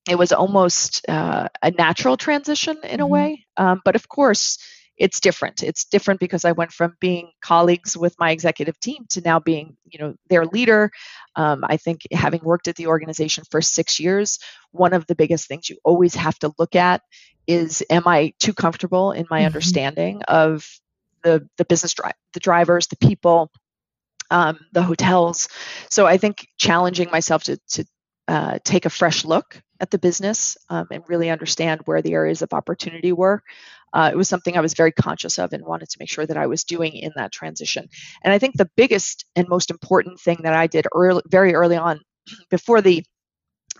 it 0.08 0.18
was 0.18 0.32
almost 0.32 1.08
uh, 1.08 1.48
a 1.62 1.70
natural 1.70 2.16
transition 2.16 2.78
in 2.82 2.90
mm-hmm. 2.90 3.00
a 3.00 3.06
way. 3.06 3.46
Um, 3.56 3.80
but 3.84 3.96
of 3.96 4.08
course, 4.08 4.58
it's 4.98 5.20
different. 5.20 5.62
It's 5.62 5.84
different 5.84 6.20
because 6.20 6.44
I 6.44 6.52
went 6.52 6.72
from 6.72 6.96
being 7.00 7.30
colleagues 7.40 7.96
with 7.96 8.14
my 8.18 8.30
executive 8.30 8.78
team 8.80 9.06
to 9.10 9.20
now 9.20 9.38
being, 9.38 9.76
you 9.88 9.98
know, 9.98 10.14
their 10.28 10.44
leader. 10.44 10.90
Um, 11.36 11.64
I 11.64 11.76
think 11.76 12.02
having 12.12 12.40
worked 12.42 12.68
at 12.68 12.76
the 12.76 12.88
organization 12.88 13.44
for 13.50 13.62
six 13.62 14.00
years, 14.00 14.38
one 14.72 14.92
of 14.92 15.06
the 15.06 15.14
biggest 15.14 15.46
things 15.46 15.70
you 15.70 15.78
always 15.84 16.14
have 16.14 16.38
to 16.40 16.52
look 16.58 16.74
at 16.74 17.02
is, 17.46 17.82
am 17.88 18.02
I 18.06 18.34
too 18.38 18.52
comfortable 18.52 19.12
in 19.12 19.26
my 19.30 19.38
mm-hmm. 19.38 19.46
understanding 19.46 20.22
of 20.24 20.66
the 21.22 21.48
the 21.56 21.64
business 21.64 21.94
drive, 21.94 22.14
the 22.32 22.40
drivers, 22.40 22.86
the 22.88 22.96
people, 22.96 23.50
um, 24.30 24.58
the 24.72 24.82
hotels. 24.82 25.48
So 25.90 26.06
I 26.06 26.18
think 26.18 26.46
challenging 26.58 27.10
myself 27.10 27.44
to 27.44 27.58
to 27.70 27.84
uh, 28.28 28.58
take 28.64 28.84
a 28.84 28.90
fresh 28.90 29.24
look 29.24 29.60
at 29.80 29.90
the 29.90 29.98
business 29.98 30.56
um, 30.68 30.86
and 30.90 31.02
really 31.08 31.30
understand 31.30 31.80
where 31.84 32.02
the 32.02 32.12
areas 32.12 32.42
of 32.42 32.52
opportunity 32.52 33.12
were 33.12 33.42
uh, 33.92 34.10
it 34.12 34.16
was 34.16 34.28
something 34.28 34.56
I 34.56 34.60
was 34.60 34.74
very 34.74 34.92
conscious 34.92 35.38
of 35.38 35.52
and 35.52 35.64
wanted 35.64 35.88
to 35.90 35.96
make 36.00 36.10
sure 36.10 36.26
that 36.26 36.36
I 36.36 36.46
was 36.46 36.64
doing 36.64 36.94
in 36.94 37.12
that 37.16 37.32
transition. 37.32 37.88
And 38.22 38.32
I 38.32 38.38
think 38.38 38.56
the 38.56 38.70
biggest 38.76 39.24
and 39.36 39.48
most 39.48 39.70
important 39.70 40.20
thing 40.20 40.38
that 40.42 40.52
I 40.52 40.66
did 40.66 40.86
early, 40.94 41.22
very 41.26 41.54
early 41.54 41.76
on, 41.76 42.00
before 42.50 42.80
the 42.80 43.04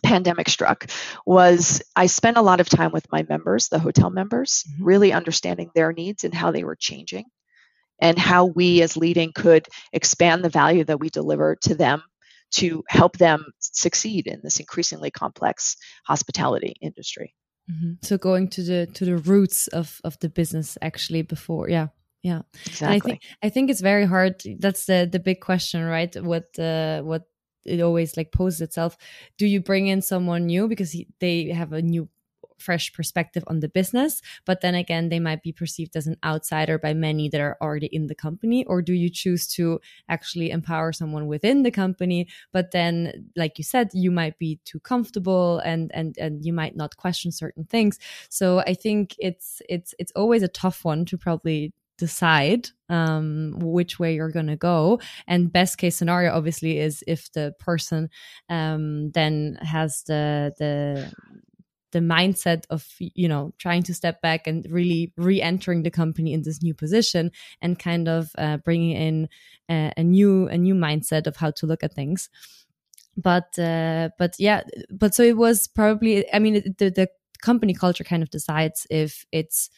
pandemic 0.03 0.49
struck, 0.49 0.87
was 1.27 1.83
I 1.97 2.07
spent 2.07 2.37
a 2.37 2.42
lot 2.42 2.61
of 2.61 2.68
time 2.68 2.92
with 2.92 3.11
my 3.11 3.25
members, 3.29 3.68
the 3.68 3.79
hotel 3.79 4.11
members, 4.11 4.64
mm-hmm. 4.68 4.85
really 4.85 5.12
understanding 5.12 5.71
their 5.75 5.92
needs 5.92 6.25
and 6.25 6.35
how 6.35 6.51
they 6.51 6.64
were 6.64 6.77
changing, 6.77 7.25
and 8.01 8.18
how 8.18 8.47
we 8.47 8.83
as 8.83 8.97
leading 8.97 9.33
could 9.33 9.66
expand 9.92 10.44
the 10.44 10.51
value 10.51 10.85
that 10.85 11.01
we 11.01 11.11
deliver 11.11 11.57
to 11.62 11.75
them 11.75 12.03
to 12.51 12.83
help 12.88 13.18
them 13.18 13.44
succeed 13.59 14.27
in 14.27 14.40
this 14.42 14.61
increasingly 14.61 15.11
complex 15.11 15.77
hospitality 16.07 16.75
industry. 16.81 17.35
Mm-hmm. 17.70 17.92
So 18.02 18.18
going 18.18 18.48
to 18.48 18.62
the 18.62 18.87
to 18.94 19.04
the 19.04 19.18
roots 19.18 19.68
of 19.68 20.00
of 20.04 20.18
the 20.20 20.28
business 20.28 20.78
actually 20.81 21.22
before, 21.22 21.68
yeah, 21.68 21.88
yeah. 22.22 22.42
Exactly. 22.66 22.96
I 22.96 22.98
think 23.00 23.22
I 23.42 23.48
think 23.50 23.70
it's 23.70 23.81
very 23.81 24.07
hard. 24.07 24.42
That's 24.59 24.87
the 24.87 25.09
the 25.11 25.18
big 25.18 25.40
question, 25.40 25.85
right? 25.85 26.14
What 26.16 26.59
uh, 26.59 27.02
what 27.02 27.24
it 27.64 27.81
always 27.81 28.16
like 28.16 28.33
poses 28.33 28.61
itself. 28.62 28.96
Do 29.37 29.46
you 29.46 29.61
bring 29.61 29.88
in 29.88 30.02
someone 30.02 30.46
new 30.46 30.68
because 30.68 30.92
he, 30.92 31.09
they 31.20 31.50
have 31.50 31.72
a 31.72 31.83
new 31.83 32.09
fresh 32.59 32.92
perspective 32.92 33.44
on 33.47 33.61
the 33.61 33.68
business 33.68 34.21
but 34.44 34.61
then 34.61 34.75
again 34.75 35.09
they 35.09 35.21
might 35.21 35.42
be 35.42 35.53
perceived 35.53 35.97
as 35.97 36.07
an 36.07 36.16
outsider 36.25 36.79
by 36.79 36.94
many 36.94 37.29
that 37.29 37.40
are 37.40 37.57
already 37.61 37.87
in 37.87 38.07
the 38.07 38.14
company 38.14 38.64
or 38.66 38.83
do 38.83 38.92
you 38.92 39.09
choose 39.11 39.47
to 39.47 39.81
actually 40.09 40.51
empower 40.51 40.92
someone 40.92 41.27
within 41.27 41.62
the 41.62 41.71
company 41.71 42.27
but 42.53 42.71
then 42.71 43.31
like 43.37 43.59
you 43.59 43.64
said 43.64 43.88
you 43.92 44.11
might 44.11 44.38
be 44.38 44.61
too 44.64 44.81
comfortable 44.81 45.59
and 45.61 45.90
and 45.94 46.16
and 46.18 46.44
you 46.44 46.53
might 46.53 46.77
not 46.77 46.97
question 46.97 47.31
certain 47.31 47.64
things 47.64 47.99
so 48.29 48.61
i 48.61 48.75
think 48.75 49.14
it's 49.18 49.62
it's 49.68 49.94
it's 49.99 50.12
always 50.16 50.42
a 50.42 50.49
tough 50.49 50.85
one 50.85 51.05
to 51.05 51.16
probably 51.16 51.73
decide 51.99 52.71
um, 52.88 53.55
which 53.59 53.99
way 53.99 54.14
you're 54.14 54.31
going 54.31 54.47
to 54.47 54.57
go. 54.57 55.01
And 55.27 55.53
best 55.53 55.77
case 55.77 55.97
scenario, 55.97 56.33
obviously, 56.33 56.79
is 56.79 57.05
if 57.07 57.31
the 57.33 57.55
person 57.59 58.09
um, 58.49 59.11
then 59.11 59.59
has 59.61 60.05
the 60.05 60.55
the 60.59 61.12
the 61.92 62.01
mindset 62.01 62.64
of 62.70 62.87
you 62.98 63.29
know 63.29 63.53
trying 63.59 63.83
to 63.83 63.94
step 63.94 64.20
back 64.20 64.46
and 64.46 64.66
really 64.70 65.12
re-entering 65.16 65.83
the 65.83 65.90
company 65.90 66.33
in 66.33 66.42
this 66.42 66.62
new 66.62 66.74
position 66.74 67.31
and 67.62 67.79
kind 67.79 68.09
of 68.09 68.31
uh, 68.38 68.59
bringing 68.59 68.96
in 68.96 69.29
a, 69.70 69.92
a, 69.96 70.05
new 70.05 70.48
a 70.48 70.57
new 70.57 70.74
mindset 70.74 71.27
of 71.27 71.37
how 71.37 71.51
to 71.51 71.66
look 71.66 71.83
at 71.83 71.94
things. 71.94 72.29
But 73.16 73.59
uh, 73.59 74.11
but 74.18 74.35
yeah 74.38 74.62
but 74.90 75.14
so 75.14 75.24
it 75.24 75.37
was 75.37 75.66
probably 75.66 76.33
i 76.33 76.38
mean 76.38 76.74
the, 76.79 76.90
the 76.90 77.09
company 77.42 77.74
culture 77.74 78.05
kind 78.05 78.22
of 78.22 78.31
decides 78.31 78.87
if 78.90 79.27
it's 79.33 79.70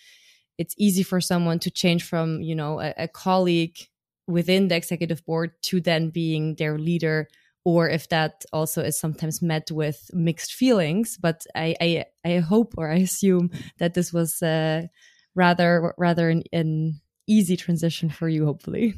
it's 0.59 0.75
easy 0.77 1.03
for 1.03 1.23
someone 1.23 1.59
to 1.61 1.71
change 1.71 2.03
from 2.03 2.43
you 2.43 2.55
know 2.55 2.81
a, 2.81 2.93
a 2.99 3.09
colleague 3.09 3.79
within 4.27 4.69
the 4.69 4.77
executive 4.77 5.25
board 5.25 5.53
to 5.63 5.81
then 5.81 6.11
being 6.11 6.55
their 6.57 6.79
leader 6.79 7.29
or 7.65 7.89
if 7.89 8.09
that 8.09 8.45
also 8.53 8.83
is 8.83 8.99
sometimes 8.99 9.43
met 9.43 9.71
with 9.71 10.11
mixed 10.13 10.53
feelings. 10.53 11.19
But 11.21 11.47
I, 11.55 11.77
I, 11.81 12.05
I 12.25 12.39
hope 12.39 12.75
or 12.79 12.91
I 12.91 12.97
assume 12.97 13.51
that 13.79 13.95
this 13.95 14.13
was 14.13 14.43
uh, 14.43 14.87
rather 15.35 15.95
rather 15.99 16.31
an, 16.31 16.43
an, 16.53 17.01
easy 17.27 17.57
transition 17.57 18.11
for 18.11 18.29
you, 18.29 18.45
hopefully. 18.45 18.95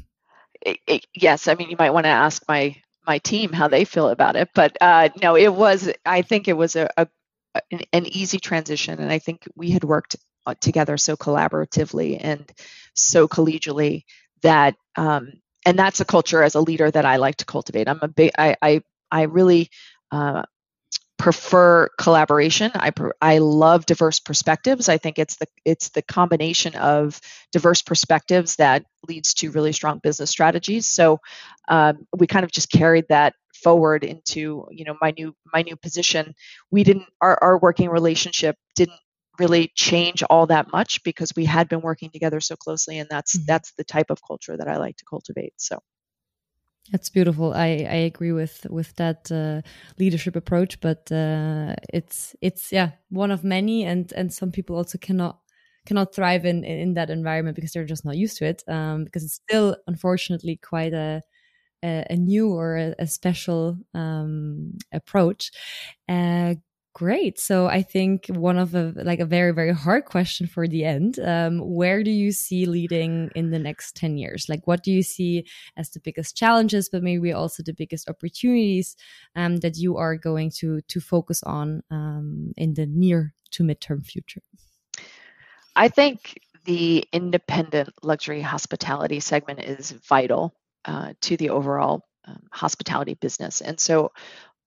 It, 0.59 0.79
it, 0.87 1.05
yes, 1.13 1.47
I 1.47 1.53
mean 1.53 1.69
you 1.69 1.75
might 1.77 1.91
want 1.93 2.05
to 2.05 2.09
ask 2.09 2.41
my 2.47 2.75
my 3.05 3.19
team 3.19 3.51
how 3.51 3.67
they 3.67 3.85
feel 3.85 4.09
about 4.09 4.35
it, 4.35 4.49
but 4.55 4.75
uh, 4.81 5.09
no, 5.21 5.35
it 5.35 5.53
was. 5.53 5.91
I 6.05 6.23
think 6.23 6.47
it 6.47 6.57
was 6.57 6.75
a, 6.75 6.89
a 6.97 7.07
an, 7.91 8.05
easy 8.07 8.39
transition, 8.39 8.99
and 8.99 9.11
I 9.11 9.19
think 9.19 9.47
we 9.55 9.69
had 9.71 9.83
worked 9.83 10.15
uh, 10.45 10.55
together 10.59 10.97
so 10.97 11.15
collaboratively 11.15 12.17
and 12.19 12.51
so 12.95 13.27
collegially 13.27 14.03
that 14.41 14.75
um, 14.95 15.33
and 15.65 15.77
that's 15.77 15.99
a 15.99 16.05
culture 16.05 16.43
as 16.43 16.55
a 16.55 16.61
leader 16.61 16.89
that 16.89 17.05
I 17.05 17.17
like 17.17 17.37
to 17.37 17.45
cultivate. 17.45 17.87
I'm 17.87 17.99
a 18.01 18.07
big, 18.07 18.31
I, 18.37 18.55
I, 18.61 18.81
I 19.11 19.23
really 19.23 19.69
uh, 20.11 20.43
prefer 21.17 21.89
collaboration. 21.97 22.71
I 22.75 22.91
I 23.21 23.37
love 23.37 23.85
diverse 23.85 24.19
perspectives. 24.19 24.89
I 24.89 24.97
think 24.97 25.19
it's 25.19 25.37
the 25.37 25.47
it's 25.63 25.89
the 25.89 26.01
combination 26.01 26.75
of 26.75 27.19
diverse 27.51 27.81
perspectives 27.81 28.57
that 28.57 28.83
leads 29.07 29.33
to 29.35 29.51
really 29.51 29.71
strong 29.71 29.99
business 29.99 30.29
strategies. 30.31 30.87
So 30.87 31.19
um, 31.69 32.07
we 32.17 32.27
kind 32.27 32.43
of 32.43 32.51
just 32.51 32.71
carried 32.71 33.05
that 33.09 33.35
forward 33.63 34.03
into 34.03 34.67
you 34.71 34.83
know 34.83 34.97
my 34.99 35.13
new 35.17 35.33
my 35.53 35.61
new 35.61 35.75
position. 35.77 36.33
We 36.71 36.83
didn't 36.83 37.05
our 37.21 37.37
our 37.41 37.57
working 37.57 37.89
relationship 37.89 38.57
didn't 38.75 38.99
really 39.39 39.71
change 39.75 40.23
all 40.23 40.47
that 40.47 40.71
much 40.71 41.03
because 41.03 41.33
we 41.35 41.45
had 41.45 41.67
been 41.67 41.81
working 41.81 42.09
together 42.09 42.39
so 42.39 42.55
closely, 42.55 42.99
and 42.99 43.09
that's 43.09 43.35
mm-hmm. 43.35 43.45
that's 43.47 43.73
the 43.73 43.83
type 43.83 44.09
of 44.09 44.19
culture 44.25 44.57
that 44.57 44.67
I 44.67 44.77
like 44.77 44.97
to 44.97 45.05
cultivate. 45.05 45.53
So. 45.57 45.79
That's 46.91 47.09
beautiful. 47.09 47.53
I, 47.53 47.87
I 47.89 47.99
agree 48.11 48.33
with 48.33 48.67
with 48.69 48.93
that 48.97 49.31
uh, 49.31 49.61
leadership 49.97 50.35
approach, 50.35 50.81
but 50.81 51.09
uh, 51.13 51.75
it's 51.93 52.35
it's 52.41 52.73
yeah 52.73 52.91
one 53.09 53.31
of 53.31 53.45
many, 53.45 53.85
and 53.85 54.11
and 54.11 54.33
some 54.33 54.51
people 54.51 54.75
also 54.75 54.97
cannot 54.97 55.39
cannot 55.85 56.13
thrive 56.13 56.43
in 56.43 56.65
in 56.65 56.93
that 56.95 57.09
environment 57.09 57.55
because 57.55 57.71
they're 57.71 57.85
just 57.85 58.03
not 58.03 58.17
used 58.17 58.37
to 58.39 58.45
it. 58.45 58.63
Um, 58.67 59.05
because 59.05 59.23
it's 59.23 59.35
still 59.35 59.77
unfortunately 59.87 60.57
quite 60.57 60.93
a 60.93 61.21
a, 61.83 62.05
a 62.09 62.15
new 62.15 62.49
or 62.49 62.77
a, 62.77 62.95
a 62.99 63.07
special 63.07 63.77
um, 63.93 64.77
approach. 64.91 65.51
Uh, 66.09 66.55
Great. 66.95 67.39
So 67.39 67.65
I 67.65 67.81
think 67.81 68.27
one 68.27 68.59
of 68.59 68.69
the 68.69 68.93
like 69.03 69.19
a 69.19 69.25
very 69.25 69.51
very 69.51 69.73
hard 69.73 70.05
question 70.05 70.45
for 70.45 70.67
the 70.67 70.85
end. 70.85 71.17
Um, 71.19 71.57
where 71.57 72.03
do 72.03 72.11
you 72.11 72.31
see 72.31 72.67
leading 72.67 73.31
in 73.35 73.49
the 73.49 73.57
next 73.57 73.95
ten 73.95 74.15
years? 74.15 74.47
Like, 74.47 74.67
what 74.67 74.83
do 74.83 74.91
you 74.91 75.01
see 75.01 75.47
as 75.75 75.89
the 75.89 75.99
biggest 75.99 76.37
challenges, 76.37 76.89
but 76.89 77.01
maybe 77.01 77.33
also 77.33 77.63
the 77.63 77.73
biggest 77.73 78.07
opportunities 78.07 78.95
um, 79.35 79.57
that 79.57 79.75
you 79.75 79.97
are 79.97 80.15
going 80.15 80.51
to 80.57 80.81
to 80.81 81.01
focus 81.01 81.41
on 81.41 81.81
um, 81.89 82.53
in 82.57 82.75
the 82.75 82.85
near 82.85 83.33
to 83.51 83.63
midterm 83.63 84.05
future? 84.05 84.41
I 85.75 85.87
think 85.87 86.39
the 86.65 87.07
independent 87.11 87.89
luxury 88.03 88.41
hospitality 88.41 89.19
segment 89.19 89.61
is 89.61 89.91
vital 90.07 90.53
uh, 90.85 91.13
to 91.21 91.37
the 91.37 91.49
overall 91.49 92.05
um, 92.25 92.43
hospitality 92.51 93.15
business. 93.15 93.61
And 93.61 93.79
so 93.79 94.11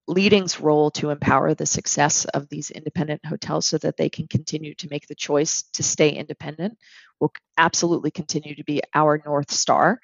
leading's 0.09 0.61
role 0.61 0.91
to 0.93 1.11
empower 1.11 1.55
the 1.55 1.67
success 1.67 2.25
of 2.27 2.49
these 2.49 2.71
independent 2.71 3.25
hotels 3.25 3.67
so 3.67 3.79
that 3.79 3.97
they 3.97 4.09
can 4.09 4.27
continue 4.29 4.75
to 4.75 4.89
make 4.89 5.07
the 5.09 5.15
choice 5.15 5.63
to 5.75 5.83
stay 5.83 6.11
independent 6.11 6.79
will 7.21 7.33
absolutely 7.57 8.11
continue 8.11 8.55
to 8.55 8.65
be 8.65 8.83
our 8.95 9.21
north 9.25 9.51
star. 9.51 10.01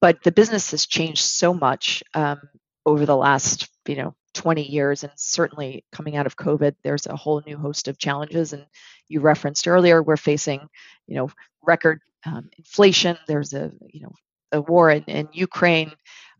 But 0.00 0.22
the 0.22 0.32
business 0.32 0.70
has 0.70 0.86
changed 0.86 1.22
so 1.22 1.52
much 1.52 2.02
um, 2.14 2.40
over 2.86 3.06
the 3.06 3.16
last 3.16 3.68
you 3.86 3.96
know 3.96 4.14
20 4.34 4.62
years 4.62 5.02
and 5.02 5.12
certainly 5.16 5.84
coming 5.90 6.16
out 6.16 6.26
of 6.26 6.36
covid 6.36 6.76
there's 6.84 7.06
a 7.06 7.16
whole 7.16 7.42
new 7.46 7.56
host 7.56 7.88
of 7.88 7.98
challenges. 7.98 8.52
And 8.52 8.64
you 9.08 9.20
referenced 9.20 9.66
earlier 9.66 10.02
we're 10.02 10.16
facing 10.16 10.68
you 11.06 11.16
know 11.16 11.30
record 11.62 12.00
um, 12.24 12.50
inflation. 12.56 13.18
There's 13.26 13.54
a 13.54 13.72
you 13.88 14.02
know 14.02 14.12
a 14.52 14.60
war 14.60 14.90
in, 14.90 15.04
in 15.04 15.28
ukraine. 15.32 15.92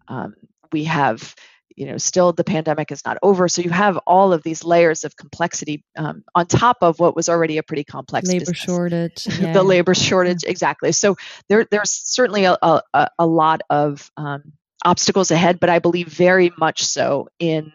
Um, 0.09 0.35
we 0.73 0.85
have 0.85 1.35
you 1.81 1.87
know 1.87 1.97
still 1.97 2.35
the 2.35 2.45
pandemic 2.45 2.93
is 2.93 3.07
not 3.07 3.17
over. 3.23 3.49
So 3.49 3.63
you 3.63 3.71
have 3.71 3.97
all 4.07 4.35
of 4.35 4.43
these 4.43 4.63
layers 4.63 5.03
of 5.05 5.17
complexity 5.17 5.83
um, 5.97 6.23
on 6.35 6.47
top 6.47 6.77
of 6.83 7.01
what 7.01 7.17
was 7.17 7.31
already 7.31 7.57
a 7.57 7.63
pretty 7.63 7.85
complex 7.85 8.29
labor 8.29 8.41
business. 8.41 8.59
shortage 8.59 9.27
yeah. 9.41 9.55
the 9.55 9.63
labor 9.63 9.95
shortage 9.95 10.45
exactly. 10.45 10.93
So 10.93 11.17
there 11.49 11.67
there's 11.71 11.91
certainly 11.91 12.45
a, 12.45 12.59
a, 12.63 13.09
a 13.19 13.27
lot 13.27 13.63
of 13.71 14.11
um, 14.19 14.53
obstacles 14.85 15.31
ahead 15.31 15.61
but 15.61 15.69
i 15.69 15.79
believe 15.79 16.09
very 16.09 16.51
much 16.57 16.83
so 16.83 17.29
in 17.39 17.71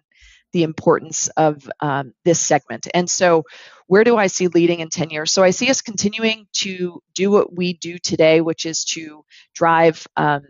the 0.53 0.64
importance 0.64 1.28
of 1.36 1.70
um, 1.82 2.14
this 2.24 2.39
segment. 2.39 2.88
And 2.93 3.10
so 3.10 3.43
where 3.88 4.06
do 4.06 4.16
i 4.16 4.28
see 4.28 4.47
leading 4.47 4.80
in 4.80 4.89
10 4.89 5.10
years? 5.10 5.32
So 5.34 5.43
i 5.43 5.49
see 5.49 5.70
us 5.70 5.82
continuing 5.82 6.47
to 6.64 7.01
do 7.14 7.32
what 7.32 7.53
we 7.53 7.74
do 7.74 7.97
today 7.97 8.39
which 8.39 8.66
is 8.66 8.86
to 8.93 9.26
drive 9.53 10.08
um, 10.16 10.43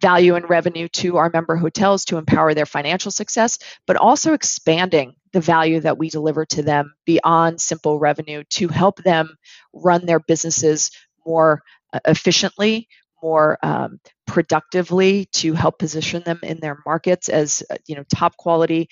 value 0.00 0.34
and 0.34 0.48
revenue 0.48 0.88
to 0.88 1.16
our 1.16 1.30
member 1.32 1.56
hotels 1.56 2.04
to 2.06 2.18
empower 2.18 2.54
their 2.54 2.66
financial 2.66 3.10
success, 3.10 3.58
but 3.86 3.96
also 3.96 4.32
expanding 4.32 5.14
the 5.32 5.40
value 5.40 5.80
that 5.80 5.98
we 5.98 6.10
deliver 6.10 6.44
to 6.44 6.62
them 6.62 6.92
beyond 7.04 7.60
simple 7.60 7.98
revenue 7.98 8.42
to 8.50 8.68
help 8.68 9.02
them 9.02 9.36
run 9.72 10.06
their 10.06 10.20
businesses 10.20 10.90
more 11.26 11.62
uh, 11.92 12.00
efficiently, 12.06 12.88
more 13.22 13.58
um, 13.62 14.00
productively, 14.26 15.26
to 15.32 15.52
help 15.54 15.78
position 15.78 16.22
them 16.24 16.40
in 16.42 16.60
their 16.60 16.78
markets 16.84 17.28
as 17.28 17.62
uh, 17.70 17.76
you 17.86 17.94
know 17.94 18.04
top 18.14 18.36
quality 18.36 18.88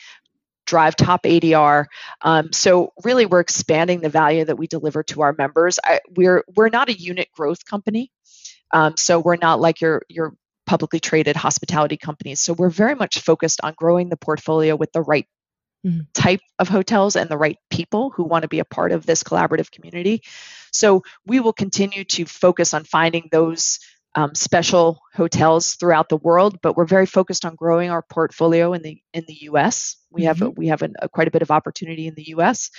drive 0.67 0.95
top 0.97 1.23
ADR. 1.23 1.87
Um, 2.21 2.53
so 2.53 2.93
really, 3.03 3.27
we're 3.27 3.41
expanding 3.41 4.01
the 4.01 4.11
value 4.11 4.45
that 4.45 4.59
we 4.59 4.67
deliver 4.67 5.03
to 5.05 5.23
our 5.23 5.35
members. 5.37 5.79
I, 5.83 6.01
we're 6.17 6.45
we're 6.55 6.69
not 6.69 6.89
a 6.89 6.99
unit 6.99 7.29
growth 7.35 7.65
company, 7.65 8.13
um, 8.73 8.97
so 8.97 9.19
we're 9.19 9.37
not 9.37 9.61
like 9.61 9.81
your 9.81 10.03
your 10.09 10.35
publicly 10.69 11.01
traded 11.01 11.35
hospitality 11.35 11.97
companies. 11.97 12.41
So 12.41 12.53
we're 12.53 12.69
very 12.69 12.95
much 12.95 13.21
focused 13.21 13.61
on 13.63 13.73
growing 13.75 14.11
the 14.11 14.19
portfolio 14.19 14.77
with 14.77 14.93
the 14.93 15.01
right 15.01 15.27
mm-hmm. 15.85 16.01
type 16.13 16.41
of 16.59 16.69
hotels 16.69 17.17
and 17.17 17.29
the 17.31 17.39
right 17.39 17.57
people 17.71 18.11
who 18.11 18.23
want 18.23 18.43
to 18.43 18.49
be 18.49 18.59
a 18.59 18.67
part 18.67 18.93
of 18.93 19.07
this 19.07 19.23
collaborative 19.23 19.71
community. 19.71 20.23
So 20.71 21.03
we 21.27 21.41
will 21.41 21.55
continue 21.55 22.05
to 22.05 22.27
focus 22.27 22.75
on 22.75 22.85
finding 22.85 23.29
those 23.33 23.81
um, 24.15 24.35
special 24.35 25.01
hotels 25.15 25.75
throughout 25.75 26.11
the 26.11 26.17
world, 26.19 26.59
but 26.63 26.77
we're 26.77 26.85
very 26.85 27.07
focused 27.07 27.47
on 27.47 27.55
growing 27.55 27.89
our 27.89 28.03
portfolio 28.03 28.75
in 28.75 28.83
the 28.83 29.01
in 29.15 29.25
the 29.27 29.39
U.S. 29.43 29.97
We 30.11 30.23
mm-hmm. 30.23 30.29
have 30.29 30.43
a, 30.43 30.51
we 30.51 30.67
have 30.69 30.83
a, 30.83 30.91
a, 31.01 31.09
quite 31.09 31.29
a 31.29 31.31
bit 31.31 31.43
of 31.43 31.51
opportunity 31.51 32.07
in 32.07 32.15
the 32.15 32.29
U.S. 32.29 32.71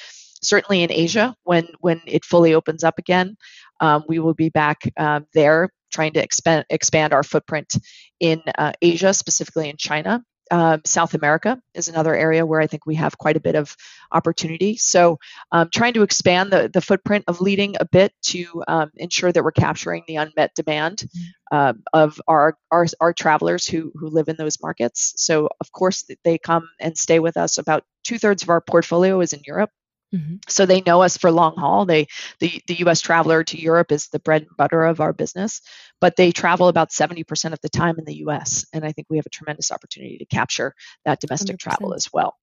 Certainly 0.42 0.84
in 0.84 0.92
Asia, 0.92 1.36
when 1.44 1.68
when 1.80 2.02
it 2.06 2.26
fully 2.26 2.54
opens 2.54 2.84
up 2.84 3.00
again, 3.00 3.36
um, 3.80 4.04
we 4.08 4.20
will 4.20 4.34
be 4.34 4.50
back 4.50 4.82
um, 4.98 5.26
there 5.34 5.70
trying 5.92 6.14
to 6.14 6.24
expand 6.24 6.66
expand 6.70 7.14
our 7.14 7.24
footprint 7.24 7.76
in 8.20 8.42
uh, 8.58 8.74
Asia, 8.82 9.14
specifically 9.14 9.70
in 9.70 9.78
China. 9.78 10.24
Uh, 10.52 10.80
South 10.84 11.14
America 11.14 11.62
is 11.76 11.90
another 11.90 12.16
area 12.16 12.44
where 12.44 12.60
I 12.60 12.66
think 12.66 12.88
we 12.88 12.96
have 12.96 13.20
quite 13.20 13.38
a 13.38 13.40
bit 13.40 13.54
of 13.54 13.76
opportunity. 14.12 14.78
So, 14.78 15.20
um, 15.52 15.70
trying 15.72 15.94
to 15.94 16.02
expand 16.02 16.52
the, 16.52 16.72
the 16.74 16.82
footprint 16.82 17.26
of 17.28 17.40
leading 17.40 17.76
a 17.80 17.86
bit 17.86 18.14
to 18.24 18.64
um, 18.68 18.90
ensure 18.96 19.32
that 19.32 19.44
we're 19.44 19.52
capturing 19.52 20.04
the 20.08 20.16
unmet 20.16 20.56
demand 20.56 21.04
uh, 21.52 21.74
of 21.94 22.20
our, 22.28 22.58
our, 22.72 22.88
our 23.00 23.14
travelers 23.14 23.68
who 23.68 23.92
who 23.94 24.08
live 24.08 24.28
in 24.28 24.38
those 24.38 24.58
markets. 24.60 25.14
So, 25.18 25.50
of 25.62 25.72
course, 25.72 26.10
they 26.24 26.40
come 26.40 26.68
and 26.80 26.98
stay 26.98 27.20
with 27.20 27.38
us. 27.38 27.60
About 27.60 27.84
two 28.04 28.18
thirds 28.18 28.42
of 28.42 28.50
our 28.50 28.62
portfolio 28.62 29.22
is 29.22 29.34
in 29.34 29.42
Europe. 29.46 29.70
Mm-hmm. 30.14 30.38
So 30.48 30.66
they 30.66 30.82
know 30.82 31.04
us 31.04 31.18
for 31.18 31.32
long 31.32 31.56
haul. 31.56 31.86
They 31.86 32.08
the 32.40 32.62
the 32.68 32.80
U.S. 32.80 33.02
traveler 33.02 33.44
to 33.44 33.62
Europe 33.62 33.92
is 33.92 34.08
the 34.08 34.20
bread 34.20 34.42
and 34.44 34.58
butter 34.58 34.84
of 34.84 35.02
our 35.02 35.14
business, 35.14 35.62
but 36.02 36.16
they 36.16 36.32
travel 36.32 36.68
about 36.68 36.92
seventy 36.92 37.24
percent 37.24 37.54
of 37.54 37.62
the 37.62 37.70
time 37.70 38.00
in 38.00 38.06
the 38.06 38.18
U.S. 38.18 38.66
And 38.74 38.84
I 38.84 38.92
think 38.92 39.08
we 39.10 39.18
have 39.18 39.28
a 39.28 39.30
tremendous 39.30 39.72
opportunity 39.72 40.18
to 40.18 40.26
capture 40.26 40.74
that 41.06 41.20
domestic 41.20 41.58
100%. 41.58 41.60
travel 41.60 41.94
as 41.94 42.10
well. 42.12 42.36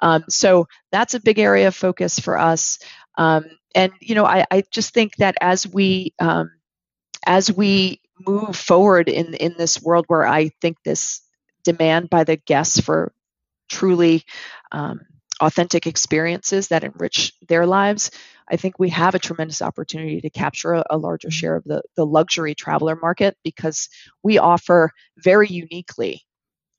Um, 0.00 0.24
so 0.28 0.66
that's 0.90 1.14
a 1.14 1.20
big 1.20 1.38
area 1.38 1.68
of 1.68 1.74
focus 1.74 2.18
for 2.18 2.38
us. 2.38 2.78
Um, 3.18 3.44
and 3.74 3.92
you 4.00 4.14
know, 4.14 4.24
I, 4.24 4.46
I, 4.50 4.62
just 4.70 4.94
think 4.94 5.16
that 5.16 5.36
as 5.40 5.66
we 5.66 6.14
um, 6.18 6.50
as 7.26 7.52
we 7.52 8.00
move 8.26 8.56
forward 8.56 9.08
in 9.08 9.34
in 9.34 9.54
this 9.58 9.82
world 9.82 10.06
where 10.08 10.26
I 10.26 10.50
think 10.60 10.78
this 10.82 11.20
demand 11.64 12.10
by 12.10 12.24
the 12.24 12.36
guests 12.36 12.80
for 12.80 13.12
truly 13.68 14.24
um, 14.72 15.00
authentic 15.42 15.86
experiences 15.88 16.68
that 16.68 16.84
enrich 16.84 17.32
their 17.48 17.66
lives, 17.66 18.12
I 18.48 18.56
think 18.56 18.78
we 18.78 18.90
have 18.90 19.14
a 19.14 19.18
tremendous 19.18 19.60
opportunity 19.60 20.20
to 20.20 20.30
capture 20.30 20.74
a, 20.74 20.84
a, 20.90 20.96
larger 20.96 21.28
mm-hmm. 21.28 21.32
share 21.32 21.56
of 21.56 21.64
the, 21.64 21.82
the 21.96 22.06
luxury 22.06 22.54
traveler 22.54 22.96
market 22.96 23.36
because 23.42 23.88
we 24.22 24.38
offer 24.38 24.92
very 25.18 25.48
uniquely 25.48 26.22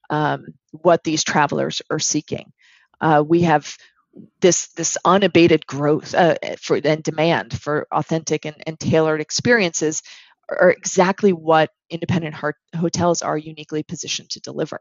um, 0.10 0.46
what 0.72 1.04
these 1.04 1.24
travelers 1.24 1.82
are 1.92 2.00
seeking. 2.00 2.54
Uh, 3.02 3.22
we 3.28 3.42
have 3.42 3.78
this 4.42 4.68
this 4.74 4.98
unabated 5.04 5.66
growth 5.66 6.14
uh, 6.14 6.36
for 6.62 6.80
and 6.84 7.04
demand 7.04 7.60
for 7.60 7.88
authentic 7.92 8.46
and, 8.46 8.56
and 8.66 8.80
tailored 8.80 9.20
experiences 9.20 10.04
are 10.50 10.70
exactly 10.70 11.34
what 11.34 11.72
independent 11.90 12.36
heart 12.36 12.56
hotels 12.76 13.24
are 13.24 13.38
uniquely 13.38 13.82
positioned 13.82 14.30
to 14.30 14.40
deliver 14.42 14.80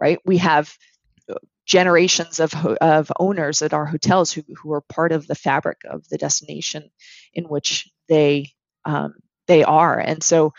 right 0.00 0.18
we 0.24 0.36
have 0.36 0.76
generations 1.66 2.40
of, 2.40 2.54
of 2.54 3.12
owners 3.18 3.62
at 3.62 3.72
our 3.72 3.86
hotels 3.86 4.32
who, 4.32 4.42
who 4.56 4.72
are 4.72 4.80
part 4.80 5.12
of 5.12 5.26
the 5.26 5.34
fabric 5.34 5.78
of 5.88 6.06
the 6.08 6.18
destination 6.18 6.90
in 7.34 7.44
which 7.44 7.90
they 8.08 8.50
um, 8.84 9.14
they 9.46 9.62
are. 9.64 9.98
And 9.98 10.22
so 10.22 10.52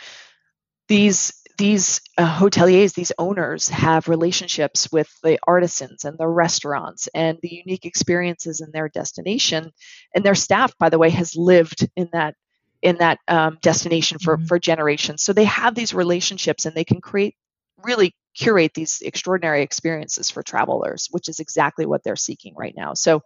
these 0.88 1.34
these 1.57 2.01
uh, 2.18 2.39
hoteliers 2.39 2.93
these 2.93 3.11
owners 3.18 3.70
have 3.70 4.07
relationships 4.07 4.91
with 4.91 5.09
the 5.22 5.38
artisans 5.45 6.03
and 6.03 6.18
the 6.18 6.28
restaurants 6.28 7.07
and 7.14 7.38
the 7.41 7.53
unique 7.66 7.86
experiences 7.86 8.61
in 8.61 8.72
their 8.72 8.89
destination. 8.89 9.72
And 10.16 10.24
their 10.24 10.36
staff 10.36 10.78
by 10.78 10.89
the 10.89 10.99
way 10.99 11.09
has 11.09 11.36
lived 11.36 11.88
in 11.95 12.09
that 12.14 12.36
in 12.82 12.97
that 12.97 13.20
um, 13.28 13.57
destination 13.61 14.20
for, 14.20 14.36
mm-hmm. 14.36 14.45
for 14.45 14.59
generations. 14.59 15.24
So 15.24 15.32
they 15.32 15.45
have 15.45 15.74
these 15.74 15.93
relationships 15.93 16.66
and 16.66 16.76
they 16.76 16.84
can 16.84 16.99
create 16.99 17.36
really 17.82 18.14
curate 18.36 18.74
these 18.74 19.02
extraordinary 19.02 19.62
experiences 19.62 20.30
for 20.30 20.44
travelers, 20.44 21.08
which 21.12 21.30
is 21.30 21.40
exactly 21.40 21.86
what 21.86 22.04
they're 22.04 22.16
seeking 22.16 22.54
right 22.56 22.74
now. 22.76 22.94
So 22.94 23.22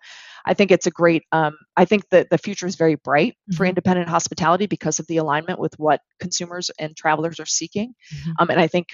I 0.45 0.53
think 0.53 0.71
it's 0.71 0.87
a 0.87 0.91
great, 0.91 1.23
um, 1.31 1.57
I 1.75 1.85
think 1.85 2.09
that 2.09 2.29
the 2.29 2.37
future 2.37 2.67
is 2.67 2.75
very 2.75 2.95
bright 2.95 3.33
mm-hmm. 3.33 3.57
for 3.57 3.65
independent 3.65 4.09
hospitality 4.09 4.65
because 4.65 4.99
of 4.99 5.07
the 5.07 5.17
alignment 5.17 5.59
with 5.59 5.77
what 5.77 6.01
consumers 6.19 6.71
and 6.79 6.95
travelers 6.95 7.39
are 7.39 7.45
seeking. 7.45 7.93
Mm-hmm. 8.13 8.31
Um, 8.39 8.49
and 8.49 8.59
I 8.59 8.67
think 8.67 8.87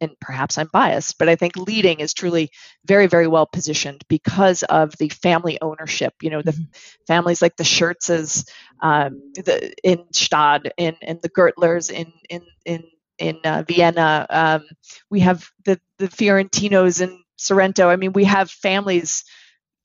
and 0.00 0.10
perhaps 0.20 0.58
I'm 0.58 0.68
biased, 0.72 1.18
but 1.18 1.28
I 1.28 1.36
think 1.36 1.56
leading 1.56 2.00
is 2.00 2.14
truly 2.14 2.50
very, 2.84 3.06
very 3.06 3.26
well 3.26 3.46
positioned 3.46 4.04
because 4.08 4.62
of 4.62 4.96
the 4.98 5.08
family 5.08 5.58
ownership. 5.60 6.14
You 6.22 6.30
know, 6.30 6.42
the 6.42 6.52
mm-hmm. 6.52 6.62
families 7.06 7.42
like 7.42 7.56
the 7.56 7.64
Scherzes, 7.64 8.48
um, 8.80 9.32
the 9.34 9.72
in 9.82 9.98
Gstaad, 10.12 10.70
in 10.76 10.96
in 11.02 11.18
the 11.22 11.28
Gürtlers, 11.28 11.90
in 11.90 12.12
in 12.28 12.42
in 12.64 12.84
in 13.18 13.38
uh, 13.44 13.64
Vienna. 13.66 14.26
Um, 14.28 14.64
we 15.10 15.20
have 15.20 15.48
the 15.64 15.80
the 15.98 16.08
Fiorentinos 16.08 17.00
in 17.00 17.22
Sorrento. 17.36 17.88
I 17.88 17.96
mean, 17.96 18.12
we 18.12 18.24
have 18.24 18.50
families, 18.50 19.24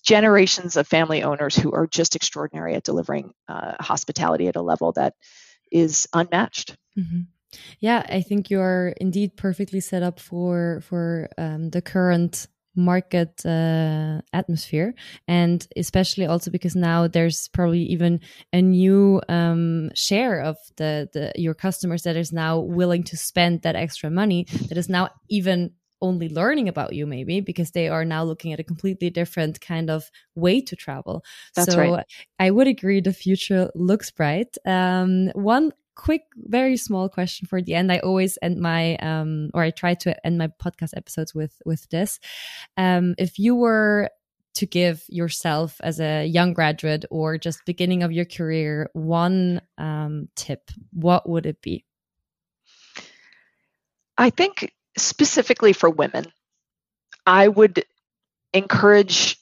generations 0.03 0.77
of 0.77 0.87
family 0.87 1.23
owners 1.23 1.55
who 1.55 1.71
are 1.71 1.87
just 1.87 2.15
extraordinary 2.15 2.75
at 2.75 2.83
delivering 2.83 3.33
uh, 3.47 3.73
hospitality 3.79 4.47
at 4.47 4.55
a 4.55 4.61
level 4.61 4.91
that 4.93 5.15
is 5.71 6.07
unmatched. 6.13 6.75
Mm-hmm. 6.97 7.21
Yeah, 7.79 8.03
I 8.07 8.21
think 8.21 8.49
you're 8.49 8.93
indeed 8.97 9.37
perfectly 9.37 9.79
set 9.79 10.03
up 10.03 10.19
for 10.19 10.81
for 10.83 11.29
um, 11.37 11.69
the 11.69 11.81
current 11.81 12.47
market 12.75 13.45
uh, 13.45 14.21
atmosphere. 14.33 14.93
And 15.27 15.65
especially 15.75 16.25
also 16.25 16.51
because 16.51 16.75
now 16.75 17.07
there's 17.07 17.47
probably 17.49 17.83
even 17.83 18.19
a 18.51 18.61
new 18.61 19.21
um, 19.29 19.91
share 19.95 20.41
of 20.41 20.57
the, 20.77 21.09
the 21.13 21.31
your 21.35 21.53
customers 21.53 22.03
that 22.03 22.15
is 22.15 22.31
now 22.31 22.59
willing 22.59 23.03
to 23.03 23.17
spend 23.17 23.61
that 23.61 23.75
extra 23.75 24.09
money 24.09 24.45
that 24.69 24.77
is 24.77 24.89
now 24.89 25.09
even 25.29 25.71
only 26.01 26.27
learning 26.27 26.67
about 26.67 26.93
you 26.93 27.07
maybe 27.07 27.39
because 27.39 27.71
they 27.71 27.87
are 27.87 28.03
now 28.03 28.23
looking 28.23 28.51
at 28.51 28.59
a 28.59 28.63
completely 28.63 29.09
different 29.09 29.61
kind 29.61 29.89
of 29.89 30.11
way 30.35 30.59
to 30.59 30.75
travel. 30.75 31.23
That's 31.55 31.73
so 31.73 31.79
right. 31.79 32.05
i 32.39 32.51
would 32.51 32.67
agree 32.67 32.99
the 32.99 33.13
future 33.13 33.71
looks 33.73 34.11
bright. 34.11 34.57
Um, 34.65 35.29
one 35.29 35.71
quick, 35.95 36.23
very 36.35 36.77
small 36.77 37.09
question 37.09 37.47
for 37.47 37.61
the 37.61 37.75
end. 37.75 37.91
I 37.91 37.99
always 37.99 38.37
end 38.41 38.59
my 38.59 38.95
um, 38.97 39.49
or 39.53 39.63
I 39.63 39.71
try 39.71 39.93
to 39.95 40.25
end 40.25 40.37
my 40.37 40.47
podcast 40.47 40.95
episodes 40.95 41.33
with 41.33 41.61
with 41.65 41.87
this. 41.89 42.19
Um, 42.77 43.15
if 43.17 43.39
you 43.39 43.55
were 43.55 44.09
to 44.55 44.65
give 44.65 45.03
yourself 45.09 45.81
as 45.81 45.99
a 45.99 46.25
young 46.25 46.53
graduate 46.53 47.05
or 47.09 47.37
just 47.37 47.65
beginning 47.65 48.03
of 48.03 48.11
your 48.11 48.25
career 48.25 48.89
one 48.93 49.61
um, 49.77 50.29
tip, 50.35 50.69
what 50.91 51.27
would 51.27 51.45
it 51.45 51.61
be? 51.61 51.85
I 54.17 54.29
think 54.29 54.71
specifically 54.97 55.73
for 55.73 55.89
women, 55.89 56.25
I 57.25 57.47
would 57.47 57.83
encourage 58.53 59.37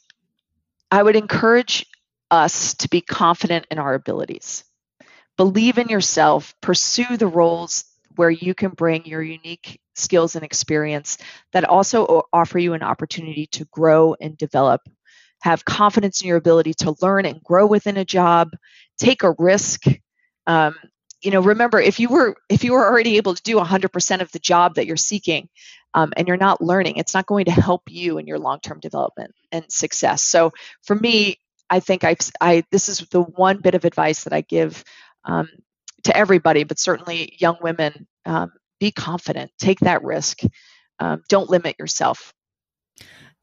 I 0.89 1.03
would 1.03 1.15
encourage 1.15 1.85
us 2.29 2.73
to 2.75 2.89
be 2.89 3.01
confident 3.01 3.65
in 3.69 3.79
our 3.79 3.93
abilities 3.93 4.63
believe 5.41 5.79
in 5.79 5.89
yourself, 5.89 6.53
pursue 6.61 7.17
the 7.17 7.25
roles 7.25 7.85
where 8.15 8.29
you 8.29 8.53
can 8.53 8.69
bring 8.69 9.07
your 9.07 9.23
unique 9.23 9.79
skills 9.95 10.35
and 10.35 10.45
experience 10.45 11.17
that 11.51 11.63
also 11.63 12.27
offer 12.31 12.59
you 12.59 12.73
an 12.73 12.83
opportunity 12.83 13.47
to 13.47 13.65
grow 13.71 14.15
and 14.21 14.37
develop. 14.37 14.81
Have 15.41 15.65
confidence 15.65 16.21
in 16.21 16.27
your 16.27 16.37
ability 16.37 16.75
to 16.75 16.93
learn 17.01 17.25
and 17.25 17.41
grow 17.41 17.65
within 17.65 17.97
a 17.97 18.05
job. 18.05 18.49
Take 18.99 19.23
a 19.23 19.33
risk. 19.39 19.85
Um, 20.45 20.75
you 21.23 21.31
know, 21.31 21.41
remember 21.41 21.79
if 21.79 21.99
you 21.99 22.09
were 22.09 22.35
if 22.47 22.63
you 22.63 22.73
were 22.73 22.85
already 22.85 23.17
able 23.17 23.33
to 23.33 23.41
do 23.41 23.55
100% 23.55 24.21
of 24.21 24.31
the 24.31 24.37
job 24.37 24.75
that 24.75 24.85
you're 24.85 24.95
seeking, 24.95 25.49
um, 25.95 26.13
and 26.17 26.27
you're 26.27 26.37
not 26.37 26.61
learning, 26.61 26.97
it's 26.97 27.15
not 27.15 27.25
going 27.25 27.45
to 27.45 27.51
help 27.51 27.81
you 27.89 28.19
in 28.19 28.27
your 28.27 28.37
long-term 28.37 28.79
development 28.79 29.33
and 29.51 29.65
success. 29.69 30.21
So 30.21 30.53
for 30.83 30.95
me, 30.95 31.39
I 31.67 31.79
think 31.79 32.03
I, 32.03 32.15
I 32.39 32.63
this 32.69 32.89
is 32.89 32.99
the 33.09 33.23
one 33.23 33.57
bit 33.57 33.73
of 33.73 33.85
advice 33.85 34.25
that 34.25 34.33
I 34.33 34.41
give 34.41 34.83
um, 35.25 35.47
to 36.03 36.15
everybody, 36.15 36.63
but 36.63 36.79
certainly 36.79 37.35
young 37.39 37.57
women, 37.61 38.07
um, 38.25 38.51
be 38.79 38.91
confident, 38.91 39.51
take 39.59 39.79
that 39.81 40.03
risk, 40.03 40.39
um, 40.99 41.21
don't 41.29 41.49
limit 41.49 41.75
yourself. 41.79 42.33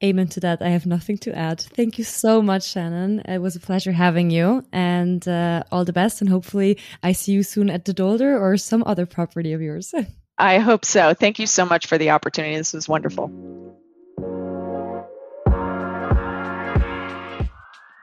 Amen 0.02 0.28
to 0.28 0.40
that. 0.40 0.62
I 0.62 0.68
have 0.68 0.86
nothing 0.86 1.18
to 1.18 1.36
add. 1.36 1.60
Thank 1.60 1.98
you 1.98 2.04
so 2.04 2.40
much, 2.40 2.70
Shannon. 2.70 3.20
It 3.20 3.38
was 3.38 3.56
a 3.56 3.60
pleasure 3.60 3.90
having 3.90 4.30
you, 4.30 4.64
and 4.72 5.26
uh, 5.26 5.64
all 5.72 5.84
the 5.84 5.92
best. 5.92 6.20
And 6.20 6.30
hopefully, 6.30 6.78
I 7.02 7.10
see 7.12 7.32
you 7.32 7.42
soon 7.42 7.68
at 7.68 7.84
the 7.84 7.92
Dolder 7.92 8.38
or 8.38 8.56
some 8.56 8.84
other 8.86 9.06
property 9.06 9.52
of 9.52 9.60
yours. 9.60 9.92
I 10.38 10.58
hope 10.58 10.84
so. 10.84 11.14
Thank 11.14 11.40
you 11.40 11.48
so 11.48 11.66
much 11.66 11.86
for 11.86 11.98
the 11.98 12.10
opportunity. 12.10 12.56
This 12.56 12.72
was 12.72 12.88
wonderful. 12.88 13.32